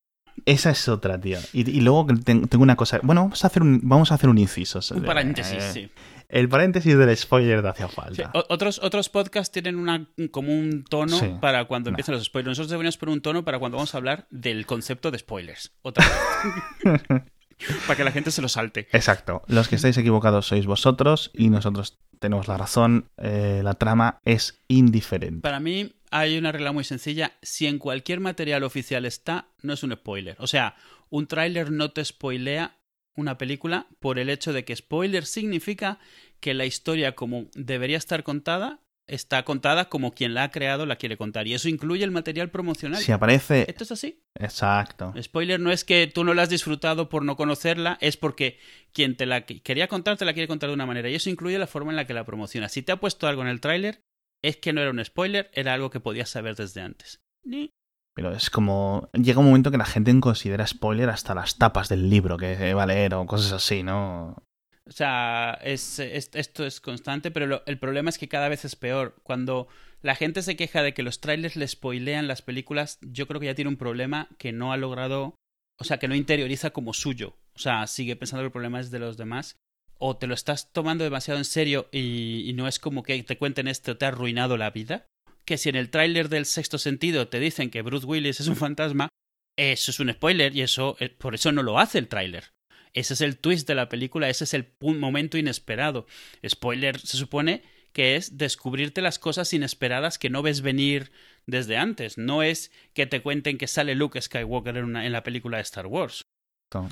Esa 0.45 0.71
es 0.71 0.87
otra, 0.87 1.19
tío. 1.19 1.37
Y, 1.53 1.81
luego 1.81 2.07
tengo 2.23 2.63
una 2.63 2.75
cosa. 2.75 2.99
Bueno, 3.03 3.21
vamos 3.21 3.43
a 3.43 3.47
hacer 3.47 3.61
un, 3.61 3.81
vamos 3.83 4.11
a 4.11 4.15
hacer 4.15 4.29
un 4.29 4.37
inciso. 4.37 4.79
Un 4.95 5.03
paréntesis, 5.03 5.63
eh, 5.63 5.71
sí. 5.73 5.89
El 6.29 6.47
paréntesis 6.47 6.97
del 6.97 7.15
spoiler 7.15 7.61
de 7.61 7.69
hacia 7.69 7.87
falta. 7.87 8.31
Otros, 8.49 8.79
otros 8.81 9.09
podcasts 9.09 9.51
tienen 9.51 9.75
una, 9.75 10.07
como 10.31 10.51
un 10.51 10.85
tono 10.85 11.39
para 11.39 11.65
cuando 11.65 11.89
empiezan 11.89 12.15
los 12.15 12.23
spoilers. 12.23 12.49
Nosotros 12.49 12.69
deberíamos 12.69 12.97
poner 12.97 13.13
un 13.13 13.21
tono 13.21 13.43
para 13.43 13.59
cuando 13.59 13.77
vamos 13.77 13.93
a 13.93 13.97
hablar 13.97 14.27
del 14.29 14.65
concepto 14.65 15.11
de 15.11 15.19
spoilers. 15.19 15.73
Otra 15.81 16.05
vez. 16.05 17.23
para 17.87 17.97
que 17.97 18.03
la 18.03 18.11
gente 18.11 18.31
se 18.31 18.41
lo 18.41 18.49
salte. 18.49 18.87
Exacto. 18.91 19.43
Los 19.47 19.67
que 19.67 19.75
estáis 19.75 19.97
equivocados 19.97 20.47
sois 20.47 20.65
vosotros 20.65 21.31
y 21.33 21.49
nosotros 21.49 21.99
tenemos 22.19 22.47
la 22.47 22.57
razón. 22.57 23.09
Eh, 23.17 23.61
la 23.63 23.73
trama 23.73 24.19
es 24.25 24.61
indiferente. 24.67 25.41
Para 25.41 25.59
mí 25.59 25.93
hay 26.11 26.37
una 26.37 26.51
regla 26.51 26.71
muy 26.71 26.83
sencilla. 26.83 27.33
Si 27.41 27.67
en 27.67 27.79
cualquier 27.79 28.19
material 28.19 28.63
oficial 28.63 29.05
está, 29.05 29.47
no 29.61 29.73
es 29.73 29.83
un 29.83 29.93
spoiler. 29.93 30.35
O 30.39 30.47
sea, 30.47 30.75
un 31.09 31.27
tráiler 31.27 31.71
no 31.71 31.91
te 31.91 32.03
spoilea 32.03 32.77
una 33.15 33.37
película 33.37 33.87
por 33.99 34.19
el 34.19 34.29
hecho 34.29 34.53
de 34.53 34.63
que 34.63 34.75
spoiler 34.75 35.25
significa 35.25 35.99
que 36.39 36.53
la 36.53 36.65
historia 36.65 37.15
como 37.15 37.47
debería 37.53 37.97
estar 37.97 38.23
contada 38.23 38.79
está 39.09 39.43
contada 39.43 39.89
como 39.89 40.11
quien 40.13 40.33
la 40.33 40.43
ha 40.43 40.51
creado 40.51 40.85
la 40.85 40.95
quiere 40.95 41.17
contar. 41.17 41.47
Y 41.47 41.53
eso 41.53 41.69
incluye 41.69 42.03
el 42.03 42.11
material 42.11 42.49
promocional. 42.49 43.01
Si 43.01 43.11
aparece. 43.11 43.65
Esto 43.67 43.83
es 43.83 43.91
así. 43.91 44.23
Exacto. 44.35 45.13
Spoiler 45.21 45.59
no 45.59 45.71
es 45.71 45.83
que 45.83 46.07
tú 46.07 46.23
no 46.23 46.33
la 46.33 46.43
has 46.43 46.49
disfrutado 46.49 47.09
por 47.09 47.23
no 47.23 47.35
conocerla, 47.35 47.97
es 48.01 48.17
porque 48.17 48.59
quien 48.93 49.15
te 49.15 49.25
la 49.25 49.45
quería 49.45 49.87
contar 49.87 50.17
te 50.17 50.25
la 50.25 50.33
quiere 50.33 50.47
contar 50.47 50.69
de 50.69 50.75
una 50.75 50.85
manera. 50.85 51.09
Y 51.09 51.15
eso 51.15 51.29
incluye 51.29 51.57
la 51.59 51.67
forma 51.67 51.91
en 51.91 51.97
la 51.97 52.07
que 52.07 52.13
la 52.13 52.25
promociona. 52.25 52.69
Si 52.69 52.81
te 52.81 52.91
ha 52.91 52.99
puesto 52.99 53.27
algo 53.27 53.41
en 53.41 53.49
el 53.49 53.61
tráiler, 53.61 54.01
es 54.41 54.57
que 54.57 54.73
no 54.73 54.81
era 54.81 54.91
un 54.91 55.03
spoiler, 55.03 55.49
era 55.53 55.73
algo 55.73 55.89
que 55.89 55.99
podías 55.99 56.29
saber 56.29 56.55
desde 56.55 56.81
antes. 56.81 57.21
Ni 57.43 57.71
pero 58.19 58.33
es 58.33 58.49
como. 58.49 59.09
Llega 59.13 59.39
un 59.39 59.45
momento 59.45 59.71
que 59.71 59.77
la 59.77 59.85
gente 59.85 60.13
considera 60.19 60.67
spoiler 60.67 61.09
hasta 61.09 61.33
las 61.33 61.57
tapas 61.57 61.87
del 61.87 62.09
libro 62.09 62.35
que 62.35 62.73
va 62.73 62.83
a 62.83 62.85
leer 62.85 63.13
o 63.13 63.25
cosas 63.25 63.53
así, 63.53 63.81
¿no? 63.81 64.43
O 64.89 64.91
sea, 64.91 65.59
es, 65.63 65.99
esto 65.99 66.65
es 66.65 66.81
constante, 66.81 67.31
pero 67.31 67.63
el 67.65 67.79
problema 67.79 68.09
es 68.09 68.17
que 68.17 68.27
cada 68.27 68.49
vez 68.49 68.65
es 68.65 68.75
peor. 68.75 69.15
Cuando 69.23 69.67
la 70.01 70.15
gente 70.15 70.41
se 70.41 70.55
queja 70.55 70.81
de 70.81 70.93
que 70.93 71.03
los 71.03 71.21
trailers 71.21 71.55
le 71.55 71.67
spoilean 71.67 72.27
las 72.27 72.41
películas, 72.41 72.97
yo 73.01 73.27
creo 73.27 73.39
que 73.39 73.45
ya 73.45 73.55
tiene 73.55 73.69
un 73.69 73.77
problema 73.77 74.29
que 74.37 74.51
no 74.51 74.73
ha 74.73 74.77
logrado. 74.77 75.35
O 75.77 75.83
sea, 75.83 75.97
que 75.97 76.07
no 76.07 76.15
interioriza 76.15 76.71
como 76.71 76.93
suyo. 76.93 77.37
O 77.53 77.59
sea, 77.59 77.87
sigue 77.87 78.15
pensando 78.15 78.41
que 78.41 78.47
el 78.47 78.51
problema 78.51 78.79
es 78.79 78.91
de 78.91 78.99
los 78.99 79.15
demás. 79.15 79.57
O 79.97 80.17
te 80.17 80.27
lo 80.27 80.33
estás 80.33 80.73
tomando 80.73 81.03
demasiado 81.03 81.37
en 81.37 81.45
serio 81.45 81.87
y, 81.91 82.49
y 82.49 82.53
no 82.53 82.67
es 82.67 82.79
como 82.79 83.03
que 83.03 83.21
te 83.23 83.37
cuenten 83.37 83.67
esto, 83.67 83.97
te 83.97 84.05
ha 84.05 84.09
arruinado 84.09 84.57
la 84.57 84.71
vida 84.71 85.05
que 85.49 85.57
si 85.57 85.67
en 85.67 85.75
el 85.75 85.89
tráiler 85.89 86.29
del 86.29 86.45
sexto 86.45 86.77
sentido 86.77 87.27
te 87.27 87.39
dicen 87.39 87.71
que 87.71 87.81
Bruce 87.81 88.05
Willis 88.05 88.39
es 88.39 88.47
un 88.47 88.55
fantasma, 88.55 89.09
eso 89.57 89.89
es 89.89 89.99
un 89.99 90.11
spoiler 90.13 90.55
y 90.55 90.61
eso 90.61 90.95
eh, 90.99 91.09
por 91.09 91.33
eso 91.33 91.51
no 91.51 91.63
lo 91.63 91.79
hace 91.79 91.97
el 91.97 92.07
tráiler. 92.07 92.51
Ese 92.93 93.13
es 93.13 93.21
el 93.21 93.37
twist 93.37 93.67
de 93.67 93.75
la 93.75 93.89
película, 93.89 94.29
ese 94.29 94.43
es 94.43 94.53
el 94.53 94.71
momento 94.81 95.37
inesperado. 95.37 96.05
Spoiler 96.47 96.99
se 96.99 97.17
supone 97.17 97.63
que 97.93 98.15
es 98.15 98.37
descubrirte 98.37 99.01
las 99.01 99.19
cosas 99.19 99.51
inesperadas 99.53 100.19
que 100.19 100.29
no 100.29 100.41
ves 100.41 100.61
venir 100.61 101.11
desde 101.45 101.77
antes. 101.77 102.17
No 102.17 102.43
es 102.43 102.71
que 102.93 103.07
te 103.07 103.21
cuenten 103.21 103.57
que 103.57 103.67
sale 103.67 103.95
Luke 103.95 104.21
Skywalker 104.21 104.77
en, 104.77 104.95
en 104.95 105.11
la 105.11 105.23
película 105.23 105.57
de 105.57 105.63
Star 105.63 105.87
Wars. 105.87 106.23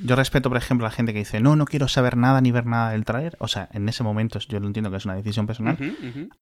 Yo 0.04 0.16
respeto, 0.16 0.50
por 0.50 0.58
ejemplo, 0.58 0.88
a 0.88 0.90
la 0.90 0.96
gente 0.96 1.14
que 1.14 1.20
dice, 1.20 1.40
no, 1.40 1.56
no 1.56 1.66
quiero 1.66 1.88
saber 1.88 2.18
nada 2.18 2.42
ni 2.42 2.52
ver 2.52 2.66
nada 2.66 2.92
del 2.92 3.06
tráiler. 3.06 3.38
O 3.40 3.48
sea, 3.48 3.70
en 3.74 3.88
ese 3.88 4.04
momento 4.04 4.40
yo 4.40 4.60
lo 4.60 4.66
entiendo 4.66 4.90
que 4.90 4.98
es 4.98 5.06
una 5.06 5.16
decisión 5.16 5.46
personal. 5.46 5.78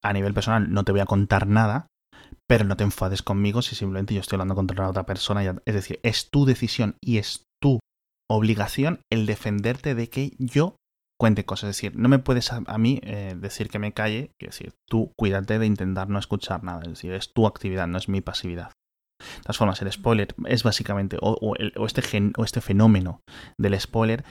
A 0.01 0.13
nivel 0.13 0.33
personal 0.33 0.71
no 0.71 0.85
te 0.85 0.93
voy 0.93 1.01
a 1.01 1.05
contar 1.05 1.45
nada, 1.45 1.87
pero 2.47 2.63
no 2.63 2.77
te 2.77 2.85
enfades 2.85 3.21
conmigo 3.21 3.61
si 3.61 3.75
simplemente 3.75 4.13
yo 4.13 4.21
estoy 4.21 4.37
hablando 4.37 4.55
contra 4.55 4.89
otra 4.89 5.05
persona. 5.05 5.43
Es 5.65 5.73
decir, 5.73 5.99
es 6.03 6.29
tu 6.29 6.45
decisión 6.45 6.95
y 7.01 7.17
es 7.17 7.45
tu 7.61 7.79
obligación 8.29 8.99
el 9.11 9.25
defenderte 9.25 9.95
de 9.95 10.09
que 10.09 10.31
yo 10.37 10.75
cuente 11.19 11.45
cosas. 11.45 11.69
Es 11.69 11.77
decir, 11.77 11.97
no 11.97 12.09
me 12.09 12.19
puedes 12.19 12.51
a, 12.51 12.77
mí 12.77 12.99
eh, 13.03 13.35
decir 13.37 13.69
que 13.69 13.79
me 13.79 13.93
calle. 13.93 14.31
Es 14.39 14.57
decir, 14.57 14.73
tú 14.87 15.11
cuídate 15.17 15.59
de 15.59 15.65
intentar 15.65 16.09
no 16.09 16.19
escuchar 16.19 16.63
nada. 16.63 16.81
Es 16.83 16.89
decir, 16.89 17.13
es 17.13 17.33
tu 17.33 17.47
actividad, 17.47 17.87
no 17.87 17.97
es 17.97 18.09
mi 18.09 18.21
pasividad. 18.21 18.71
De 19.19 19.41
todas 19.43 19.57
formas, 19.57 19.81
el 19.81 19.91
spoiler 19.91 20.35
es 20.45 20.63
básicamente, 20.63 21.17
o, 21.21 21.55
este, 21.87 22.31
o 22.37 22.43
este 22.43 22.61
fenómeno 22.61 23.21
del 23.57 23.79
spoiler, 23.79 24.25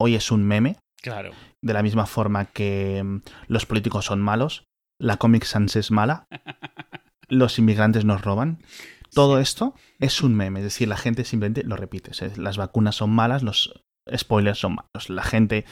hoy 0.00 0.16
es 0.16 0.30
un 0.30 0.44
meme. 0.44 0.76
Claro. 1.00 1.32
De 1.62 1.72
la 1.72 1.82
misma 1.82 2.06
forma 2.06 2.46
que 2.46 3.02
mm, 3.04 3.22
los 3.48 3.66
políticos 3.66 4.06
son 4.06 4.22
malos, 4.22 4.64
la 5.00 5.18
Comic 5.18 5.44
Sans 5.44 5.76
es 5.76 5.90
mala. 5.90 6.26
los 7.28 7.58
inmigrantes 7.58 8.04
nos 8.04 8.22
roban. 8.22 8.58
Todo 9.14 9.38
esto 9.38 9.74
es 9.98 10.22
un 10.22 10.34
meme, 10.34 10.60
es 10.60 10.64
decir, 10.64 10.88
la 10.88 10.96
gente 10.96 11.24
simplemente 11.24 11.62
lo 11.62 11.76
repite. 11.76 12.10
Las 12.36 12.56
vacunas 12.56 12.96
son 12.96 13.10
malas, 13.10 13.42
los 13.42 13.80
spoilers 14.14 14.58
son 14.58 14.76
malos. 14.76 15.08
La 15.08 15.22
gente 15.22 15.64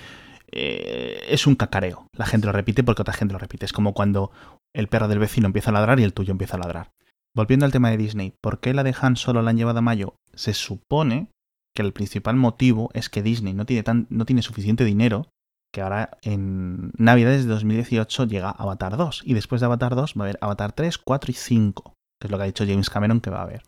eh, 0.50 1.20
es 1.28 1.46
un 1.46 1.56
cacareo. 1.56 2.06
La 2.16 2.26
gente 2.26 2.46
lo 2.46 2.52
repite 2.52 2.84
porque 2.84 3.02
otra 3.02 3.14
gente 3.14 3.32
lo 3.32 3.38
repite. 3.38 3.66
Es 3.66 3.72
como 3.72 3.94
cuando 3.94 4.30
el 4.74 4.88
perro 4.88 5.08
del 5.08 5.18
vecino 5.18 5.46
empieza 5.46 5.70
a 5.70 5.74
ladrar 5.74 5.98
y 5.98 6.04
el 6.04 6.14
tuyo 6.14 6.32
empieza 6.32 6.56
a 6.56 6.60
ladrar. 6.60 6.90
Volviendo 7.34 7.64
al 7.64 7.72
tema 7.72 7.90
de 7.90 7.96
Disney, 7.96 8.34
¿por 8.42 8.60
qué 8.60 8.74
la 8.74 8.84
de 8.84 8.94
Han 9.00 9.16
solo 9.16 9.40
la 9.42 9.50
han 9.50 9.56
llevado 9.56 9.78
a 9.78 9.82
mayo? 9.82 10.16
Se 10.34 10.52
supone 10.52 11.28
que 11.74 11.82
el 11.82 11.92
principal 11.92 12.36
motivo 12.36 12.90
es 12.92 13.08
que 13.08 13.22
Disney 13.22 13.54
no 13.54 13.64
tiene, 13.64 13.82
tan, 13.82 14.06
no 14.10 14.26
tiene 14.26 14.42
suficiente 14.42 14.84
dinero 14.84 15.30
que 15.72 15.80
ahora 15.80 16.18
en 16.20 16.92
Navidades 16.98 17.44
de 17.44 17.50
2018 17.50 18.26
llega 18.26 18.50
Avatar 18.50 18.98
2 18.98 19.22
y 19.24 19.32
después 19.32 19.62
de 19.62 19.66
Avatar 19.66 19.94
2 19.94 20.14
va 20.18 20.24
a 20.24 20.24
haber 20.24 20.38
Avatar 20.42 20.72
3, 20.72 20.98
4 20.98 21.30
y 21.30 21.34
5, 21.34 21.94
que 22.22 22.28
es 22.28 22.30
lo 22.30 22.36
que 22.38 22.44
ha 22.44 22.46
dicho 22.46 22.64
James 22.64 22.88
Cameron 22.88 23.20
que 23.20 23.30
va 23.30 23.40
a 23.40 23.42
haber. 23.42 23.64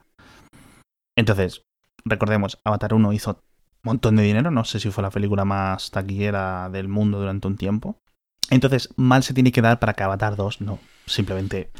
Entonces, 1.18 1.62
recordemos, 2.04 2.60
Avatar 2.62 2.94
1 2.94 3.12
hizo 3.12 3.40
montón 3.82 4.14
de 4.14 4.22
dinero, 4.22 4.52
no 4.52 4.64
sé 4.64 4.78
si 4.78 4.90
fue 4.90 5.02
la 5.02 5.10
película 5.10 5.44
más 5.44 5.90
taquillera 5.90 6.70
del 6.70 6.86
mundo 6.86 7.18
durante 7.18 7.48
un 7.48 7.56
tiempo. 7.56 7.98
Entonces, 8.50 8.90
mal 8.96 9.24
se 9.24 9.34
tiene 9.34 9.50
que 9.50 9.60
dar 9.60 9.80
para 9.80 9.94
que 9.94 10.04
Avatar 10.04 10.36
2 10.36 10.60
no, 10.60 10.78
simplemente 11.04 11.72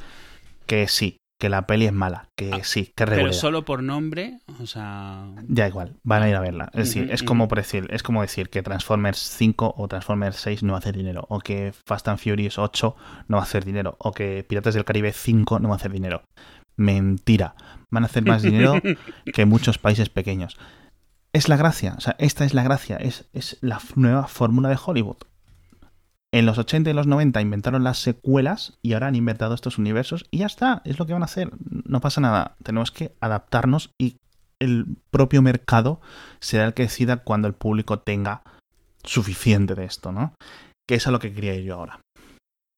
que 0.67 0.89
sí, 0.89 1.19
que 1.39 1.49
la 1.49 1.67
peli 1.67 1.87
es 1.87 1.93
mala, 1.93 2.31
que 2.37 2.51
Ah, 2.53 2.61
sí, 2.65 2.87
que 2.87 2.93
Pero 2.97 3.11
regular. 3.13 3.35
solo 3.35 3.65
por 3.65 3.83
nombre, 3.83 4.41
o 4.61 4.67
sea... 4.67 5.29
Ya 5.47 5.69
igual, 5.69 5.95
van 6.03 6.23
a 6.23 6.29
ir 6.29 6.35
a 6.35 6.41
verla. 6.41 6.71
Es 6.73 6.89
decir, 6.89 7.13
es 7.13 7.23
como 7.23 7.47
por 7.47 7.59
decir, 7.59 7.87
es 7.91 8.03
como 8.03 8.23
decir 8.23 8.49
que 8.49 8.63
Transformers 8.63 9.19
5 9.19 9.75
o 9.77 9.89
Transformers 9.89 10.37
6 10.37 10.65
no 10.65 10.73
va 10.73 10.79
a 10.79 10.81
hacer 10.81 10.97
dinero, 10.97 11.27
o 11.29 11.39
que 11.39 11.73
Fast 11.87 12.09
and 12.09 12.19
Furious 12.19 12.59
8 12.59 12.97
no 13.29 13.37
va 13.37 13.43
a 13.43 13.47
hacer 13.47 13.65
dinero, 13.65 13.97
o 13.99 14.13
que 14.13 14.45
Piratas 14.49 14.75
del 14.75 14.85
Caribe 14.85 15.13
5 15.13 15.61
no 15.61 15.69
va 15.69 15.75
a 15.75 15.77
hacer 15.77 15.93
dinero. 15.93 16.25
Mentira, 16.77 17.55
van 17.91 18.05
a 18.05 18.07
hacer 18.07 18.25
más 18.25 18.43
dinero 18.43 18.75
que 19.33 19.47
muchos 19.47 19.79
países 19.79 20.09
pequeños. 20.09 20.57
Es 21.33 21.49
la 21.49 21.57
gracia, 21.57 21.95
o 21.97 22.01
sea, 22.01 22.17
esta 22.19 22.45
es 22.45 22.55
la 22.55 22.63
gracia, 22.63 22.97
es, 22.97 23.29
es 23.33 23.59
la 23.61 23.81
nueva 23.97 24.29
fórmula 24.29 24.69
de 24.69 24.79
Hollywood. 24.85 25.19
En 26.33 26.47
los 26.47 26.59
80 26.59 26.91
y 26.91 26.95
los 26.95 27.07
90 27.07 27.41
inventaron 27.41 27.85
las 27.85 27.99
secuelas 27.99 28.79
y 28.83 28.95
ahora 28.95 29.07
han 29.07 29.15
inventado 29.15 29.55
estos 29.55 29.79
universos 29.79 30.27
y 30.33 30.39
ya 30.39 30.47
está, 30.47 30.83
es 30.85 30.99
lo 30.99 31.07
que 31.07 31.13
van 31.13 31.23
a 31.23 31.27
hacer. 31.27 31.53
No 31.61 32.01
pasa 32.01 32.21
nada, 32.21 32.57
tenemos 32.63 32.91
que 32.91 33.15
adaptarnos 33.21 33.91
y 34.01 34.17
el 34.59 34.97
propio 35.11 35.43
mercado 35.43 36.01
será 36.41 36.65
el 36.65 36.75
que 36.75 36.85
decida 36.85 37.19
cuando 37.19 37.47
el 37.47 37.55
público 37.55 38.01
tenga 38.01 38.43
suficiente 39.05 39.75
de 39.75 39.85
esto, 39.85 40.11
¿no? 40.11 40.35
Que 40.89 40.97
es 40.97 41.07
a 41.07 41.11
lo 41.11 41.21
que 41.21 41.33
quería 41.33 41.55
ir 41.55 41.65
yo 41.65 41.75
ahora. 41.75 42.01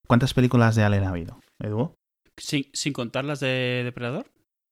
¿Cuántas 0.06 0.34
películas 0.34 0.76
de 0.76 0.84
Alien 0.84 1.04
ha 1.04 1.08
habido, 1.08 1.40
Edu? 1.58 1.94
Sin, 2.38 2.66
sin 2.72 2.92
contar 2.92 3.24
las 3.24 3.40
de 3.40 3.82
Depredador. 3.84 4.30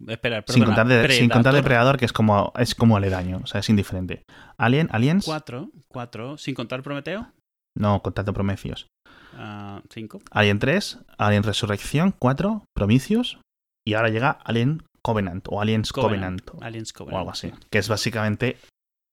Espera, 0.09 0.45
Sin 0.49 0.65
contar, 0.65 0.87
de, 0.87 1.09
sin 1.11 1.31
contar. 1.31 1.55
Depredador, 1.55 1.99
que 1.99 2.05
es 2.05 2.13
como, 2.13 2.53
es 2.59 2.75
como 2.75 2.97
aledaño, 2.97 3.41
o 3.43 3.47
sea, 3.47 3.61
es 3.61 3.69
indiferente. 3.71 4.25
Alien, 4.59 4.89
Aliens, 4.91 5.25
Cuatro, 5.25 5.71
cuatro. 5.89 6.37
Sin 6.37 6.55
contar 6.55 6.83
Prometeo. 6.83 7.33
no, 7.79 8.03
contando 8.03 8.33
Prometheus. 8.33 8.87
ah, 9.35 9.81
cinco. 9.91 10.21
Alien 10.31 10.59
3, 10.59 10.99
Alien 11.17 11.43
Resurrección 11.45 12.15
4, 12.19 12.65
Prometheus, 12.75 13.39
y 13.87 13.95
ahora 13.95 14.09
llega 14.11 14.31
Alien 14.31 14.83
Covenant 15.03 15.47
o 15.49 15.61
Aliens 15.61 15.93
Covenant, 15.93 16.43
Aliens 16.61 16.91
o 16.91 16.99
Covenant. 16.99 17.19
algo 17.19 17.31
así, 17.31 17.53
que 17.71 17.79
es 17.79 17.89
básicamente 17.89 18.59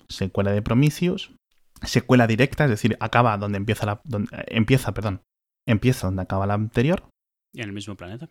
secuela 0.10 0.52
de 0.52 0.62
Prometheus, 0.62 1.32
secuela 1.84 2.28
directa, 2.28 2.66
es 2.66 2.70
decir, 2.72 2.98
acaba 3.00 3.38
donde 3.38 3.58
empieza 3.58 3.86
la 3.86 4.02
donde, 4.04 4.36
eh, 4.36 4.46
empieza, 4.48 4.94
perdón, 4.94 5.22
empieza 5.68 6.08
donde 6.08 6.24
acaba 6.24 6.48
la 6.48 6.56
anterior. 6.56 7.04
Y 7.54 7.62
en 7.62 7.68
el 7.70 7.74
mismo 7.74 7.96
planeta. 7.96 8.30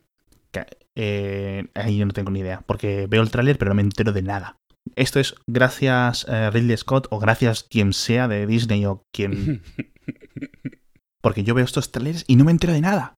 Eh, 0.94 1.66
ahí 1.74 1.98
yo 1.98 2.06
no 2.06 2.12
tengo 2.12 2.30
ni 2.30 2.40
idea, 2.40 2.62
porque 2.66 3.06
veo 3.08 3.22
el 3.22 3.30
tráiler 3.30 3.58
pero 3.58 3.70
no 3.70 3.76
me 3.76 3.82
entero 3.82 4.12
de 4.12 4.22
nada. 4.22 4.56
Esto 4.96 5.20
es 5.20 5.34
gracias 5.46 6.26
eh, 6.28 6.50
Ridley 6.50 6.76
Scott 6.76 7.06
o 7.10 7.18
gracias 7.18 7.62
quien 7.64 7.92
sea 7.92 8.28
de 8.28 8.46
Disney 8.46 8.86
o 8.86 9.02
quien 9.12 9.62
porque 11.20 11.44
yo 11.44 11.54
veo 11.54 11.64
estos 11.64 11.92
trailers 11.92 12.24
y 12.26 12.36
no 12.36 12.44
me 12.44 12.52
entero 12.52 12.72
de 12.72 12.80
nada. 12.80 13.14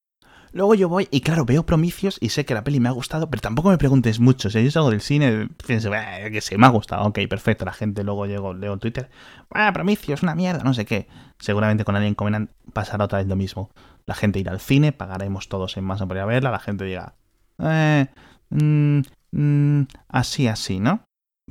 Luego 0.55 0.75
yo 0.75 0.87
voy 0.91 1.09
y 1.11 1.23
claro, 1.23 1.47
veo 1.47 1.65
Promicios 1.65 2.19
y 2.21 2.29
sé 2.29 2.45
que 2.45 2.53
la 2.53 2.63
peli 2.63 2.79
me 2.79 2.91
ha 2.91 2.93
gustado, 2.93 3.31
pero 3.31 3.41
tampoco 3.41 3.71
me 3.71 3.79
preguntes 3.79 4.21
mucho. 4.21 4.51
Si 4.51 4.63
yo 4.63 4.71
salgo 4.71 4.91
del 4.91 5.01
cine, 5.01 5.49
pienso, 5.67 5.89
"Bah, 5.89 6.29
que 6.31 6.43
sé, 6.43 6.59
me 6.59 6.67
ha 6.67 6.69
gustado. 6.69 7.07
Ok, 7.07 7.21
perfecto. 7.29 7.65
La 7.65 7.73
gente 7.73 8.05
luego 8.05 8.27
llego, 8.27 8.53
leo 8.53 8.77
Twitter, 8.77 9.09
ah, 9.51 9.73
Promicios, 9.73 10.23
una 10.23 10.35
mierda, 10.35 10.63
no 10.63 10.75
sé 10.75 10.85
qué. 10.85 11.09
Seguramente 11.39 11.85
con 11.85 11.97
Alien 11.97 12.15
Covenant 12.15 12.51
pasará 12.75 13.07
otra 13.07 13.19
vez 13.19 13.29
lo 13.29 13.37
mismo. 13.37 13.71
La 14.05 14.15
gente 14.15 14.41
irá 14.41 14.53
al 14.53 14.61
cine, 14.61 14.93
pagaremos 14.93 15.49
todos 15.49 15.77
en 15.79 15.85
masa 15.85 16.07
por 16.07 16.19
ir 16.19 16.23
a 16.23 16.27
verla, 16.27 16.51
la 16.51 16.59
gente 16.59 16.85
diga, 16.85 17.15
eh, 17.63 18.07
mm, 18.51 19.01
mm, 19.33 19.83
así, 20.09 20.49
así, 20.49 20.81
¿no? 20.81 21.05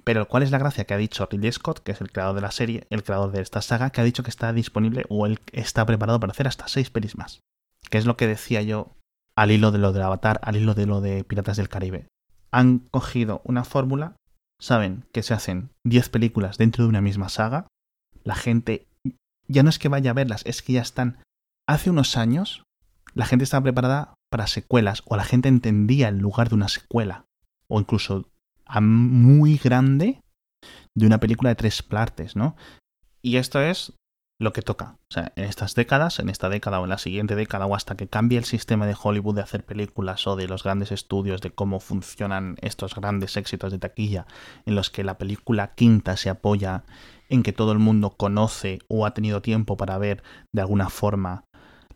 Pero 0.03 0.27
¿cuál 0.27 0.43
es 0.43 0.51
la 0.51 0.57
gracia 0.57 0.85
que 0.85 0.93
ha 0.93 0.97
dicho 0.97 1.27
Ridley 1.29 1.51
Scott, 1.51 1.79
que 1.79 1.91
es 1.91 2.01
el 2.01 2.11
creador 2.11 2.35
de 2.35 2.41
la 2.41 2.51
serie, 2.51 2.87
el 2.89 3.03
creador 3.03 3.31
de 3.31 3.41
esta 3.41 3.61
saga, 3.61 3.91
que 3.91 4.01
ha 4.01 4.05
dicho 4.05 4.23
que 4.23 4.29
está 4.29 4.51
disponible 4.53 5.05
o 5.09 5.25
él 5.25 5.39
está 5.51 5.85
preparado 5.85 6.19
para 6.19 6.31
hacer 6.31 6.47
hasta 6.47 6.67
seis 6.67 6.89
pelis 6.89 7.17
más? 7.17 7.39
Que 7.89 7.97
es 7.97 8.05
lo 8.05 8.17
que 8.17 8.27
decía 8.27 8.61
yo 8.61 8.95
al 9.35 9.51
hilo 9.51 9.71
de 9.71 9.77
lo 9.77 9.93
del 9.93 10.03
Avatar, 10.03 10.39
al 10.43 10.55
hilo 10.55 10.73
de 10.73 10.85
lo 10.85 11.01
de 11.01 11.23
Piratas 11.23 11.57
del 11.57 11.69
Caribe. 11.69 12.07
Han 12.51 12.79
cogido 12.79 13.41
una 13.43 13.63
fórmula, 13.63 14.15
saben 14.59 15.05
que 15.13 15.23
se 15.23 15.33
hacen 15.33 15.69
10 15.85 16.09
películas 16.09 16.57
dentro 16.57 16.83
de 16.83 16.89
una 16.89 17.01
misma 17.01 17.29
saga, 17.29 17.67
la 18.23 18.35
gente 18.35 18.87
ya 19.47 19.63
no 19.63 19.69
es 19.69 19.79
que 19.79 19.89
vaya 19.89 20.11
a 20.11 20.15
verlas, 20.15 20.43
es 20.45 20.61
que 20.61 20.73
ya 20.73 20.81
están... 20.81 21.17
Hace 21.67 21.89
unos 21.89 22.17
años 22.17 22.63
la 23.13 23.25
gente 23.25 23.43
estaba 23.43 23.63
preparada 23.63 24.13
para 24.31 24.47
secuelas 24.47 25.03
o 25.05 25.15
la 25.17 25.25
gente 25.25 25.49
entendía 25.49 26.07
el 26.07 26.17
lugar 26.17 26.49
de 26.49 26.55
una 26.55 26.69
secuela 26.69 27.25
o 27.67 27.79
incluso 27.79 28.31
a 28.65 28.79
muy 28.81 29.57
grande 29.57 30.21
de 30.95 31.05
una 31.05 31.19
película 31.19 31.49
de 31.49 31.55
tres 31.55 31.83
partes, 31.83 32.35
¿no? 32.35 32.55
Y 33.21 33.35
esto 33.35 33.61
es 33.61 33.93
lo 34.39 34.53
que 34.53 34.61
toca. 34.61 34.97
O 35.11 35.13
sea, 35.13 35.33
en 35.35 35.43
estas 35.43 35.75
décadas, 35.75 36.19
en 36.19 36.29
esta 36.29 36.49
década 36.49 36.79
o 36.79 36.85
en 36.85 36.89
la 36.89 36.97
siguiente 36.97 37.35
década 37.35 37.65
o 37.65 37.75
hasta 37.75 37.95
que 37.95 38.07
cambie 38.07 38.37
el 38.37 38.45
sistema 38.45 38.87
de 38.87 38.95
Hollywood 38.99 39.35
de 39.35 39.41
hacer 39.41 39.65
películas 39.65 40.25
o 40.25 40.35
de 40.35 40.47
los 40.47 40.63
grandes 40.63 40.91
estudios 40.91 41.41
de 41.41 41.51
cómo 41.51 41.79
funcionan 41.79 42.55
estos 42.61 42.95
grandes 42.95 43.37
éxitos 43.37 43.71
de 43.71 43.79
taquilla 43.79 44.25
en 44.65 44.75
los 44.75 44.89
que 44.89 45.03
la 45.03 45.17
película 45.17 45.73
quinta 45.75 46.17
se 46.17 46.29
apoya 46.29 46.83
en 47.29 47.43
que 47.43 47.53
todo 47.53 47.71
el 47.71 47.79
mundo 47.79 48.11
conoce 48.17 48.79
o 48.87 49.05
ha 49.05 49.13
tenido 49.13 49.41
tiempo 49.41 49.77
para 49.77 49.97
ver 49.97 50.23
de 50.51 50.61
alguna 50.61 50.89
forma 50.89 51.43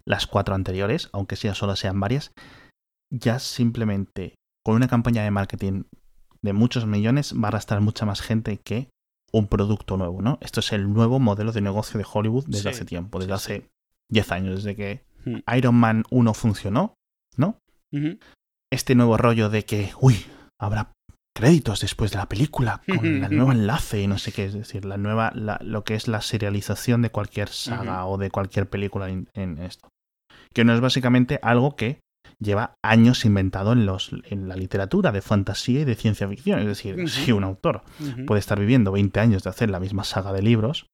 las 0.08 0.28
cuatro 0.28 0.56
anteriores, 0.56 1.10
aunque 1.14 1.36
sea 1.36 1.56
solo 1.56 1.76
sean 1.76 2.00
varias, 2.00 2.32
ya 3.12 3.40
simplemente 3.40 4.36
con 4.66 4.76
una 4.76 4.88
campaña 4.88 5.24
de 5.24 5.32
marketing 5.32 5.84
de 6.42 6.54
muchos 6.54 6.86
millones 6.86 7.34
va 7.36 7.46
a 7.46 7.48
arrastrar 7.50 7.82
mucha 7.82 8.06
más 8.06 8.22
gente 8.22 8.58
que 8.64 8.90
un 9.34 9.48
producto 9.48 9.98
nuevo, 9.98 10.22
¿no? 10.22 10.38
Esto 10.42 10.60
es 10.60 10.72
el 10.74 10.92
nuevo 10.94 11.20
modelo 11.20 11.52
de 11.52 11.62
negocio 11.62 11.98
de 11.98 12.06
Hollywood 12.12 12.46
desde 12.48 12.64
Sí, 12.64 12.68
hace 12.70 12.86
tiempo, 12.86 13.20
desde 13.20 13.32
sí, 13.38 13.54
hace 13.54 13.68
10 14.12 14.32
años, 14.32 14.56
desde 14.64 14.76
que 14.76 15.04
Hmm. 15.26 15.40
Iron 15.58 15.74
Man 15.76 16.04
1 16.12 16.34
funcionó, 16.36 16.94
¿no? 17.36 17.58
Este 18.72 18.94
nuevo 18.94 19.18
rollo 19.18 19.50
de 19.50 19.66
que, 19.66 19.92
uy, 20.00 20.24
habrá 20.62 20.92
créditos 21.36 21.82
después 21.82 22.12
de 22.12 22.18
la 22.18 22.28
película 22.30 22.82
con 22.88 23.24
el 23.24 23.36
nuevo 23.36 23.52
enlace 23.52 24.02
y 24.02 24.08
no 24.08 24.20
sé 24.20 24.32
qué, 24.32 24.46
es 24.46 24.54
decir, 24.54 24.86
la 24.86 24.98
nueva, 24.98 25.32
la- 25.34 25.60
lo 25.64 25.84
que 25.84 25.96
es 25.96 26.08
la 26.08 26.22
serialización 26.22 27.02
de 27.02 27.10
cualquier 27.10 27.50
saga 27.50 28.06
o 28.06 28.18
de 28.20 28.30
cualquier 28.30 28.70
película 28.70 29.10
en, 29.10 29.28
en 29.34 29.58
esto. 29.60 29.90
Que 30.56 30.64
no 30.64 30.74
es 30.74 30.80
básicamente 30.80 31.40
algo 31.42 31.76
que 31.76 32.00
lleva 32.40 32.76
años 32.84 33.26
inventado 33.26 33.74
en, 33.74 33.86
los, 33.86 34.12
en 34.26 34.48
la 34.48 34.56
literatura 34.56 35.12
de 35.12 35.22
fantasía 35.22 35.82
y 35.82 35.86
de 35.86 35.96
ciencia 35.96 36.28
ficción. 36.28 36.60
Es 36.60 36.68
decir, 36.68 37.10
si 37.10 37.32
un 37.32 37.44
autor 37.44 37.84
puede 38.26 38.40
estar 38.40 38.60
viviendo 38.60 38.92
20 38.92 39.20
años 39.20 39.44
de 39.44 39.50
hacer 39.50 39.70
la 39.70 39.80
misma 39.80 40.04
saga 40.04 40.34
de 40.34 40.42
libros, 40.42 40.88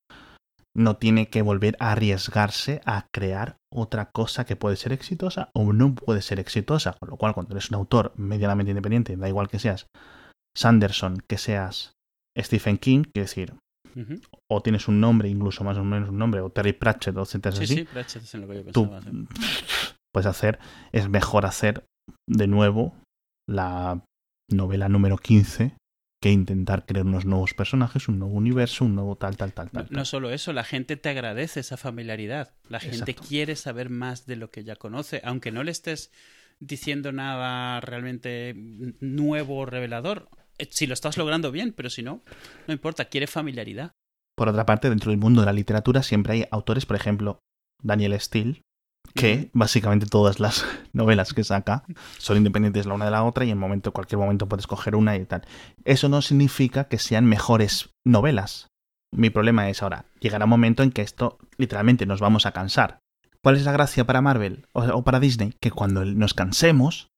no 0.75 0.95
tiene 0.97 1.29
que 1.29 1.41
volver 1.41 1.75
a 1.79 1.91
arriesgarse 1.91 2.81
a 2.85 3.07
crear 3.11 3.57
otra 3.71 4.11
cosa 4.11 4.45
que 4.45 4.55
puede 4.55 4.77
ser 4.77 4.93
exitosa 4.93 5.49
o 5.53 5.73
no 5.73 5.95
puede 5.95 6.21
ser 6.21 6.39
exitosa. 6.39 6.95
Con 6.99 7.09
lo 7.09 7.17
cual, 7.17 7.33
cuando 7.33 7.53
eres 7.53 7.69
un 7.69 7.75
autor 7.75 8.13
medianamente 8.15 8.71
independiente, 8.71 9.17
da 9.17 9.27
igual 9.27 9.49
que 9.49 9.59
seas 9.59 9.87
Sanderson, 10.55 11.23
que 11.27 11.37
seas 11.37 11.93
Stephen 12.37 12.77
King, 12.77 13.03
quiero 13.03 13.25
decir, 13.25 13.55
O 14.47 14.61
tienes 14.61 14.87
un 14.87 14.99
nombre, 14.99 15.29
incluso 15.29 15.63
más 15.63 15.77
o 15.77 15.83
menos 15.83 16.09
un 16.09 16.17
nombre, 16.17 16.41
o 16.41 16.49
Terry 16.49 16.73
Pratchett, 16.73 17.15
o 17.17 17.21
etcétera 17.23 17.55
Sí, 17.55 17.63
así, 17.63 17.75
sí, 17.75 17.83
Pratchett 17.85 18.23
es 18.23 18.33
en 18.35 18.41
lo 18.41 18.47
que 18.47 18.55
yo 18.63 18.71
tú 18.71 18.89
pensaba. 18.89 19.01
sí. 19.11 19.25
puedes 20.13 20.25
hacer, 20.27 20.59
es 20.91 21.09
mejor 21.09 21.45
hacer 21.45 21.83
de 22.27 22.47
nuevo 22.47 22.93
la 23.47 24.03
novela 24.49 24.89
número 24.89 25.17
15 25.17 25.75
que 26.23 26.31
intentar 26.31 26.85
crear 26.85 27.05
unos 27.05 27.25
nuevos 27.25 27.53
personajes, 27.55 28.07
un 28.07 28.19
nuevo 28.19 28.35
universo, 28.35 28.85
un 28.85 28.93
nuevo 28.93 29.15
tal, 29.15 29.37
tal, 29.37 29.53
tal, 29.53 29.69
No, 29.73 29.85
tal. 29.85 29.87
no 29.91 30.05
solo 30.05 30.29
eso, 30.29 30.53
la 30.53 30.63
gente 30.63 30.95
te 30.95 31.09
agradece 31.09 31.61
esa 31.61 31.77
familiaridad. 31.77 32.53
La 32.69 32.79
gente 32.79 33.11
Exacto. 33.11 33.23
quiere 33.27 33.55
saber 33.55 33.89
más 33.89 34.27
de 34.27 34.35
lo 34.35 34.51
que 34.51 34.63
ya 34.63 34.75
conoce, 34.75 35.21
aunque 35.23 35.51
no 35.51 35.63
le 35.63 35.71
estés 35.71 36.11
diciendo 36.59 37.11
nada 37.11 37.81
realmente 37.81 38.53
nuevo 38.99 39.57
o 39.57 39.65
revelador. 39.65 40.29
Eh, 40.61 40.69
Si 40.71 40.85
lo 40.87 40.93
estás 40.93 41.17
logrando 41.17 41.51
bien, 41.51 41.73
pero 41.73 41.89
si 41.89 42.03
no, 42.03 42.21
no 42.67 42.73
importa, 42.73 43.05
quiere 43.05 43.27
familiaridad. 43.27 43.91
Por 44.37 44.47
otra 44.47 44.65
parte, 44.65 44.89
dentro 44.89 45.09
del 45.11 45.19
mundo 45.19 45.41
de 45.41 45.47
la 45.47 45.53
literatura 45.53 46.03
siempre 46.03 46.33
hay 46.33 46.45
autores, 46.51 46.85
por 46.85 46.95
ejemplo, 46.95 47.39
Daniel 47.81 48.19
Steele, 48.19 48.61
que 49.15 49.49
básicamente 49.53 50.05
todas 50.05 50.39
las 50.39 50.63
novelas 50.93 51.33
que 51.33 51.43
saca 51.43 51.83
son 52.17 52.37
independientes 52.37 52.85
la 52.85 52.93
una 52.93 53.05
de 53.05 53.11
la 53.11 53.23
otra 53.23 53.43
y 53.43 53.49
en 53.49 53.57
momento, 53.57 53.91
cualquier 53.91 54.19
momento 54.19 54.47
puedes 54.47 54.67
coger 54.67 54.95
una 54.95 55.17
y 55.17 55.25
tal. 55.25 55.41
Eso 55.83 56.09
no 56.09 56.21
significa 56.21 56.85
que 56.85 56.99
sean 56.99 57.25
mejores 57.25 57.89
novelas. 58.05 58.67
Mi 59.13 59.29
problema 59.29 59.69
es 59.69 59.83
ahora, 59.83 60.05
llegará 60.21 60.45
un 60.45 60.51
momento 60.51 60.83
en 60.83 60.91
que 60.91 61.01
esto 61.01 61.37
literalmente 61.57 62.05
nos 62.05 62.21
vamos 62.21 62.45
a 62.45 62.53
cansar. 62.53 62.99
¿Cuál 63.43 63.57
es 63.57 63.65
la 63.65 63.71
gracia 63.71 64.05
para 64.05 64.21
Marvel 64.21 64.67
o 64.73 65.03
para 65.03 65.19
Disney? 65.19 65.55
Que 65.59 65.71
cuando 65.71 66.05
nos 66.05 66.35
cansemos, 66.35 67.10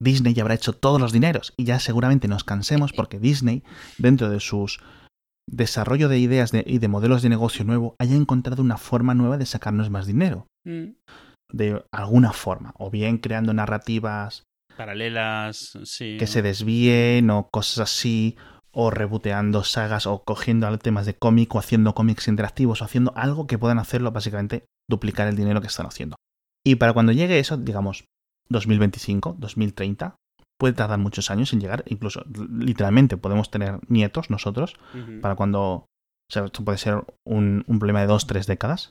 Disney 0.00 0.32
ya 0.34 0.42
habrá 0.42 0.54
hecho 0.54 0.72
todos 0.72 1.00
los 1.00 1.12
dineros 1.12 1.52
y 1.56 1.64
ya 1.64 1.78
seguramente 1.78 2.26
nos 2.28 2.44
cansemos 2.44 2.92
porque 2.92 3.18
Disney, 3.18 3.62
dentro 3.98 4.30
de 4.30 4.40
sus 4.40 4.80
desarrollo 5.48 6.08
de 6.08 6.18
ideas 6.18 6.52
de- 6.52 6.64
y 6.66 6.78
de 6.78 6.88
modelos 6.88 7.22
de 7.22 7.28
negocio 7.28 7.64
nuevo, 7.64 7.96
haya 7.98 8.14
encontrado 8.14 8.62
una 8.62 8.78
forma 8.78 9.14
nueva 9.14 9.36
de 9.36 9.46
sacarnos 9.46 9.90
más 9.90 10.06
dinero. 10.06 10.46
Mm. 10.64 10.92
De 11.52 11.84
alguna 11.92 12.32
forma. 12.32 12.72
O 12.78 12.90
bien 12.90 13.18
creando 13.18 13.52
narrativas 13.52 14.44
Paralelas, 14.76 15.76
sí. 15.84 16.16
que 16.18 16.26
se 16.26 16.42
desvíen 16.42 17.30
o 17.30 17.48
cosas 17.52 17.78
así. 17.80 18.36
o 18.72 18.88
reboteando 18.92 19.64
sagas 19.64 20.06
o 20.06 20.22
cogiendo 20.22 20.78
temas 20.78 21.04
de 21.04 21.14
cómic 21.14 21.52
o 21.56 21.58
haciendo 21.58 21.92
cómics 21.92 22.28
interactivos 22.28 22.80
o 22.80 22.84
haciendo 22.84 23.12
algo 23.16 23.48
que 23.48 23.58
puedan 23.58 23.80
hacerlo 23.80 24.12
básicamente 24.12 24.64
duplicar 24.88 25.26
el 25.26 25.34
dinero 25.34 25.60
que 25.60 25.66
están 25.66 25.86
haciendo. 25.86 26.14
Y 26.64 26.76
para 26.76 26.92
cuando 26.92 27.10
llegue 27.10 27.40
eso, 27.40 27.56
digamos 27.56 28.04
2025, 28.50 29.36
2030, 29.38 30.16
puede 30.58 30.74
tardar 30.74 30.98
muchos 30.98 31.30
años 31.30 31.52
en 31.52 31.60
llegar, 31.60 31.82
incluso 31.86 32.24
literalmente 32.50 33.16
podemos 33.16 33.50
tener 33.50 33.78
nietos 33.88 34.28
nosotros, 34.28 34.76
para 35.22 35.34
cuando, 35.34 35.62
o 35.62 35.86
sea, 36.28 36.44
esto 36.44 36.64
puede 36.64 36.78
ser 36.78 37.02
un, 37.24 37.64
problema 37.66 38.02
de 38.02 38.06
dos, 38.06 38.26
tres 38.26 38.46
décadas. 38.46 38.90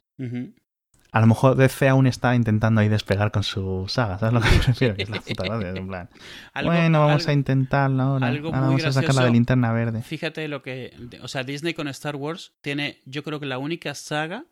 A 1.12 1.22
lo 1.22 1.28
mejor 1.28 1.56
DC 1.56 1.88
aún 1.88 2.06
está 2.06 2.36
intentando 2.36 2.82
ahí 2.82 2.88
despegar 2.88 3.32
con 3.32 3.44
su 3.44 3.86
saga, 3.88 4.20
¿sabes 4.20 4.34
lo 4.34 4.42
que 4.42 4.50
me 4.50 4.62
refiero? 4.62 4.96
Que 4.96 5.04
es 5.04 5.10
la 5.10 5.22
puta 5.22 5.46
en 5.46 5.88
plan. 5.88 6.10
bueno, 6.64 7.06
vamos 7.06 7.28
a 7.28 7.34
intentarlo 7.34 8.04
ahora. 8.04 8.32
vamos 8.42 8.84
a 8.84 8.92
sacar 8.92 9.16
la 9.16 9.24
de 9.24 9.32
linterna 9.32 9.72
verde. 9.72 10.04
Fíjate 10.04 10.48
lo 10.48 10.62
que. 10.62 10.94
O 11.24 11.28
sea, 11.28 11.44
Disney 11.44 11.74
con 11.74 11.88
Star 11.88 12.16
Wars 12.16 12.54
tiene, 12.62 13.00
yo 13.06 13.24
creo 13.24 13.40
que 13.40 13.48
la 13.48 13.58
única 13.58 13.96
saga 13.96 14.46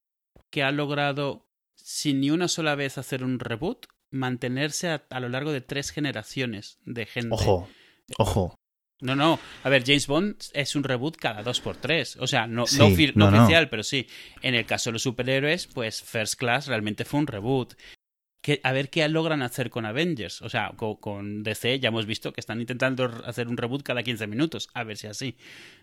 que 0.49 0.63
ha 0.63 0.71
logrado, 0.71 1.45
sin 1.75 2.21
ni 2.21 2.31
una 2.31 2.47
sola 2.47 2.73
vez 2.73 2.97
hacer 2.97 3.23
un 3.23 3.39
reboot, 3.39 3.85
mantenerse 4.11 4.89
a, 5.09 5.19
lo 5.19 5.29
largo 5.29 5.51
de 5.51 5.61
tres 5.61 5.91
generaciones 5.91 6.79
de 6.85 7.05
gente. 7.05 7.29
Ojo, 7.31 7.67
ojo. 8.17 8.55
No, 8.99 9.15
no. 9.15 9.39
A 9.63 9.69
ver, 9.69 9.83
James 9.85 10.07
Bond 10.07 10.35
es 10.53 10.75
un 10.75 10.83
reboot 10.83 11.17
cada 11.17 11.43
dos 11.43 11.61
por 11.61 11.77
tres. 11.77 12.17
O 12.19 12.25
sea, 12.25 12.47
no, 12.47 12.65
no, 12.77 12.87
oficial, 12.87 13.69
pero 13.69 13.83
sí. 13.83 14.07
En 14.41 14.55
el 14.55 14.65
caso 14.65 14.89
de 14.89 14.93
los 14.93 15.03
superhéroes, 15.03 15.67
pues 15.67 16.01
First 16.01 16.35
Class 16.35 16.67
realmente 16.67 17.05
fue 17.05 17.19
un 17.19 17.27
reboot. 17.27 17.75
Que, 18.47 18.61
a 18.63 18.71
ver 18.71 18.89
qué 18.89 19.05
logran 19.09 19.41
hacer 19.41 19.69
con 19.69 19.85
Avengers. 19.85 20.41
O 20.41 20.47
sea, 20.47 20.71
con, 20.77 21.43
DC 21.43 21.81
ya 21.81 21.89
hemos 21.89 22.05
visto 22.05 22.31
que 22.31 22.39
están 22.39 22.61
intentando 22.61 23.03
hacer 23.25 23.49
un 23.49 23.57
reboot 23.57 23.83
cada 23.83 24.03
15 24.03 24.25
minutos. 24.25 24.69
A 24.73 24.85
ver 24.85 24.95
si 24.95 25.07
así. 25.07 25.35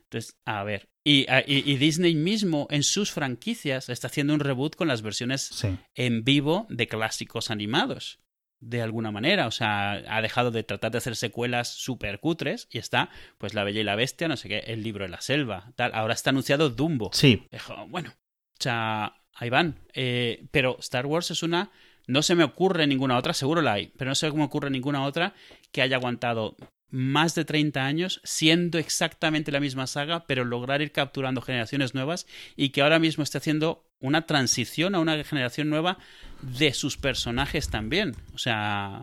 Entonces, 0.05 0.39
a 0.47 0.65
ver. 0.65 0.89
Y, 1.05 1.27
y, 1.47 1.77
Disney 1.77 2.15
mismo 2.15 2.67
en 2.71 2.83
sus 2.83 3.13
franquicias 3.13 3.91
está 3.91 4.07
haciendo 4.07 4.33
un 4.33 4.41
reboot 4.41 4.77
con 4.77 4.89
las 4.89 5.03
versiones 5.03 5.63
en 5.95 6.25
vivo 6.25 6.67
de 6.71 6.89
clásicos 6.89 7.51
animados 7.51 8.21
de 8.61 8.81
alguna 8.81 9.11
manera. 9.11 9.47
O 9.47 9.51
sea, 9.51 10.03
ha 10.09 10.23
dejado 10.23 10.51
de 10.51 10.63
tratar 10.63 10.91
de 10.91 10.97
hacer 10.97 11.17
secuelas 11.17 11.69
súper 11.69 12.19
cutres 12.19 12.67
y 12.71 12.79
está, 12.79 13.11
pues, 13.37 13.53
La 13.53 13.65
Bella 13.65 13.83
y 13.83 13.85
la 13.85 13.95
Bestia, 13.95 14.27
no 14.27 14.39
sé 14.39 14.49
qué, 14.49 14.61
El 14.61 14.83
libro 14.83 15.05
de 15.05 15.11
la 15.11 15.21
selva, 15.21 15.71
tal. 15.77 15.91
Ahora 15.93 16.15
está 16.15 16.31
anunciado 16.31 16.71
Dumbo. 16.71 17.11
Sí. 17.13 17.47
bueno, 17.89 18.09
o 18.09 18.63
sea, 18.63 19.21
ahí 19.35 19.51
van. 19.51 19.81
Eh, 19.93 20.47
pero 20.51 20.79
Star 20.81 21.05
Wars 21.05 21.31
es 21.31 21.43
una. 21.43 21.71
No 22.07 22.23
se 22.23 22.35
me 22.35 22.45
ocurre 22.45 22.87
ninguna 22.87 23.17
otra, 23.17 23.33
seguro 23.33 23.63
la 23.63 23.75
hay, 23.75 23.93
pero 23.97 24.11
no 24.11 24.15
se 24.15 24.31
me 24.31 24.45
ocurre 24.45 24.71
ninguna 24.71 25.05
otra 25.05 25.35
que 25.73 25.83
haya 25.83 25.97
aguantado 25.97 26.57
más 26.95 27.35
de 27.35 27.45
30 27.45 27.85
años 27.85 28.21
siendo 28.23 28.79
exactamente 28.79 29.51
la 29.51 29.59
misma 29.59 29.89
saga, 29.89 30.27
pero 30.27 30.45
lograr 30.45 30.81
ir 30.81 30.93
capturando 30.93 31.43
generaciones 31.43 31.93
nuevas 31.93 32.27
y 32.55 32.69
que 32.69 32.83
ahora 32.83 33.01
mismo 33.01 33.25
esté 33.25 33.39
haciendo 33.39 33.85
una 33.99 34.27
transición 34.27 34.95
a 34.95 35.01
una 35.01 35.25
generación 35.25 35.71
nueva 35.71 35.99
de 36.41 36.73
sus 36.73 36.97
personajes 36.97 37.69
también. 37.69 38.15
O 38.33 38.39
sea, 38.39 39.03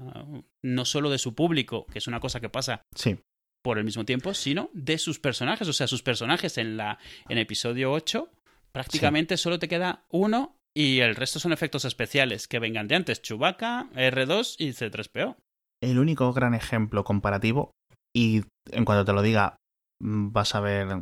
no 0.62 0.86
solo 0.86 1.10
de 1.10 1.18
su 1.18 1.36
público, 1.36 1.86
que 1.92 2.00
es 2.00 2.08
una 2.08 2.22
cosa 2.22 2.40
que 2.40 2.48
pasa 2.48 2.82
sí. 2.96 3.18
por 3.62 3.78
el 3.78 3.84
mismo 3.84 4.06
tiempo, 4.06 4.34
sino 4.34 4.70
de 4.74 4.98
sus 4.98 5.20
personajes. 5.20 5.68
O 5.68 5.74
sea, 5.74 5.88
sus 5.88 6.02
personajes 6.02 6.58
en 6.58 6.78
la 6.78 6.98
en 7.28 7.40
episodio 7.40 7.92
8 7.92 8.30
prácticamente 8.72 9.36
solo 9.36 9.60
te 9.60 9.68
queda 9.68 10.06
uno 10.10 10.61
y 10.76 11.00
el 11.00 11.16
resto 11.16 11.40
son 11.40 11.54
efectos 11.54 11.86
especiales 11.86 12.48
que 12.48 12.60
vengan 12.60 12.88
de 12.88 12.96
antes. 12.96 13.22
Chewbacca, 13.22 13.90
R2 13.94 14.56
y 14.58 14.70
C3PO. 14.70 15.36
El 15.82 16.00
único 16.00 16.32
gran 16.34 16.54
ejemplo 16.54 17.04
comparativo, 17.04 17.72
y 18.16 18.44
en 18.72 18.86
cuanto 18.86 19.06
te 19.06 19.14
lo 19.14 19.22
diga, 19.22 19.58
mm, 20.00 20.32
vas 20.32 20.56
a 20.56 20.60
ver 20.60 21.02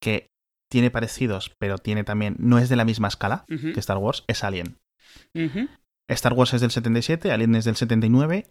que 0.00 0.28
tiene 0.70 0.90
parecidos, 0.90 1.52
pero 1.58 1.78
tiene 1.78 2.04
también. 2.04 2.36
no 2.38 2.58
es 2.58 2.68
de 2.68 2.76
la 2.76 2.84
misma 2.84 3.08
escala 3.08 3.44
que 3.46 3.78
Star 3.78 3.98
Wars, 3.98 4.24
es 4.26 4.42
Alien. 4.42 4.78
Star 6.08 6.32
Wars 6.32 6.54
es 6.54 6.60
del 6.62 6.70
77, 6.70 7.30
Alien 7.30 7.54
es 7.54 7.64
del 7.64 7.76
79. 7.76 8.46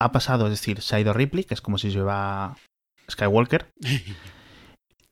Ha 0.00 0.12
pasado, 0.12 0.46
es 0.46 0.52
decir, 0.52 0.80
se 0.80 0.96
ha 0.96 1.00
ido 1.00 1.12
Ripley, 1.12 1.44
que 1.44 1.54
es 1.54 1.60
como 1.60 1.76
si 1.76 1.90
lleva 1.90 2.56
Skywalker. 3.10 3.68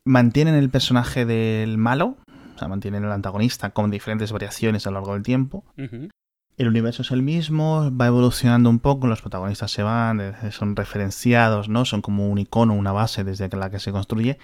mantienen 0.07 0.55
el 0.55 0.71
personaje 0.71 1.25
del 1.25 1.79
malo, 1.79 2.19
o 2.55 2.59
sea, 2.59 2.69
mantienen 2.69 3.05
el 3.05 3.13
antagonista 3.13 3.71
con 3.71 3.91
diferentes 3.91 4.33
variaciones 4.33 4.87
a 4.87 4.91
lo 4.91 4.95
largo 4.95 5.15
del 5.15 5.23
tiempo. 5.23 5.65
El 6.57 6.69
universo 6.69 7.03
es 7.03 7.11
el 7.11 7.23
mismo, 7.23 7.91
va 7.97 8.07
evolucionando 8.07 8.71
un 8.71 8.79
poco, 8.79 9.09
los 9.09 9.21
protagonistas 9.21 9.73
se 9.73 9.83
van, 9.83 10.37
son 10.53 10.77
referenciados, 10.77 11.69
¿no? 11.69 11.85
Son 11.85 12.01
como 12.01 12.29
un 12.29 12.39
icono, 12.39 12.75
una 12.75 12.93
base 12.93 13.25
desde 13.25 13.49
la 13.57 13.71
que 13.71 13.81
se 13.81 13.91
construye. 13.91 14.39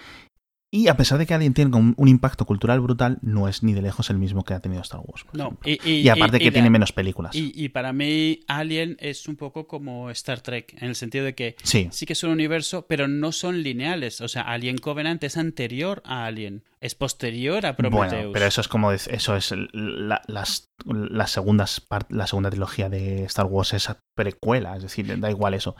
Y 0.73 0.87
a 0.87 0.97
pesar 0.97 1.19
de 1.19 1.27
que 1.27 1.35
Alien 1.35 1.53
tiene 1.53 1.77
un, 1.77 2.09
impacto 2.09 2.47
cultural 2.47 2.81
brutal, 2.81 3.19
no 3.23 3.49
es 3.49 3.65
ni 3.65 3.73
de 3.73 3.83
lejos 3.83 4.09
el 4.09 4.19
mismo 4.19 4.45
que 4.45 4.55
ha 4.55 4.61
tenido 4.61 4.81
Star 4.83 5.01
Wars. 5.05 5.27
No, 5.33 5.59
y, 5.65 6.09
aparte 6.09 6.39
que 6.39 6.53
tiene 6.53 6.71
menos 6.71 6.93
películas. 6.93 7.33
Y, 7.35 7.69
para 7.71 7.93
mí, 7.93 8.41
Alien 8.47 8.97
es 9.01 9.27
un 9.27 9.35
poco 9.35 9.67
como 9.67 10.11
Star 10.11 10.41
Trek, 10.41 10.75
en 10.81 10.89
el 10.91 10.95
sentido 10.95 11.25
de 11.25 11.35
que 11.35 11.57
sí. 11.65 11.91
que 12.07 12.13
es 12.13 12.23
un 12.23 12.31
universo, 12.31 12.87
pero 12.89 13.09
no 13.09 13.33
son 13.33 13.65
lineales. 13.65 14.21
O 14.21 14.29
sea, 14.29 14.43
Alien 14.43 14.79
Covenant 14.79 15.25
es 15.25 15.37
anterior 15.37 16.03
a 16.05 16.27
Alien, 16.27 16.63
es 16.81 16.95
posterior 16.95 17.67
a 17.67 17.75
Prometheus. 17.75 18.13
Bueno, 18.13 18.33
pero 18.33 18.47
eso 18.47 18.61
es 18.61 18.69
como 18.69 18.93
eso 18.93 19.37
es 19.37 19.53
la, 19.73 20.23
las, 20.29 20.71
las 20.85 21.31
segundas 21.33 21.85
la 22.11 22.27
segunda 22.29 22.51
trilogía 22.51 22.89
de 22.89 23.25
Star 23.25 23.47
Wars 23.47 23.75
es 23.75 23.91
precuela, 24.15 24.77
es 24.77 24.83
decir, 24.83 25.19
da 25.19 25.31
igual 25.31 25.55
eso. 25.55 25.75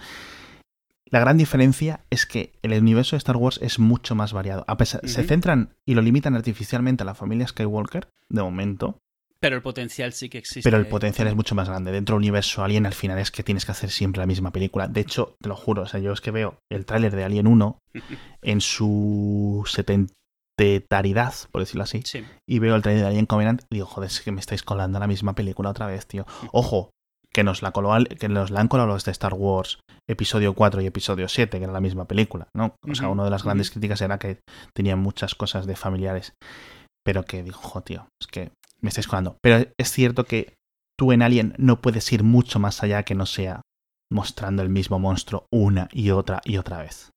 La 1.07 1.21
gran 1.21 1.39
diferencia 1.39 2.05
es 2.11 2.27
que 2.27 2.53
el 2.63 2.73
universo 2.73 3.17
de 3.17 3.19
Star 3.19 3.37
Wars 3.37 3.59
es 3.63 3.79
mucho 3.79 4.15
más 4.15 4.33
variado. 4.33 4.65
A 4.69 4.77
pesar, 4.77 5.01
Se 5.09 5.25
centran 5.25 5.75
y 5.85 5.95
lo 5.95 6.03
limitan 6.03 6.37
artificialmente 6.37 7.03
a 7.03 7.07
la 7.07 7.15
familia 7.15 7.49
Skywalker, 7.49 8.09
de 8.29 8.43
momento. 8.43 8.99
Pero 9.41 9.57
el 9.57 9.63
potencial 9.63 10.13
sí 10.13 10.29
que 10.29 10.39
existe. 10.39 10.63
Pero 10.63 10.77
el 10.77 10.87
potencial 10.87 11.27
es 11.27 11.35
mucho 11.35 11.55
más 11.55 11.69
grande. 11.69 11.91
Dentro 11.93 12.15
del 12.15 12.21
universo 12.21 12.63
Alien, 12.63 12.85
al 12.87 12.93
final 12.93 13.19
es 13.19 13.31
que 13.31 13.43
tienes 13.43 13.65
que 13.65 13.73
hacer 13.73 13.91
siempre 13.91 14.21
la 14.21 14.27
misma 14.27 14.53
película. 14.53 14.87
De 14.87 15.01
hecho, 15.01 15.35
te 15.41 15.49
lo 15.49 15.57
juro, 15.57 15.83
o 15.83 15.87
sea, 15.87 15.99
yo 15.99 16.13
es 16.13 16.21
que 16.21 16.31
veo 16.31 16.59
el 16.71 16.85
tráiler 16.85 17.17
de 17.17 17.25
Alien 17.25 17.47
1 17.47 17.79
en 18.43 18.61
su 18.61 19.65
setentaridad, 19.67 21.35
por 21.51 21.63
decirlo 21.63 21.85
así, 21.85 22.03
y 22.47 22.59
veo 22.59 22.77
el 22.77 22.83
tráiler 22.83 23.03
de 23.03 23.09
Alien 23.09 23.27
Covenant 23.27 23.63
y 23.71 23.77
digo, 23.77 23.87
joder, 23.87 24.11
es 24.11 24.21
que 24.21 24.31
me 24.31 24.41
estáis 24.41 24.63
colando 24.63 25.01
la 25.01 25.07
misma 25.07 25.35
película 25.35 25.71
otra 25.71 25.87
vez, 25.87 26.07
tío. 26.07 26.27
Ojo, 26.53 26.91
que 27.33 27.45
nos 27.45 27.63
la, 27.63 27.73
que 28.19 28.29
nos 28.29 28.51
la 28.51 28.61
han 28.61 28.69
colado 28.69 28.89
los 28.89 29.05
de 29.05 29.13
Star 29.13 29.35
Wars 29.35 29.79
episodio 30.09 30.55
4 30.55 30.81
y 30.81 30.87
episodio 30.87 31.29
7, 31.29 31.59
que 31.59 31.65
era 31.65 31.73
la 31.73 31.81
misma 31.81 32.07
película, 32.07 32.49
¿no? 32.55 32.75
O 32.89 32.95
sea, 32.95 33.09
una 33.09 33.25
de 33.25 33.31
las 33.31 33.45
grandes 33.45 33.71
críticas 33.71 34.01
era 34.01 34.19
que 34.19 34.41
tenía 34.75 34.97
muchas 34.97 35.35
cosas 35.35 35.67
de 35.67 35.77
familiares. 35.77 36.35
Pero 37.05 37.25
que 37.25 37.43
dijo, 37.43 37.63
jo, 37.63 37.81
tío, 37.83 38.09
es 38.21 38.27
que 38.27 38.51
me 38.81 38.89
estáis 38.89 39.07
colando. 39.07 39.37
Pero 39.43 39.67
es 39.79 39.91
cierto 39.91 40.25
que 40.25 40.55
tú 40.99 41.13
en 41.13 41.23
Alien 41.23 41.55
no 41.59 41.81
puedes 41.81 42.13
ir 42.13 42.25
mucho 42.25 42.59
más 42.59 42.83
allá 42.83 43.05
que 43.05 43.15
no 43.15 43.27
sea 43.27 43.63
mostrando 44.13 44.63
el 44.63 44.69
mismo 44.69 44.99
monstruo 44.99 45.47
una 45.53 45.89
y 45.93 46.11
otra 46.11 46.41
y 46.45 46.59
otra 46.59 46.83
vez 46.83 47.11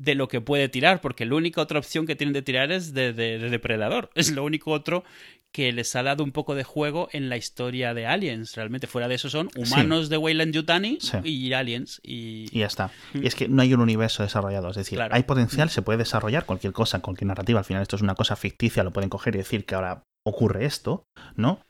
de 0.00 0.14
lo 0.14 0.28
que 0.28 0.40
puede 0.40 0.70
tirar, 0.70 1.02
porque 1.02 1.26
la 1.26 1.34
única 1.34 1.60
otra 1.60 1.78
opción 1.78 2.06
que 2.06 2.16
tienen 2.16 2.32
de 2.32 2.40
tirar 2.40 2.72
es 2.72 2.94
de, 2.94 3.12
depredador. 3.12 4.10
Es 4.14 4.30
lo 4.30 4.44
único 4.44 4.70
otro 4.70 5.04
que 5.52 5.72
les 5.72 5.94
ha 5.96 6.02
dado 6.02 6.22
un 6.22 6.32
poco 6.32 6.54
de 6.54 6.64
juego 6.64 7.08
en 7.12 7.28
la 7.28 7.36
historia 7.36 7.94
de 7.94 8.06
Aliens. 8.06 8.54
Realmente 8.54 8.86
fuera 8.86 9.08
de 9.08 9.16
eso 9.16 9.28
son 9.30 9.50
humanos 9.56 10.08
de 10.08 10.16
Weyland 10.16 10.54
Yutani 10.54 10.98
y 11.24 11.52
Aliens. 11.52 12.00
Y... 12.02 12.46
ya 12.56 12.66
está. 12.66 12.90
Y 13.14 13.26
es 13.26 13.34
que 13.34 13.48
no 13.48 13.62
hay 13.62 13.74
un 13.74 13.80
universo 13.80 14.22
desarrollado. 14.22 14.70
Es 14.70 14.76
decir, 14.76 15.00
hay 15.00 15.22
potencial, 15.24 15.70
se 15.70 15.82
puede 15.82 15.98
desarrollar 15.98 16.46
cualquier 16.46 16.72
cosa, 16.72 17.00
cualquier 17.00 17.28
narrativa. 17.28 17.58
Al 17.58 17.64
final 17.64 17.82
esto 17.82 17.96
es 17.96 18.02
una 18.02 18.14
cosa 18.14 18.36
ficticia, 18.36 18.84
lo 18.84 18.92
pueden 18.92 19.10
coger 19.10 19.34
y 19.34 19.38
decir 19.38 19.64
que 19.64 19.74
ahora 19.74 20.04
ocurre 20.24 20.66
esto, 20.66 21.04
¿no? 21.34 21.60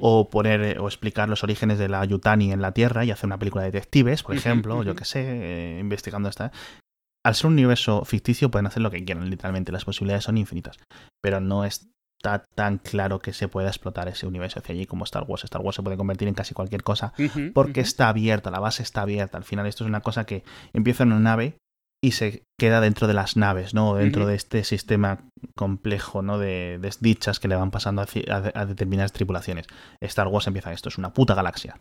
O 0.00 0.28
poner 0.28 0.78
o 0.80 0.86
explicar 0.86 1.28
los 1.28 1.44
orígenes 1.44 1.78
de 1.78 1.88
la 1.88 2.04
Yutani 2.04 2.52
en 2.52 2.60
la 2.60 2.72
Tierra 2.72 3.04
y 3.04 3.10
hacer 3.10 3.26
una 3.26 3.38
película 3.38 3.64
de 3.64 3.70
detectives, 3.70 4.22
por 4.22 4.34
ejemplo, 4.34 4.82
yo 4.82 4.94
que 4.94 5.04
sé, 5.04 5.22
eh, 5.22 5.78
investigando 5.80 6.28
esta 6.28 6.52
al 7.24 7.34
ser 7.34 7.46
un 7.46 7.52
universo 7.52 8.04
ficticio 8.04 8.50
pueden 8.50 8.66
hacer 8.66 8.82
lo 8.82 8.90
que 8.90 9.04
quieran, 9.04 9.30
literalmente, 9.30 9.72
las 9.72 9.84
posibilidades 9.84 10.24
son 10.24 10.38
infinitas, 10.38 10.78
pero 11.20 11.40
no 11.40 11.64
está 12.22 12.44
tan 12.54 12.78
claro 12.78 13.18
que 13.18 13.32
se 13.32 13.48
pueda 13.48 13.68
explotar 13.68 14.06
ese 14.06 14.28
universo 14.28 14.60
hacia 14.60 14.74
allí 14.74 14.86
como 14.86 15.02
Star 15.04 15.24
Wars. 15.26 15.42
Star 15.42 15.60
Wars 15.60 15.74
se 15.74 15.82
puede 15.82 15.96
convertir 15.96 16.28
en 16.28 16.34
casi 16.34 16.54
cualquier 16.54 16.84
cosa 16.84 17.12
porque 17.52 17.80
está 17.80 18.08
abierta, 18.08 18.52
la 18.52 18.60
base 18.60 18.84
está 18.84 19.02
abierta. 19.02 19.38
Al 19.38 19.44
final 19.44 19.66
esto 19.66 19.82
es 19.82 19.88
una 19.88 20.02
cosa 20.02 20.24
que 20.24 20.44
empieza 20.72 21.02
en 21.02 21.12
una 21.12 21.20
nave 21.20 21.56
y 22.00 22.12
se 22.12 22.44
queda 22.58 22.80
dentro 22.80 23.08
de 23.08 23.14
las 23.14 23.36
naves, 23.36 23.74
¿no? 23.74 23.94
Dentro 23.94 24.26
de 24.26 24.36
este 24.36 24.62
sistema 24.62 25.28
complejo, 25.56 26.22
¿no? 26.22 26.38
De 26.38 26.78
desdichas 26.80 27.40
que 27.40 27.48
le 27.48 27.56
van 27.56 27.72
pasando 27.72 28.02
a, 28.02 28.66
determinadas 28.66 29.12
tripulaciones. 29.12 29.66
Star 30.00 30.28
Wars 30.28 30.46
empieza 30.46 30.72
esto, 30.72 30.88
es 30.88 30.98
una 30.98 31.12
puta 31.12 31.34
galaxia. 31.34 31.80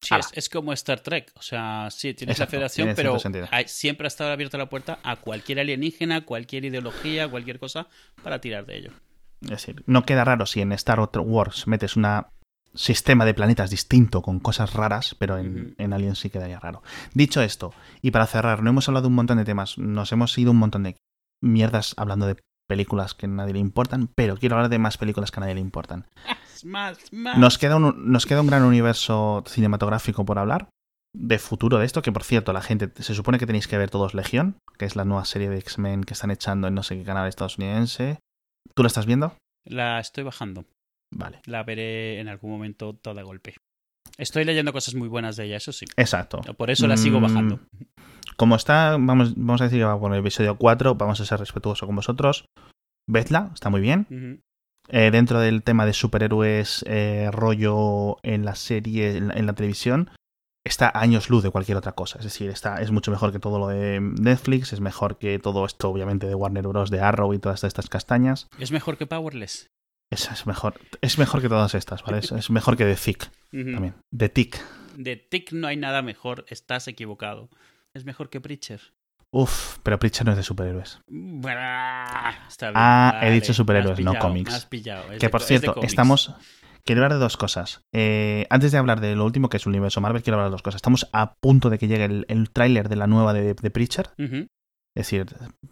Sí, 0.00 0.14
es, 0.32 0.48
como 0.48 0.72
Star 0.74 1.00
Trek. 1.00 1.32
O 1.34 1.42
sea, 1.42 1.88
sí, 1.90 2.14
tienes 2.14 2.38
la 2.38 2.46
federación, 2.46 2.92
pero 2.94 3.18
siempre 3.66 4.06
ha 4.06 4.08
estado 4.08 4.30
abierta 4.30 4.56
la 4.56 4.68
puerta 4.68 4.98
a 5.02 5.16
cualquier 5.16 5.60
alienígena, 5.60 6.24
cualquier 6.24 6.66
ideología, 6.66 7.28
cualquier 7.28 7.58
cosa 7.58 7.88
para 8.22 8.40
tirar 8.40 8.64
de 8.64 8.76
ello. 8.76 8.92
Es 9.42 9.50
decir, 9.50 9.82
no 9.86 10.04
queda 10.04 10.24
raro 10.24 10.46
si 10.46 10.60
en 10.60 10.72
Star 10.72 11.00
Wars 11.00 11.66
metes 11.66 11.96
un 11.96 12.06
sistema 12.74 13.24
de 13.24 13.34
planetas 13.34 13.70
distinto 13.70 14.22
con 14.22 14.40
cosas 14.40 14.74
raras, 14.74 15.16
pero 15.18 15.38
en, 15.38 15.74
en 15.78 15.92
Alien 15.92 16.16
sí 16.16 16.30
quedaría 16.30 16.60
raro. 16.60 16.82
Dicho 17.14 17.42
esto, 17.42 17.72
y 18.02 18.10
para 18.10 18.26
cerrar, 18.26 18.62
no 18.62 18.70
hemos 18.70 18.88
hablado 18.88 19.04
de 19.04 19.08
un 19.08 19.14
montón 19.14 19.38
de 19.38 19.44
temas, 19.44 19.78
nos 19.78 20.12
hemos 20.12 20.36
ido 20.38 20.50
un 20.50 20.58
montón 20.58 20.82
de 20.82 20.96
mierdas 21.40 21.94
hablando 21.96 22.26
de 22.26 22.36
películas 22.68 23.14
que 23.14 23.26
a 23.26 23.28
nadie 23.28 23.54
le 23.54 23.58
importan, 23.58 24.08
pero 24.14 24.36
quiero 24.36 24.56
hablar 24.56 24.70
de 24.70 24.78
más 24.78 24.98
películas 24.98 25.30
que 25.30 25.40
a 25.40 25.42
nadie 25.42 25.54
le 25.54 25.60
importan. 25.60 26.06
Más, 26.64 26.98
más. 27.12 27.38
Nos 27.38 27.58
queda 27.58 27.76
un, 27.76 28.10
nos 28.12 28.26
queda 28.26 28.42
un 28.42 28.46
gran 28.46 28.62
universo 28.62 29.42
cinematográfico 29.46 30.24
por 30.24 30.38
hablar. 30.38 30.68
De 31.14 31.38
futuro 31.38 31.78
de 31.78 31.86
esto, 31.86 32.02
que 32.02 32.12
por 32.12 32.22
cierto, 32.22 32.52
la 32.52 32.60
gente 32.60 32.90
se 33.02 33.14
supone 33.14 33.38
que 33.38 33.46
tenéis 33.46 33.66
que 33.66 33.78
ver 33.78 33.90
todos 33.90 34.12
Legión, 34.12 34.58
que 34.76 34.84
es 34.84 34.94
la 34.94 35.06
nueva 35.06 35.24
serie 35.24 35.48
de 35.48 35.58
X-Men 35.58 36.04
que 36.04 36.12
están 36.12 36.30
echando 36.30 36.68
en 36.68 36.74
no 36.74 36.82
sé 36.82 36.96
qué 36.96 37.04
canal 37.04 37.26
estadounidense. 37.26 38.18
¿Tú 38.78 38.84
la 38.84 38.86
estás 38.86 39.06
viendo? 39.06 39.36
La 39.64 39.98
estoy 39.98 40.22
bajando. 40.22 40.64
Vale. 41.12 41.40
La 41.46 41.64
veré 41.64 42.20
en 42.20 42.28
algún 42.28 42.52
momento 42.52 42.92
toda 42.94 43.22
golpe. 43.22 43.56
Estoy 44.16 44.44
leyendo 44.44 44.72
cosas 44.72 44.94
muy 44.94 45.08
buenas 45.08 45.34
de 45.34 45.46
ella, 45.46 45.56
eso 45.56 45.72
sí. 45.72 45.84
Exacto. 45.96 46.42
Por 46.56 46.70
eso 46.70 46.86
la 46.86 46.96
sigo 46.96 47.18
Mm, 47.18 47.22
bajando. 47.24 47.60
Como 48.36 48.54
está, 48.54 48.92
vamos, 48.92 49.34
vamos 49.34 49.60
a 49.62 49.64
decir 49.64 49.80
que 49.80 49.84
va 49.84 49.98
por 49.98 50.12
el 50.12 50.20
episodio 50.20 50.56
4, 50.56 50.94
vamos 50.94 51.20
a 51.20 51.24
ser 51.24 51.40
respetuosos 51.40 51.86
con 51.88 51.96
vosotros. 51.96 52.44
Vedla, 53.08 53.50
está 53.52 53.68
muy 53.68 53.80
bien. 53.80 54.44
Eh, 54.86 55.10
dentro 55.10 55.40
del 55.40 55.64
tema 55.64 55.84
de 55.84 55.92
superhéroes, 55.92 56.84
eh, 56.86 57.30
rollo 57.32 58.18
en 58.22 58.44
la 58.44 58.54
serie, 58.54 59.16
en 59.16 59.26
la, 59.26 59.34
en 59.34 59.46
la 59.46 59.54
televisión, 59.54 60.08
está 60.68 60.88
a 60.88 61.00
años 61.00 61.30
luz 61.30 61.42
de 61.42 61.50
cualquier 61.50 61.76
otra 61.78 61.92
cosa. 61.92 62.18
Es 62.18 62.24
decir, 62.24 62.50
está, 62.50 62.80
es 62.80 62.90
mucho 62.90 63.10
mejor 63.10 63.32
que 63.32 63.38
todo 63.38 63.58
lo 63.58 63.68
de 63.68 64.00
Netflix, 64.00 64.72
es 64.72 64.80
mejor 64.80 65.18
que 65.18 65.38
todo 65.38 65.64
esto, 65.66 65.88
obviamente, 65.90 66.26
de 66.26 66.34
Warner 66.34 66.66
Bros., 66.68 66.90
de 66.90 67.00
Arrow 67.00 67.34
y 67.34 67.38
todas 67.38 67.64
estas 67.64 67.88
castañas. 67.88 68.48
Es 68.58 68.70
mejor 68.72 68.96
que 68.98 69.06
Powerless. 69.06 69.70
Es 70.10 70.46
mejor, 70.46 70.74
es 71.02 71.18
mejor 71.18 71.42
que 71.42 71.48
todas 71.50 71.74
estas, 71.74 72.02
¿vale? 72.02 72.18
Es, 72.18 72.32
es 72.32 72.50
mejor 72.50 72.76
que 72.78 72.84
The 72.84 72.94
Thick 72.96 73.30
también. 73.50 73.94
The 74.16 74.28
Tick. 74.30 74.58
De 74.96 75.16
Tick 75.16 75.52
no 75.52 75.66
hay 75.68 75.76
nada 75.76 76.00
mejor, 76.02 76.46
estás 76.48 76.88
equivocado. 76.88 77.50
Es 77.92 78.04
mejor 78.06 78.30
que 78.30 78.40
Preacher. 78.40 78.80
Uf, 79.30 79.78
pero 79.82 79.98
Preacher 79.98 80.24
no 80.24 80.32
es 80.32 80.38
de 80.38 80.42
superhéroes. 80.44 81.00
Está 82.48 82.66
bien, 82.68 82.72
Ah, 82.76 83.20
he 83.22 83.30
dicho 83.30 83.52
superhéroes, 83.52 84.00
no 84.00 84.18
cómics. 84.18 84.64
pillado, 84.66 85.04
Que 85.18 85.28
por 85.28 85.42
cierto, 85.42 85.74
estamos. 85.82 86.34
Quiero 86.88 87.02
hablar 87.02 87.18
de 87.18 87.22
dos 87.22 87.36
cosas. 87.36 87.82
Eh, 87.94 88.46
antes 88.48 88.72
de 88.72 88.78
hablar 88.78 89.02
de 89.02 89.14
lo 89.14 89.26
último, 89.26 89.50
que 89.50 89.58
es 89.58 89.66
el 89.66 89.68
universo 89.68 90.00
Marvel, 90.00 90.22
quiero 90.22 90.36
hablar 90.38 90.48
de 90.48 90.52
dos 90.52 90.62
cosas. 90.62 90.78
Estamos 90.78 91.06
a 91.12 91.34
punto 91.34 91.68
de 91.68 91.76
que 91.78 91.86
llegue 91.86 92.06
el, 92.06 92.24
el 92.30 92.48
tráiler 92.48 92.88
de 92.88 92.96
la 92.96 93.06
nueva 93.06 93.34
de, 93.34 93.52
de 93.52 93.70
Preacher. 93.70 94.08
Es 94.96 95.10
decir, 95.10 95.26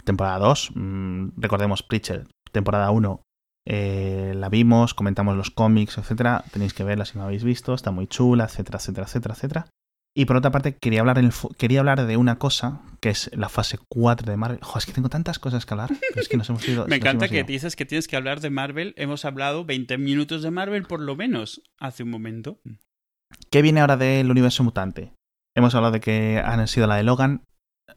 temporada 0.04 0.38
2. 0.40 0.72
mm, 0.74 1.28
recordemos, 1.38 1.82
Preacher, 1.82 2.26
temporada 2.52 2.90
1. 2.90 3.22
eh, 3.66 4.34
la 4.36 4.50
vimos, 4.50 4.92
comentamos 4.92 5.38
los 5.38 5.50
cómics, 5.50 5.96
etcétera. 5.96 6.44
Tenéis 6.52 6.74
que 6.74 6.84
verla 6.84 7.06
si 7.06 7.16
no 7.16 7.24
habéis 7.24 7.44
visto. 7.44 7.72
Está 7.72 7.92
muy 7.92 8.06
chula, 8.08 8.44
etcétera, 8.44 8.76
etcétera, 8.76 9.06
etcétera, 9.06 9.34
etcétera. 9.34 9.66
Y 10.18 10.24
por 10.24 10.36
otra 10.36 10.50
parte, 10.50 10.76
quería 10.76 11.00
hablar, 11.00 11.18
en 11.18 11.26
el 11.26 11.32
fu- 11.32 11.50
quería 11.58 11.80
hablar 11.80 12.06
de 12.06 12.16
una 12.16 12.38
cosa 12.38 12.80
que 13.00 13.10
es 13.10 13.30
la 13.34 13.50
fase 13.50 13.78
4 13.90 14.30
de 14.30 14.36
Marvel. 14.38 14.58
Joder, 14.62 14.78
es 14.78 14.86
que 14.86 14.92
tengo 14.92 15.10
tantas 15.10 15.38
cosas 15.38 15.66
que 15.66 15.74
hablar. 15.74 15.90
pero 16.08 16.20
es 16.22 16.28
que 16.28 16.38
nos 16.38 16.48
hemos 16.48 16.66
ido. 16.66 16.86
Me 16.88 16.96
encanta 16.96 17.28
que 17.28 17.38
ido. 17.40 17.46
dices 17.46 17.76
que 17.76 17.84
tienes 17.84 18.08
que 18.08 18.16
hablar 18.16 18.40
de 18.40 18.48
Marvel. 18.48 18.94
Hemos 18.96 19.26
hablado 19.26 19.66
20 19.66 19.98
minutos 19.98 20.42
de 20.42 20.50
Marvel 20.50 20.84
por 20.84 21.00
lo 21.00 21.16
menos 21.16 21.60
hace 21.78 22.02
un 22.02 22.10
momento. 22.10 22.58
¿Qué 23.50 23.60
viene 23.60 23.80
ahora 23.80 23.98
del 23.98 24.30
universo 24.30 24.64
mutante? 24.64 25.12
Hemos 25.54 25.74
hablado 25.74 25.92
de 25.92 26.00
que 26.00 26.40
han 26.42 26.66
sido 26.66 26.86
la 26.86 26.96
de 26.96 27.02
Logan. 27.02 27.42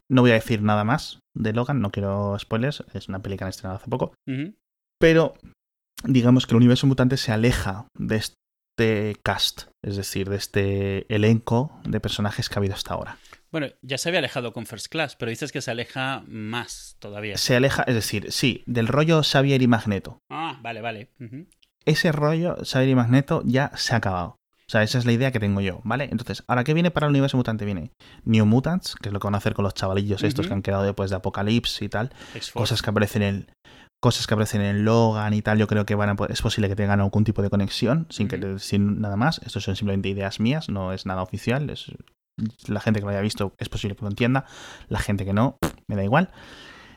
No 0.09 0.22
voy 0.22 0.32
a 0.32 0.36
decir 0.36 0.61
nada 0.61 0.84
más 0.84 1.20
de 1.34 1.53
Logan, 1.53 1.80
no 1.80 1.89
quiero 1.91 2.38
spoilers. 2.38 2.84
Es 2.93 3.07
una 3.07 3.20
película 3.22 3.38
que 3.38 3.43
han 3.45 3.49
estrenado 3.51 3.78
hace 3.80 3.89
poco. 3.89 4.13
Pero 4.99 5.36
digamos 6.03 6.45
que 6.45 6.51
el 6.53 6.57
universo 6.57 6.86
mutante 6.86 7.15
se 7.15 7.32
aleja 7.32 7.88
de 7.97 8.22
este 8.80 9.17
cast, 9.23 9.63
es 9.82 9.97
decir, 9.97 10.30
de 10.30 10.38
este 10.38 11.13
elenco 11.13 11.82
de 11.84 11.99
personajes 11.99 12.47
que 12.47 12.55
ha 12.55 12.59
habido 12.59 12.75
hasta 12.75 12.93
ahora. 12.93 13.17
Bueno, 13.51 13.67
ya 13.82 13.97
se 13.97 14.07
había 14.07 14.19
alejado 14.19 14.53
con 14.53 14.65
First 14.65 14.88
Class, 14.88 15.15
pero 15.17 15.30
dices 15.30 15.51
que 15.51 15.61
se 15.61 15.71
aleja 15.71 16.23
más 16.27 16.95
todavía. 16.99 17.36
Se 17.38 17.55
aleja, 17.55 17.84
es 17.84 17.95
decir, 17.95 18.32
sí, 18.32 18.63
del 18.67 18.88
rollo 18.88 19.21
Xavier 19.21 19.61
y 19.61 19.67
Magneto. 19.67 20.19
Ah, 20.30 20.59
vale, 20.61 20.82
vale. 20.82 21.11
Ese 21.84 22.11
rollo 22.11 22.55
Xavier 22.63 22.91
y 22.91 22.95
Magneto 22.95 23.41
ya 23.45 23.71
se 23.75 23.95
ha 23.95 23.97
acabado. 23.97 24.39
O 24.69 24.71
sea, 24.71 24.84
esa 24.84 24.99
es 24.99 25.05
la 25.05 25.11
idea 25.11 25.32
que 25.32 25.39
tengo 25.39 25.61
yo, 25.61 25.82
¿vale? 25.84 26.07
Entonces, 26.11 26.43
¿ahora 26.47 26.63
qué 26.63 26.75
viene 26.75 26.91
para 26.91 27.07
el 27.07 27.09
universo 27.09 27.38
mutante? 27.38 27.65
Viene 27.65 27.91
New 28.23 28.45
Mutants, 28.45 28.95
que 29.01 29.09
es 29.09 29.13
lo 29.13 29.19
que 29.19 29.25
van 29.25 29.34
a 29.34 29.39
hacer 29.39 29.55
con 29.55 29.63
los 29.63 29.73
chavalillos 29.73 30.23
estos 30.23 30.47
que 30.47 30.53
han 30.53 30.61
quedado 30.61 30.84
después 30.84 31.09
de 31.09 31.15
Apocalipsis 31.15 31.82
y 31.82 31.89
tal. 31.89 32.13
Cosas 32.53 32.84
que 32.84 32.91
aparecen 32.91 33.23
en 33.23 33.51
cosas 34.02 34.28
que 34.28 34.34
aparecen 34.34 34.62
en 34.62 34.86
Logan 34.86 35.34
y 35.34 35.41
tal, 35.41 35.58
yo 35.58 35.68
creo 35.68 35.86
que 35.86 35.95
van 35.95 36.10
a, 36.10 36.16
es 36.30 36.41
posible 36.41 36.70
que 36.70 36.76
tengan 36.76 37.02
algún 37.02 37.24
tipo 37.24 37.41
de 37.41 37.50
conexión, 37.50 38.08
sin, 38.10 38.28
que, 38.28 38.60
sin 38.60 39.02
nada 39.02 39.16
más. 39.16 39.41
Estos 39.45 39.64
son 39.64 39.76
simplemente 39.76 40.10
ideas 40.10 40.39
mías, 40.39 40.70
no 40.70 40.93
es 40.93 41.06
nada 41.06 41.22
oficial. 41.22 41.70
Es, 41.70 41.91
la 42.68 42.80
gente 42.80 43.00
que 43.00 43.06
lo 43.06 43.12
haya 43.12 43.22
visto 43.22 43.54
es 43.58 43.70
posible 43.70 43.95
que 43.95 44.02
lo 44.04 44.10
entienda. 44.10 44.45
La 44.88 45.00
gente 45.00 45.26
que 45.26 45.34
no, 45.34 45.58
me 45.88 45.95
da 45.95 46.04
igual. 46.04 46.32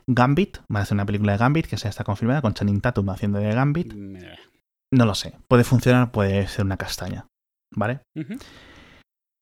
Gambit, 0.07 0.59
van 0.69 0.81
a 0.81 0.83
hacer 0.83 0.95
una 0.95 1.07
película 1.07 1.33
de 1.33 1.39
Gambit 1.39 1.67
que 1.67 1.77
ya 1.77 1.89
está 1.89 2.05
confirmada 2.05 2.43
con 2.43 2.55
Channing 2.55 2.81
Tatum 2.81 3.09
haciendo 3.11 3.39
de 3.39 3.53
Gambit. 3.53 3.95
No 3.95 5.07
lo 5.07 5.15
sé. 5.15 5.35
Puede 5.49 5.65
funcionar, 5.65 6.13
puede 6.13 6.47
ser 6.49 6.65
una 6.65 6.77
castaña. 6.77 7.27
¿Vale? 7.75 8.03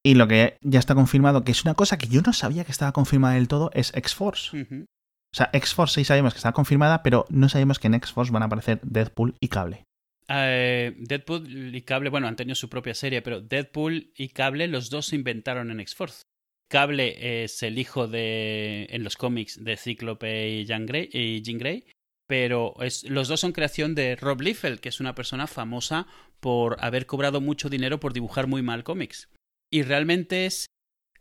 Y 0.04 0.14
lo 0.14 0.28
que 0.28 0.56
ya 0.62 0.78
está 0.78 0.94
confirmado, 0.94 1.44
que 1.44 1.52
es 1.52 1.64
una 1.64 1.74
cosa 1.74 1.98
que 1.98 2.06
yo 2.06 2.22
no 2.22 2.32
sabía 2.32 2.64
que 2.64 2.72
estaba 2.72 2.92
confirmada 2.92 3.34
del 3.34 3.48
todo, 3.48 3.70
es 3.74 3.92
X-Force. 3.94 4.62
Ujú. 4.62 4.84
O 5.32 5.36
sea, 5.36 5.50
X-Force 5.52 6.00
sí 6.00 6.04
sabemos 6.04 6.34
que 6.34 6.38
está 6.38 6.52
confirmada, 6.52 7.02
pero 7.02 7.26
no 7.30 7.48
sabemos 7.48 7.78
que 7.78 7.86
en 7.86 7.94
X-Force 7.94 8.32
van 8.32 8.42
a 8.42 8.46
aparecer 8.46 8.80
Deadpool 8.82 9.36
y 9.40 9.48
Cable. 9.48 9.84
Eh, 10.28 10.94
Deadpool 10.96 11.74
y 11.74 11.82
Cable, 11.82 12.10
bueno, 12.10 12.28
han 12.28 12.36
tenido 12.36 12.54
su 12.54 12.68
propia 12.68 12.94
serie, 12.94 13.22
pero 13.22 13.40
Deadpool 13.40 14.12
y 14.16 14.28
Cable, 14.28 14.68
los 14.68 14.90
dos 14.90 15.06
se 15.06 15.16
inventaron 15.16 15.70
en 15.70 15.80
X-Force. 15.80 16.22
Cable 16.68 17.44
es 17.44 17.62
el 17.62 17.78
hijo 17.78 18.06
de, 18.06 18.86
en 18.90 19.02
los 19.02 19.16
cómics, 19.16 19.62
de 19.62 19.76
Cíclope 19.76 20.48
y 20.48 20.66
Jean 20.66 20.86
Grey, 20.86 21.08
y 21.12 21.42
Jean 21.42 21.58
Grey 21.58 21.84
pero 22.30 22.76
los 23.08 23.26
dos 23.26 23.40
son 23.40 23.50
creación 23.50 23.96
de 23.96 24.14
Rob 24.14 24.40
Liefeld, 24.40 24.78
que 24.78 24.88
es 24.88 25.00
una 25.00 25.16
persona 25.16 25.48
famosa 25.48 26.06
por 26.38 26.76
haber 26.78 27.06
cobrado 27.06 27.40
mucho 27.40 27.68
dinero 27.68 27.98
por 27.98 28.12
dibujar 28.12 28.46
muy 28.46 28.62
mal 28.62 28.84
cómics. 28.84 29.28
Y 29.68 29.82
realmente 29.82 30.46
es 30.46 30.66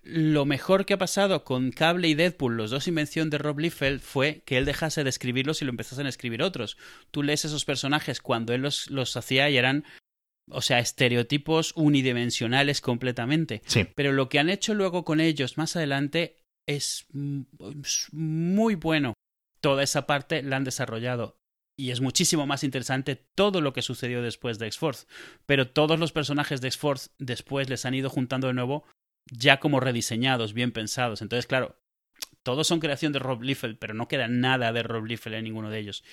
lo 0.01 0.45
mejor 0.45 0.85
que 0.85 0.93
ha 0.93 0.97
pasado 0.97 1.43
con 1.43 1.71
Cable 1.71 2.07
y 2.07 2.13
Deadpool, 2.13 2.57
los 2.57 2.71
dos 2.71 2.87
invención 2.87 3.29
de 3.29 3.37
Rob 3.37 3.59
Liefeld, 3.59 4.01
fue 4.01 4.41
que 4.45 4.57
él 4.57 4.65
dejase 4.65 5.03
de 5.03 5.09
escribirlos 5.09 5.61
y 5.61 5.65
lo 5.65 5.71
empezasen 5.71 6.05
a 6.05 6.09
escribir 6.09 6.41
otros. 6.41 6.77
Tú 7.11 7.23
lees 7.23 7.45
esos 7.45 7.65
personajes 7.65 8.21
cuando 8.21 8.53
él 8.53 8.61
los, 8.61 8.89
los 8.89 9.15
hacía 9.17 9.49
y 9.49 9.57
eran, 9.57 9.85
o 10.49 10.61
sea, 10.61 10.79
estereotipos 10.79 11.73
unidimensionales 11.75 12.81
completamente. 12.81 13.61
Sí. 13.65 13.87
Pero 13.95 14.11
lo 14.11 14.29
que 14.29 14.39
han 14.39 14.49
hecho 14.49 14.73
luego 14.73 15.03
con 15.03 15.19
ellos 15.19 15.57
más 15.57 15.75
adelante 15.75 16.35
es 16.35 16.45
es 16.69 17.05
muy 18.11 18.75
bueno. 18.75 19.13
Toda 19.61 19.83
esa 19.83 20.05
parte 20.05 20.43
la 20.43 20.57
han 20.57 20.63
desarrollado. 20.63 21.37
Y 21.77 21.91
es 21.91 22.01
muchísimo 22.01 22.45
más 22.45 22.63
interesante 22.63 23.15
todo 23.35 23.61
lo 23.61 23.73
que 23.73 23.81
sucedió 23.81 24.21
después 24.21 24.59
de 24.59 24.67
X-Force. 24.67 25.07
Pero 25.45 25.71
todos 25.71 25.97
los 25.97 26.11
personajes 26.11 26.61
de 26.61 26.67
X-Force 26.67 27.09
después 27.17 27.69
les 27.69 27.85
han 27.85 27.93
ido 27.93 28.09
juntando 28.09 28.47
de 28.47 28.53
nuevo 28.53 28.85
ya 29.31 29.59
como 29.59 29.79
rediseñados, 29.79 30.53
bien 30.53 30.71
pensados. 30.71 31.21
Entonces, 31.21 31.47
claro, 31.47 31.79
todos 32.43 32.67
son 32.67 32.79
creación 32.79 33.13
de 33.13 33.19
Rob 33.19 33.41
Liefeld, 33.41 33.77
pero 33.77 33.93
no 33.93 34.07
queda 34.07 34.27
nada 34.27 34.71
de 34.71 34.83
Rob 34.83 35.05
Liefeld 35.05 35.35
en 35.35 35.43
ninguno 35.43 35.69
de 35.69 35.79
ellos. 35.79 36.03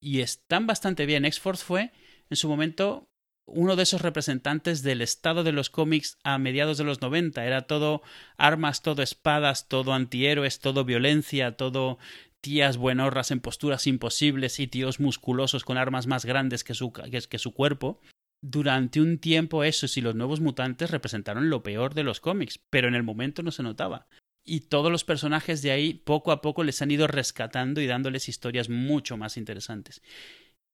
Y 0.00 0.20
están 0.20 0.66
bastante 0.66 1.06
bien. 1.06 1.24
X-Force 1.24 1.64
fue, 1.64 1.92
en 2.28 2.36
su 2.36 2.48
momento, 2.48 3.10
uno 3.46 3.76
de 3.76 3.82
esos 3.82 4.00
representantes 4.00 4.82
del 4.82 5.02
estado 5.02 5.44
de 5.44 5.52
los 5.52 5.70
cómics 5.70 6.18
a 6.22 6.38
mediados 6.38 6.78
de 6.78 6.84
los 6.84 7.00
90. 7.00 7.44
Era 7.44 7.62
todo 7.62 8.02
armas, 8.36 8.82
todo 8.82 9.02
espadas, 9.02 9.68
todo 9.68 9.92
antihéroes, 9.92 10.60
todo 10.60 10.84
violencia, 10.84 11.56
todo 11.56 11.98
tías 12.40 12.78
buenorras 12.78 13.30
en 13.30 13.40
posturas 13.40 13.86
imposibles 13.86 14.60
y 14.60 14.66
tíos 14.66 14.98
musculosos 14.98 15.64
con 15.64 15.76
armas 15.76 16.06
más 16.06 16.24
grandes 16.24 16.64
que 16.64 16.74
su, 16.74 16.92
que, 16.92 17.10
que 17.10 17.38
su 17.38 17.52
cuerpo. 17.52 18.00
Durante 18.42 19.00
un 19.00 19.18
tiempo 19.18 19.64
esos 19.64 19.96
y 19.96 20.00
los 20.00 20.14
nuevos 20.14 20.40
mutantes 20.40 20.90
representaron 20.90 21.50
lo 21.50 21.62
peor 21.62 21.94
de 21.94 22.04
los 22.04 22.20
cómics, 22.20 22.58
pero 22.70 22.88
en 22.88 22.94
el 22.94 23.02
momento 23.02 23.42
no 23.42 23.50
se 23.50 23.62
notaba. 23.62 24.08
Y 24.44 24.60
todos 24.60 24.90
los 24.90 25.04
personajes 25.04 25.60
de 25.60 25.72
ahí 25.72 25.92
poco 25.92 26.32
a 26.32 26.40
poco 26.40 26.64
les 26.64 26.80
han 26.80 26.90
ido 26.90 27.06
rescatando 27.06 27.80
y 27.80 27.86
dándoles 27.86 28.28
historias 28.28 28.70
mucho 28.70 29.18
más 29.18 29.36
interesantes. 29.36 30.02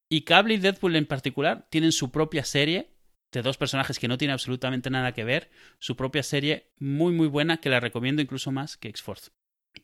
Y 0.08 0.22
Cable 0.22 0.54
y 0.54 0.58
Deadpool 0.58 0.94
en 0.94 1.06
particular 1.06 1.66
tienen 1.68 1.90
su 1.90 2.12
propia 2.12 2.44
serie 2.44 2.92
de 3.32 3.42
dos 3.42 3.58
personajes 3.58 3.98
que 3.98 4.06
no 4.06 4.18
tienen 4.18 4.34
absolutamente 4.34 4.88
nada 4.88 5.12
que 5.12 5.24
ver, 5.24 5.50
su 5.80 5.96
propia 5.96 6.22
serie 6.22 6.70
muy 6.78 7.12
muy 7.12 7.26
buena 7.26 7.58
que 7.58 7.68
la 7.68 7.80
recomiendo 7.80 8.22
incluso 8.22 8.52
más 8.52 8.76
que 8.76 8.88
X-Force, 8.88 9.32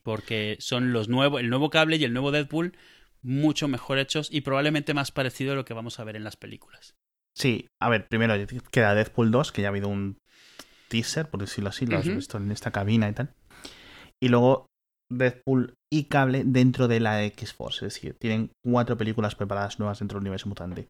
porque 0.01 0.55
son 0.59 0.93
los 0.93 1.07
el 1.07 1.49
nuevo 1.49 1.69
Cable 1.69 1.97
y 1.97 2.03
el 2.05 2.13
nuevo 2.13 2.31
Deadpool 2.31 2.77
mucho 3.21 3.67
mejor 3.67 3.99
hechos 3.99 4.29
y 4.31 4.41
probablemente 4.41 4.93
más 4.93 5.11
parecido 5.11 5.51
a 5.51 5.55
lo 5.55 5.65
que 5.65 5.73
vamos 5.73 5.99
a 5.99 6.03
ver 6.03 6.15
en 6.15 6.23
las 6.23 6.37
películas. 6.37 6.95
Sí, 7.35 7.67
a 7.81 7.89
ver, 7.89 8.07
primero 8.07 8.35
queda 8.71 8.95
Deadpool 8.95 9.31
2, 9.31 9.51
que 9.51 9.61
ya 9.61 9.67
ha 9.67 9.71
habido 9.71 9.87
un 9.87 10.17
teaser, 10.89 11.29
por 11.29 11.39
decirlo 11.39 11.69
así, 11.69 11.85
lo 11.85 11.97
has 11.97 12.07
visto 12.07 12.37
en 12.37 12.51
esta 12.51 12.71
cabina 12.71 13.09
y 13.09 13.13
tal. 13.13 13.33
Y 14.21 14.29
luego 14.29 14.67
Deadpool 15.11 15.73
y 15.91 16.05
Cable 16.05 16.43
dentro 16.45 16.87
de 16.87 16.99
la 16.99 17.23
X-Force, 17.23 17.85
es 17.85 17.93
decir, 17.93 18.15
tienen 18.19 18.51
cuatro 18.63 18.97
películas 18.97 19.35
preparadas 19.35 19.79
nuevas 19.79 19.99
dentro 19.99 20.17
del 20.17 20.23
universo 20.23 20.49
mutante. 20.49 20.87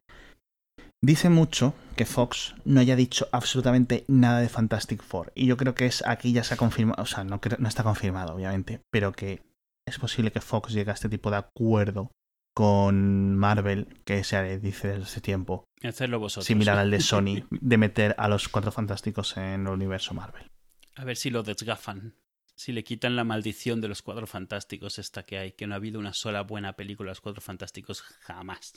Dice 1.02 1.28
mucho 1.28 1.74
que 1.96 2.06
Fox 2.06 2.54
no 2.64 2.80
haya 2.80 2.96
dicho 2.96 3.28
absolutamente 3.30 4.04
nada 4.08 4.40
de 4.40 4.48
Fantastic 4.48 5.02
Four. 5.02 5.32
Y 5.34 5.46
yo 5.46 5.58
creo 5.58 5.74
que 5.74 5.84
es 5.84 6.02
aquí 6.06 6.32
ya 6.32 6.44
se 6.44 6.54
ha 6.54 6.56
confirmado, 6.56 7.02
o 7.02 7.06
sea, 7.06 7.24
no, 7.24 7.40
no 7.58 7.68
está 7.68 7.82
confirmado, 7.82 8.34
obviamente, 8.34 8.80
pero 8.90 9.12
que 9.12 9.42
es 9.86 9.98
posible 9.98 10.32
que 10.32 10.40
Fox 10.40 10.72
llegue 10.72 10.90
a 10.90 10.94
este 10.94 11.10
tipo 11.10 11.30
de 11.30 11.36
acuerdo 11.36 12.10
con 12.54 13.36
Marvel, 13.36 13.88
que 14.04 14.22
se 14.24 14.58
dice 14.60 14.88
desde 14.88 15.02
ese 15.02 15.20
tiempo, 15.20 15.64
Hacerlo 15.82 16.18
vosotros. 16.20 16.46
similar 16.46 16.78
al 16.78 16.90
de 16.90 17.00
Sony, 17.00 17.44
de 17.50 17.76
meter 17.78 18.14
a 18.18 18.28
los 18.28 18.48
Cuatro 18.48 18.70
Fantásticos 18.72 19.36
en 19.36 19.62
el 19.66 19.68
universo 19.68 20.14
Marvel. 20.14 20.50
A 20.96 21.04
ver 21.04 21.16
si 21.16 21.30
lo 21.30 21.42
desgafan. 21.42 22.14
Si 22.56 22.70
le 22.72 22.84
quitan 22.84 23.16
la 23.16 23.24
maldición 23.24 23.80
de 23.80 23.88
los 23.88 24.00
Cuatro 24.02 24.28
Fantásticos 24.28 25.00
esta 25.00 25.24
que 25.24 25.38
hay, 25.38 25.52
que 25.52 25.66
no 25.66 25.74
ha 25.74 25.76
habido 25.76 25.98
una 25.98 26.12
sola 26.14 26.42
buena 26.42 26.74
película 26.74 27.08
de 27.08 27.10
los 27.12 27.20
Cuatro 27.20 27.42
Fantásticos 27.42 28.02
jamás. 28.20 28.74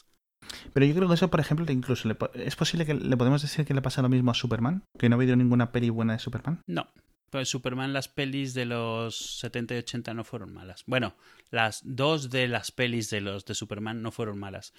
Pero 0.74 0.86
yo 0.86 0.96
creo 0.96 1.08
que 1.08 1.14
eso, 1.14 1.30
por 1.30 1.40
ejemplo, 1.40 1.72
incluso 1.72 2.08
le 2.08 2.16
po- 2.16 2.32
es 2.34 2.56
posible 2.56 2.86
que 2.86 2.96
le 2.96 3.18
podemos 3.18 3.42
decir 3.44 3.66
que 3.66 3.74
le 3.76 3.82
pasa 3.84 4.02
lo 4.02 4.10
mismo 4.10 4.32
a 4.32 4.34
Superman, 4.34 4.84
que 4.98 5.10
no 5.10 5.16
ha 5.16 5.18
habido 5.18 5.36
ninguna 5.36 5.72
peli 5.72 5.90
buena 5.92 6.14
de 6.14 6.20
Superman. 6.20 6.62
No. 6.68 6.88
Pues 7.30 7.50
Superman, 7.50 7.92
las 7.94 8.08
pelis 8.08 8.54
de 8.54 8.66
los 8.66 9.18
70 9.40 9.76
y 9.76 9.78
80 9.80 10.14
no 10.14 10.24
fueron 10.24 10.54
malas. 10.54 10.84
Bueno, 10.88 11.16
las 11.52 11.82
dos 11.84 12.30
de 12.30 12.48
las 12.48 12.72
pelis 12.72 13.10
de 13.10 13.20
los 13.22 13.46
de 13.46 13.54
Superman 13.54 14.02
no 14.02 14.12
fueron 14.12 14.40
malas. 14.40 14.74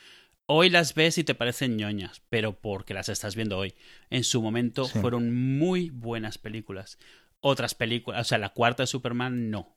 Hoy 0.47 0.71
las 0.71 0.95
ves 0.95 1.19
y 1.19 1.25
te 1.25 1.35
parecen 1.35 1.77
ñoñas, 1.77 2.23
pero 2.31 2.59
porque 2.59 2.95
las 2.95 3.11
estás 3.11 3.37
viendo 3.37 3.59
hoy. 3.59 3.75
En 4.09 4.25
su 4.25 4.41
momento 4.41 4.87
Sí. 4.87 4.99
fueron 4.99 5.35
muy 5.59 5.91
buenas 5.91 6.39
películas. 6.39 6.99
Otras 7.41 7.75
películas, 7.75 8.23
o 8.23 8.25
sea, 8.25 8.39
la 8.39 8.49
cuarta 8.55 8.83
de 8.85 8.87
Superman 8.87 9.51
no, 9.51 9.77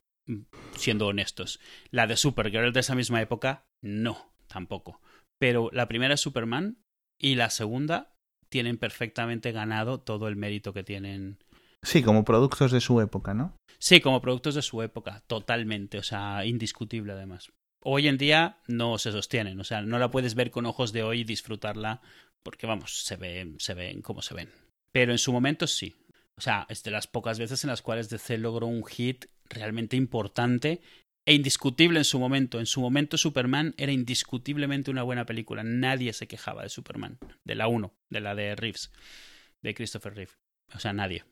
siendo 0.77 1.07
honestos. 1.07 1.59
La 1.89 2.07
de 2.07 2.15
Supergirl 2.15 2.71
de 2.71 2.79
esa 2.79 2.95
misma 2.95 3.21
época, 3.21 3.65
no, 3.81 4.33
tampoco. 4.47 5.01
Pero 5.39 5.69
la 5.73 5.89
primera 5.89 6.13
es 6.13 6.21
Superman 6.21 6.77
y 7.19 7.35
la 7.35 7.49
segunda 7.49 8.15
tienen 8.47 8.77
perfectamente 8.77 9.51
ganado 9.51 9.99
todo 9.99 10.29
el 10.29 10.37
mérito 10.37 10.71
que 10.73 10.83
tienen 10.83 11.37
Sí, 11.83 12.03
como 12.03 12.23
productos 12.23 12.71
de 12.71 12.81
su 12.81 13.01
época, 13.01 13.33
¿no? 13.33 13.55
Sí, 13.79 14.01
como 14.01 14.21
productos 14.21 14.55
de 14.55 14.61
su 14.61 14.81
época, 14.81 15.23
totalmente, 15.27 15.97
o 15.97 16.03
sea, 16.03 16.45
indiscutible 16.45 17.13
además. 17.13 17.51
Hoy 17.83 18.07
en 18.07 18.17
día 18.17 18.59
no 18.67 18.99
se 18.99 19.11
sostienen, 19.11 19.59
o 19.59 19.63
sea, 19.63 19.81
no 19.81 19.97
la 19.97 20.11
puedes 20.11 20.35
ver 20.35 20.51
con 20.51 20.67
ojos 20.67 20.93
de 20.93 21.01
hoy 21.01 21.21
y 21.21 21.23
disfrutarla 21.23 22.01
porque, 22.43 22.67
vamos, 22.67 23.03
se 23.03 23.15
ven, 23.15 23.59
se 23.59 23.73
ven 23.73 24.01
como 24.01 24.21
se 24.21 24.35
ven. 24.35 24.49
Pero 24.91 25.11
en 25.11 25.17
su 25.17 25.31
momento 25.31 25.67
sí. 25.67 25.95
O 26.37 26.41
sea, 26.41 26.65
es 26.69 26.83
de 26.83 26.91
las 26.91 27.07
pocas 27.07 27.39
veces 27.39 27.63
en 27.63 27.69
las 27.69 27.81
cuales 27.81 28.09
DC 28.09 28.37
logró 28.37 28.67
un 28.67 28.85
hit 28.85 29.25
realmente 29.49 29.95
importante 29.95 30.81
e 31.25 31.33
indiscutible 31.33 31.99
en 31.99 32.05
su 32.05 32.19
momento. 32.19 32.59
En 32.59 32.65
su 32.65 32.81
momento 32.81 33.17
Superman 33.17 33.73
era 33.77 33.91
indiscutiblemente 33.91 34.91
una 34.91 35.03
buena 35.03 35.25
película. 35.25 35.63
Nadie 35.63 36.13
se 36.13 36.27
quejaba 36.27 36.63
de 36.63 36.69
Superman, 36.69 37.19
de 37.45 37.55
la 37.55 37.67
1, 37.67 37.93
de 38.09 38.19
la 38.21 38.35
de 38.35 38.55
Reeves, 38.55 38.91
de 39.61 39.73
Christopher 39.73 40.15
Reeve. 40.15 40.31
O 40.73 40.79
sea, 40.79 40.93
nadie. 40.93 41.23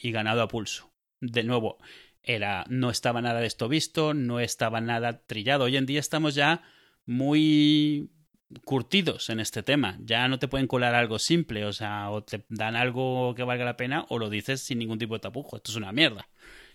Y 0.00 0.12
ganado 0.12 0.42
a 0.42 0.48
pulso. 0.48 0.92
De 1.20 1.42
nuevo, 1.42 1.78
era 2.22 2.64
no 2.68 2.90
estaba 2.90 3.22
nada 3.22 3.40
de 3.40 3.46
esto 3.46 3.68
visto, 3.68 4.14
no 4.14 4.40
estaba 4.40 4.80
nada 4.80 5.24
trillado. 5.26 5.64
Hoy 5.64 5.76
en 5.76 5.86
día 5.86 6.00
estamos 6.00 6.34
ya 6.34 6.62
muy 7.06 8.10
curtidos 8.64 9.30
en 9.30 9.40
este 9.40 9.62
tema. 9.62 9.98
Ya 10.00 10.28
no 10.28 10.38
te 10.38 10.48
pueden 10.48 10.66
colar 10.66 10.94
algo 10.94 11.18
simple, 11.18 11.64
o 11.64 11.72
sea, 11.72 12.10
o 12.10 12.22
te 12.22 12.44
dan 12.48 12.76
algo 12.76 13.34
que 13.34 13.42
valga 13.42 13.64
la 13.64 13.76
pena 13.76 14.06
o 14.08 14.18
lo 14.18 14.30
dices 14.30 14.60
sin 14.60 14.78
ningún 14.78 14.98
tipo 14.98 15.14
de 15.14 15.20
tapujo. 15.20 15.56
Esto 15.56 15.72
es 15.72 15.76
una 15.76 15.92
mierda. 15.92 16.28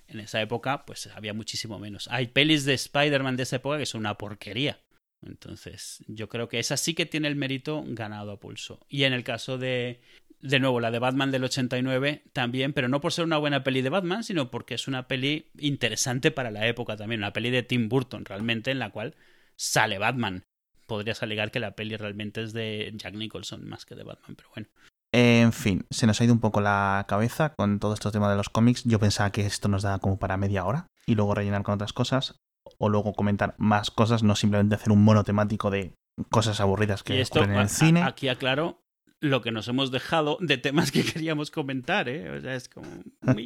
En 0.08 0.20
esa 0.20 0.42
época, 0.42 0.86
pues 0.86 1.08
había 1.08 1.34
muchísimo 1.34 1.78
menos. 1.80 2.08
Hay 2.12 2.28
pelis 2.28 2.66
de 2.66 2.74
Spider-Man 2.74 3.38
de 3.38 3.44
esa 3.44 3.58
época 3.58 3.78
que 3.78 3.86
son 3.86 4.00
una 4.00 4.18
porquería. 4.18 4.80
Entonces, 5.22 6.04
yo 6.08 6.30
creo 6.30 6.48
que 6.48 6.60
esa 6.60 6.78
sí 6.78 6.94
que 6.94 7.06
tiene 7.06 7.28
el 7.28 7.36
mérito 7.36 7.84
ganado 7.88 8.32
a 8.32 8.40
pulso. 8.40 8.80
Y 8.88 9.04
en 9.04 9.14
el 9.14 9.24
caso 9.24 9.58
de, 9.58 10.02
de 10.42 10.60
nuevo, 10.60 10.80
la 10.80 10.92
de 10.92 11.00
Batman 11.00 11.32
del 11.32 11.44
89 11.44 12.24
también, 12.34 12.74
pero 12.74 12.88
no 12.88 13.02
por 13.02 13.12
ser 13.12 13.26
una 13.26 13.38
buena 13.38 13.64
peli 13.64 13.82
de 13.82 13.90
Batman, 13.90 14.24
sino 14.24 14.50
porque 14.50 14.76
es 14.76 14.88
una 14.88 15.08
peli 15.08 15.50
interesante 15.58 16.32
para 16.32 16.52
la 16.52 16.68
época 16.68 16.96
también. 16.96 17.22
Una 17.22 17.34
peli 17.34 17.50
de 17.50 17.64
Tim 17.64 17.90
Burton, 17.90 18.26
realmente, 18.26 18.72
en 18.72 18.80
la 18.80 18.92
cual 18.92 19.16
sale 19.56 19.98
Batman. 19.98 20.44
Podrías 20.86 21.22
alegar 21.22 21.52
que 21.52 21.60
la 21.60 21.76
peli 21.76 21.98
realmente 21.98 22.42
es 22.42 22.54
de 22.54 22.92
Jack 22.96 23.16
Nicholson 23.16 23.68
más 23.68 23.86
que 23.86 23.96
de 23.96 24.04
Batman, 24.04 24.36
pero 24.36 24.50
bueno. 24.56 24.68
En 25.12 25.54
fin, 25.54 25.86
se 25.90 26.08
nos 26.08 26.22
ha 26.22 26.24
ido 26.24 26.34
un 26.34 26.40
poco 26.40 26.62
la 26.62 27.06
cabeza 27.08 27.54
con 27.56 27.80
todo 27.80 27.94
este 27.94 28.12
tema 28.12 28.30
de 28.30 28.38
los 28.38 28.50
cómics. 28.50 28.84
Yo 28.86 29.00
pensaba 29.00 29.32
que 29.32 29.46
esto 29.46 29.68
nos 29.68 29.84
da 29.84 30.00
como 30.00 30.20
para 30.20 30.38
media 30.38 30.66
hora 30.66 30.88
y 31.06 31.16
luego 31.16 31.36
rellenar 31.36 31.64
con 31.64 31.76
otras 31.76 31.94
cosas 31.94 32.36
o 32.78 32.90
luego 32.90 33.14
comentar 33.14 33.56
más 33.58 33.92
cosas, 33.92 34.24
no 34.24 34.36
simplemente 34.36 34.76
hacer 34.76 34.92
un 34.92 35.04
mono 35.04 35.24
temático 35.24 35.72
de 35.72 35.94
cosas 36.30 36.60
aburridas 36.60 37.04
que 37.04 37.18
y 37.18 37.22
esto, 37.22 37.40
ocurren 37.40 37.56
en 37.56 37.62
el 37.62 37.70
cine. 37.70 38.04
aquí 38.04 38.30
aclaro 38.30 38.80
lo 39.22 39.42
que 39.42 39.52
nos 39.52 39.68
hemos 39.68 39.92
dejado 39.92 40.38
de 40.42 40.58
temas 40.58 40.92
que 40.92 41.04
queríamos 41.14 41.52
comentar, 41.52 42.08
¿eh? 42.10 42.30
O 42.30 42.42
sea, 42.42 42.56
es 42.56 42.70
como... 42.70 42.88
muy- 43.22 43.46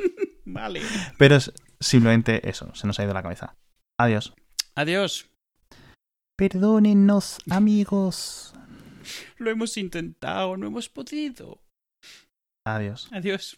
vale. 0.44 0.80
Pero 1.18 1.36
es 1.36 1.52
simplemente 1.80 2.48
eso, 2.48 2.74
se 2.74 2.86
nos 2.86 2.98
ha 2.98 3.04
ido 3.04 3.14
la 3.14 3.22
cabeza. 3.22 3.56
Adiós. 3.98 4.34
Adiós. 4.74 5.30
Perdónennos, 6.36 7.38
amigos. 7.50 8.54
Lo 9.38 9.50
hemos 9.50 9.76
intentado, 9.76 10.56
no 10.56 10.66
hemos 10.66 10.88
podido. 10.88 11.62
Adiós. 12.66 13.08
Adiós. 13.12 13.56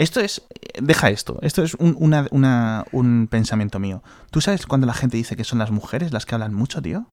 Esto 0.00 0.20
es. 0.20 0.42
Deja 0.80 1.10
esto. 1.10 1.38
Esto 1.42 1.62
es 1.62 1.74
un, 1.74 1.94
una- 1.98 2.26
una- 2.30 2.84
un 2.92 3.28
pensamiento 3.30 3.78
mío. 3.78 4.02
¿Tú 4.30 4.40
sabes 4.40 4.66
cuando 4.66 4.86
la 4.86 4.94
gente 4.94 5.16
dice 5.16 5.36
que 5.36 5.44
son 5.44 5.58
las 5.58 5.70
mujeres 5.70 6.12
las 6.12 6.24
que 6.26 6.34
hablan 6.34 6.54
mucho, 6.54 6.80
tío? 6.80 7.08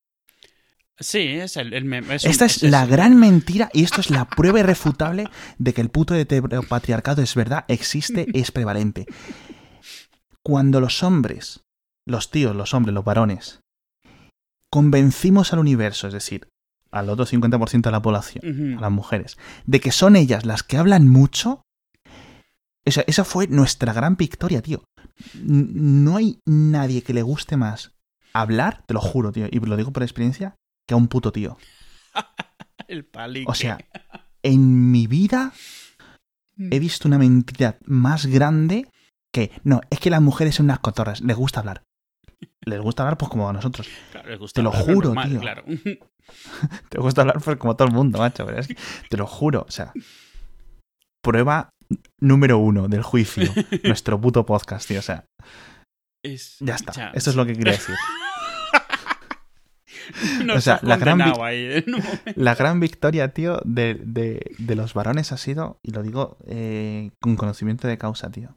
Sí, 1.00 1.20
es 1.20 1.58
el, 1.58 1.74
un- 1.74 2.12
Esta 2.12 2.46
es 2.46 2.64
la 2.64 2.86
gran 2.86 3.20
mentira 3.20 3.70
y 3.74 3.84
esto 3.84 4.00
es 4.02 4.10
la 4.10 4.26
prueba 4.26 4.60
irrefutable 4.62 5.26
de 5.60 5.74
que 5.74 5.82
el 5.82 5.90
puto 5.90 6.16
heteropatriarcado 6.16 7.22
es 7.22 7.36
verdad, 7.36 7.66
existe, 7.68 8.26
es 8.34 8.52
prevalente. 8.52 9.06
Cuando 10.44 10.80
los 10.80 11.04
hombres, 11.04 11.60
los 12.08 12.32
tíos, 12.32 12.56
los 12.56 12.74
hombres, 12.74 12.94
los 12.96 13.04
varones, 13.04 13.60
convencimos 14.72 15.54
al 15.54 15.60
universo, 15.60 16.08
es 16.08 16.14
decir, 16.14 16.48
al 16.92 17.10
otro 17.10 17.26
50% 17.26 17.82
de 17.82 17.92
la 17.92 18.02
población, 18.02 18.78
a 18.78 18.82
las 18.82 18.92
mujeres, 18.92 19.38
de 19.66 19.80
que 19.82 19.92
son 19.92 20.16
ellas 20.16 20.46
las 20.46 20.64
que 20.64 20.78
hablan 20.78 21.08
mucho, 21.08 21.62
esa, 22.88 23.02
esa 23.08 23.24
fue 23.24 23.48
nuestra 23.48 23.94
gran 23.94 24.16
victoria, 24.16 24.62
tío. 24.62 24.84
N- 25.36 25.68
No 25.74 26.18
hay 26.18 26.40
nadie 26.46 27.02
que 27.04 27.14
le 27.14 27.22
guste 27.22 27.58
más 27.58 27.92
hablar, 28.34 28.84
te 28.86 28.94
lo 28.94 29.02
juro, 29.02 29.32
tío, 29.32 29.48
y 29.50 29.60
lo 29.60 29.76
digo 29.78 29.92
por 29.92 30.04
experiencia, 30.04 30.56
que 30.88 30.94
a 30.94 30.98
un 30.98 31.08
puto 31.08 31.32
tío. 31.32 31.58
El 32.88 33.06
palique. 33.06 33.50
O 33.50 33.54
sea, 33.56 33.78
en 34.44 34.92
mi 34.92 35.08
vida 35.08 35.52
he 36.60 36.80
visto 36.80 37.08
una 37.08 37.18
mentira 37.18 37.78
más 37.86 38.26
grande 38.28 38.88
que, 39.34 39.52
no, 39.64 39.82
es 39.90 40.00
que 40.00 40.10
las 40.10 40.22
mujeres 40.22 40.56
son 40.56 40.68
unas 40.68 40.80
cotorras, 40.80 41.22
les 41.22 41.36
gusta 41.36 41.60
hablar. 41.60 41.84
Les 42.62 42.80
gusta 42.80 43.04
hablar 43.04 43.18
pues 43.18 43.30
como 43.30 43.50
a 43.50 43.54
nosotros. 43.54 43.88
Claro, 44.12 44.30
les 44.30 44.40
gusta 44.40 44.60
te 44.60 44.64
lo 44.64 44.70
hablar, 44.72 44.86
juro, 44.86 45.08
normal, 45.10 45.30
tío. 45.30 45.40
Claro. 45.40 45.64
Te 46.90 47.00
gusta 47.00 47.22
hablar 47.22 47.42
pues 47.42 47.56
como 47.58 47.76
todo 47.78 47.88
el 47.88 47.94
mundo, 47.94 48.20
macho. 48.20 48.46
Pero 48.46 48.60
es 48.60 48.68
que, 48.68 48.76
te 49.10 49.16
lo 49.16 49.26
juro, 49.26 49.66
o 49.66 49.72
sea. 49.72 49.94
Prueba 51.22 51.70
número 52.20 52.58
uno 52.60 52.88
del 52.88 53.02
juicio. 53.04 53.52
nuestro 53.84 54.20
puto 54.20 54.46
podcast, 54.46 54.88
tío. 54.88 55.00
O 55.00 55.04
sea, 55.04 55.26
Es- 56.24 56.58
ya 56.60 56.76
está. 56.76 56.92
ya. 56.94 57.12
Esto 57.14 57.30
es 57.32 57.36
lo 57.36 57.46
que 57.46 57.54
quería 57.54 57.74
decir. 57.74 57.96
Nos 60.46 60.58
o 60.58 60.62
sea, 60.62 60.80
la 60.84 60.96
gran 60.98 61.22
ahí 61.22 61.84
un 61.86 61.92
momento. 61.94 62.22
La 62.36 62.56
gran 62.56 62.80
victoria, 62.80 63.34
tío, 63.34 63.60
de, 63.66 63.96
de- 63.96 64.52
de 64.58 64.76
los 64.76 64.94
varones 64.94 65.32
ha 65.34 65.38
sido, 65.38 65.80
y 65.84 65.92
lo 65.92 66.02
digo 66.02 66.38
eh, 66.48 67.12
con 67.22 67.36
conocimiento 67.36 67.88
de 67.88 67.98
causa, 67.98 68.32
tío. 68.32 68.56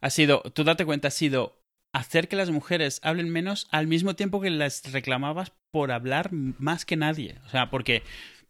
Ha 0.00 0.08
sido, 0.10 0.40
tú 0.54 0.64
date 0.64 0.86
cuenta, 0.86 1.08
ha 1.08 1.10
sido 1.10 1.58
hacer 1.94 2.28
que 2.28 2.36
las 2.36 2.50
mujeres 2.50 3.00
hablen 3.02 3.28
menos 3.30 3.68
al 3.70 3.86
mismo 3.86 4.14
tiempo 4.16 4.40
que 4.40 4.48
las 4.50 4.90
reclamabas 4.92 5.52
por 5.72 5.92
hablar 5.92 6.30
más 6.32 6.86
que 6.86 6.96
nadie. 6.96 7.38
O 7.46 7.50
sea, 7.50 7.68
porque, 7.68 8.02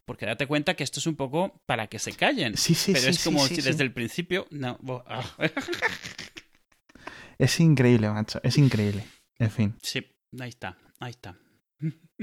porque 0.05 0.25
date 0.25 0.47
cuenta 0.47 0.73
que 0.75 0.83
esto 0.83 0.99
es 0.99 1.07
un 1.07 1.15
poco 1.15 1.55
para 1.67 1.87
que 1.87 1.99
se 1.99 2.13
callen. 2.13 2.57
Sí, 2.57 2.73
sí, 2.75 2.91
Pero 2.93 3.05
sí, 3.05 3.09
es 3.11 3.23
como 3.23 3.45
sí, 3.47 3.55
si 3.55 3.61
desde 3.61 3.83
el 3.83 3.93
principio. 3.93 4.47
No, 4.51 4.77
ah. 5.07 5.23
Es 7.37 7.59
increíble, 7.59 8.09
macho. 8.09 8.39
Es 8.43 8.57
increíble. 8.57 9.03
En 9.39 9.49
fin. 9.49 9.75
Sí, 9.81 10.05
ahí 10.39 10.49
está, 10.49 10.77
ahí 10.99 11.11
está. 11.11 11.35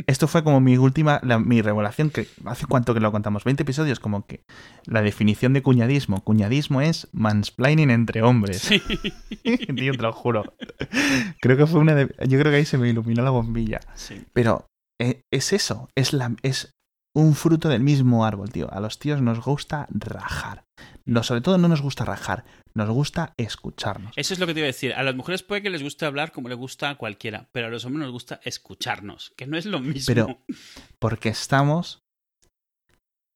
Esto 0.07 0.29
fue 0.29 0.45
como 0.45 0.61
mi 0.61 0.77
última, 0.77 1.19
la- 1.25 1.41
mi 1.41 1.61
revelación, 1.61 2.11
que 2.11 2.29
hace 2.45 2.67
cuánto 2.67 2.95
que 2.95 3.01
lo 3.01 3.11
contamos, 3.11 3.43
20 3.43 3.65
episodios, 3.65 3.99
como 3.99 4.25
que 4.25 4.43
la 4.85 5.03
definición 5.03 5.53
de 5.53 5.63
cuñadismo. 5.63 6.23
Cuñadismo 6.23 6.81
es 6.81 7.09
mansplaining 7.11 7.91
entre 7.91 8.23
hombres. 8.23 8.59
Sí. 8.63 8.81
Tío, 9.43 9.93
te 9.93 10.03
lo 10.03 10.13
juro. 10.13 10.55
Creo 11.41 11.57
que 11.57 11.67
fue 11.67 11.81
una 11.81 11.97
de... 11.97 12.07
Yo 12.29 12.39
creo 12.39 12.53
que 12.53 12.59
ahí 12.59 12.65
se 12.65 12.79
me 12.79 12.89
iluminó 12.89 13.25
la 13.25 13.31
bombilla. 13.31 13.81
sí. 13.97 14.23
Pero 14.33 14.67
eh, 15.01 15.23
es 15.33 15.53
eso, 15.53 15.89
es, 15.97 16.13
la, 16.13 16.37
es 16.43 16.71
un 17.21 17.35
fruto 17.35 17.69
del 17.69 17.83
mismo 17.83 18.25
árbol, 18.25 18.51
tío. 18.51 18.73
A 18.73 18.81
los 18.81 18.99
tíos 18.99 19.21
nos 19.21 19.41
gusta 19.45 19.87
rajar. 19.91 20.65
No, 21.05 21.23
sobre 21.23 21.41
todo 21.41 21.59
no 21.59 21.69
nos 21.69 21.81
gusta 21.83 22.05
rajar, 22.05 22.45
nos 22.75 22.89
gusta 22.91 23.35
escucharnos. 23.37 24.13
Eso 24.17 24.35
es 24.35 24.41
lo 24.41 24.47
que 24.47 24.55
te 24.55 24.61
iba 24.61 24.67
a 24.67 24.69
decir. 24.75 24.93
A 24.95 25.03
las 25.03 25.15
mujeres 25.15 25.43
puede 25.43 25.63
que 25.63 25.71
les 25.71 25.83
guste 25.83 26.05
hablar 26.07 26.33
como 26.33 26.49
le 26.49 26.55
gusta 26.55 26.91
a 26.91 26.95
cualquiera, 26.97 27.49
pero 27.53 27.67
a 27.67 27.71
los 27.71 27.85
hombres 27.85 28.03
nos 28.05 28.13
gusta 28.13 28.41
escucharnos, 28.45 29.33
que 29.37 29.47
no 29.47 29.57
es 29.57 29.67
lo 29.67 29.81
mismo. 29.81 30.07
Pero- 30.07 30.45
Porque 30.99 31.31
estamos 31.31 32.05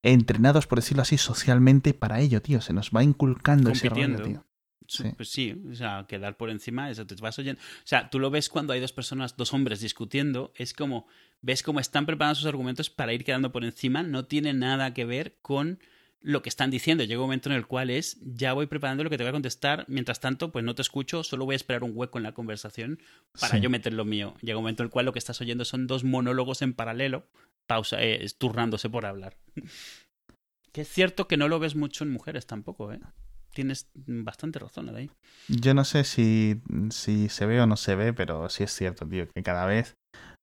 entrenados, 0.04 0.66
por 0.66 0.78
decirlo 0.78 1.02
así, 1.02 1.18
socialmente 1.18 1.94
para 1.94 2.20
ello, 2.20 2.42
tío. 2.42 2.60
Se 2.60 2.72
nos 2.72 2.90
va 2.90 3.02
inculcando 3.02 3.70
ese 3.70 3.88
rollo, 3.88 4.22
tío. 4.22 4.46
Sí. 4.88 5.04
Pues 5.16 5.30
sí, 5.30 5.62
o 5.70 5.74
sea, 5.74 6.04
quedar 6.08 6.36
por 6.36 6.50
encima, 6.50 6.90
eso 6.90 7.06
te 7.06 7.14
vas 7.16 7.38
oyendo. 7.38 7.60
O 7.60 7.86
sea, 7.86 8.10
tú 8.10 8.18
lo 8.18 8.30
ves 8.30 8.48
cuando 8.48 8.72
hay 8.74 8.80
dos 8.80 8.92
personas, 8.92 9.36
dos 9.36 9.52
hombres 9.54 9.80
discutiendo, 9.80 10.52
es 10.56 10.74
como, 10.74 11.06
ves 11.42 11.62
cómo 11.62 11.80
están 11.80 12.06
preparando 12.06 12.36
sus 12.36 12.46
argumentos 12.46 12.88
para 12.90 13.12
ir 13.12 13.24
quedando 13.24 13.52
por 13.52 13.64
encima, 13.64 14.02
no 14.02 14.24
tiene 14.24 14.52
nada 14.54 14.94
que 14.94 15.04
ver 15.04 15.36
con 15.42 15.78
lo 16.20 16.40
que 16.40 16.48
están 16.48 16.70
diciendo. 16.70 17.02
Llega 17.02 17.20
un 17.20 17.24
momento 17.26 17.50
en 17.50 17.56
el 17.56 17.66
cual 17.66 17.90
es, 17.90 18.16
ya 18.22 18.52
voy 18.52 18.66
preparando 18.66 19.02
lo 19.02 19.10
que 19.10 19.18
te 19.18 19.24
voy 19.24 19.30
a 19.30 19.32
contestar, 19.32 19.84
mientras 19.88 20.20
tanto, 20.20 20.52
pues 20.52 20.64
no 20.64 20.74
te 20.76 20.82
escucho, 20.82 21.24
solo 21.24 21.44
voy 21.44 21.54
a 21.54 21.56
esperar 21.56 21.82
un 21.82 21.90
hueco 21.94 22.16
en 22.18 22.22
la 22.24 22.32
conversación 22.32 23.00
para 23.40 23.56
Sí. 23.56 23.60
yo 23.60 23.70
meter 23.70 23.92
lo 23.92 24.04
mío. 24.04 24.34
Llega 24.40 24.56
un 24.56 24.62
momento 24.62 24.84
en 24.84 24.86
el 24.86 24.90
cual 24.92 25.06
lo 25.06 25.12
que 25.12 25.18
estás 25.18 25.40
oyendo 25.40 25.64
son 25.64 25.88
dos 25.88 26.04
monólogos 26.04 26.62
en 26.62 26.74
paralelo, 26.74 27.26
pausa, 27.66 28.00
eh, 28.02 28.24
turnándose 28.38 28.88
por 28.88 29.04
hablar. 29.04 29.36
que 30.72 30.80
es 30.82 30.88
cierto 30.88 31.28
que 31.28 31.36
no 31.36 31.48
lo 31.48 31.58
ves 31.58 31.74
mucho 31.74 32.02
en 32.04 32.10
mujeres 32.10 32.46
tampoco, 32.46 32.92
¿eh? 32.92 33.00
Tienes 33.52 33.90
bastante 33.94 34.58
razón 34.58 34.88
ahí. 34.96 35.10
Yo 35.48 35.74
no 35.74 35.84
sé 35.84 36.04
si, 36.04 36.62
si 36.90 37.28
se 37.28 37.44
ve 37.44 37.60
o 37.60 37.66
no 37.66 37.76
se 37.76 37.94
ve, 37.94 38.14
pero 38.14 38.48
sí 38.48 38.62
es 38.62 38.72
cierto, 38.72 39.06
tío, 39.06 39.28
que 39.28 39.42
cada 39.42 39.66
vez 39.66 39.96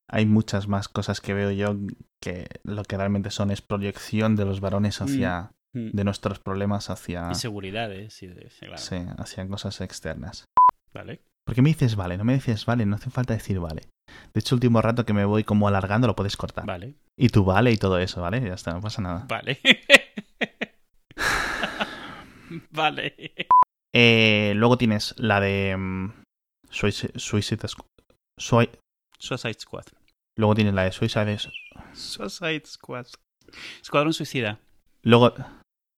hay 0.10 0.26
muchas 0.26 0.68
más 0.68 0.88
cosas 0.88 1.22
que 1.22 1.34
veo 1.34 1.52
yo 1.52 1.76
que 2.22 2.48
lo 2.64 2.84
que 2.84 2.98
realmente 2.98 3.32
son 3.32 3.52
es 3.52 3.62
proyección 3.62 4.36
de 4.36 4.46
los 4.46 4.60
varones 4.62 5.02
hacia, 5.02 5.52
Mm. 5.74 5.92
de 5.92 6.04
nuestros 6.04 6.40
problemas 6.40 6.90
hacia, 6.90 7.28
Inseguridades 7.30 8.22
y 8.24 8.28
de, 8.28 8.50
sí, 8.50 8.62
claro. 8.66 8.78
sí, 8.78 8.96
hacia 9.20 9.48
cosas 9.48 9.82
externas. 9.82 10.46
Vale. 10.94 11.22
¿Por 11.46 11.54
qué 11.56 11.62
me 11.62 11.70
dices 11.70 11.96
vale? 11.96 12.18
No 12.18 12.24
me 12.24 12.34
dices 12.34 12.66
vale, 12.66 12.86
no 12.88 12.96
hace 12.96 13.10
falta 13.12 13.34
decir 13.36 13.60
vale. 13.60 13.84
De 14.34 14.40
hecho, 14.40 14.56
último 14.56 14.82
rato 14.82 15.06
que 15.06 15.14
me 15.14 15.26
voy 15.26 15.44
como 15.44 15.68
alargando 15.68 16.08
lo 16.08 16.16
puedes 16.16 16.36
cortar. 16.38 16.66
Vale. 16.66 16.96
Y 17.18 17.30
tú 17.30 17.44
vale 17.46 17.72
y 17.72 17.78
todo 17.78 18.00
eso, 18.00 18.22
¿vale? 18.22 18.42
Ya 18.42 18.56
está, 18.56 18.74
no 18.74 18.82
pasa 18.82 19.02
nada. 19.04 19.26
Vale. 19.30 19.60
vale. 22.72 23.16
Eh, 23.94 24.54
luego 24.56 24.78
tienes 24.78 25.16
la 25.18 25.40
de 25.40 25.76
mm, 25.78 26.14
Suicide, 26.70 27.14
Suicide 27.20 27.68
Squ- 27.68 27.86
Sui- 28.40 28.70
Suicide 29.18 29.56
Squad. 29.60 29.86
Luego 30.40 30.56
tienes 30.56 30.74
la 30.74 30.84
de 30.84 30.94
Suicide... 30.94 31.38
Suicide 31.92 32.64
Squad. 32.66 33.08
Escuadrón 33.82 34.14
Suicida. 34.14 34.62
Luego... 35.02 35.34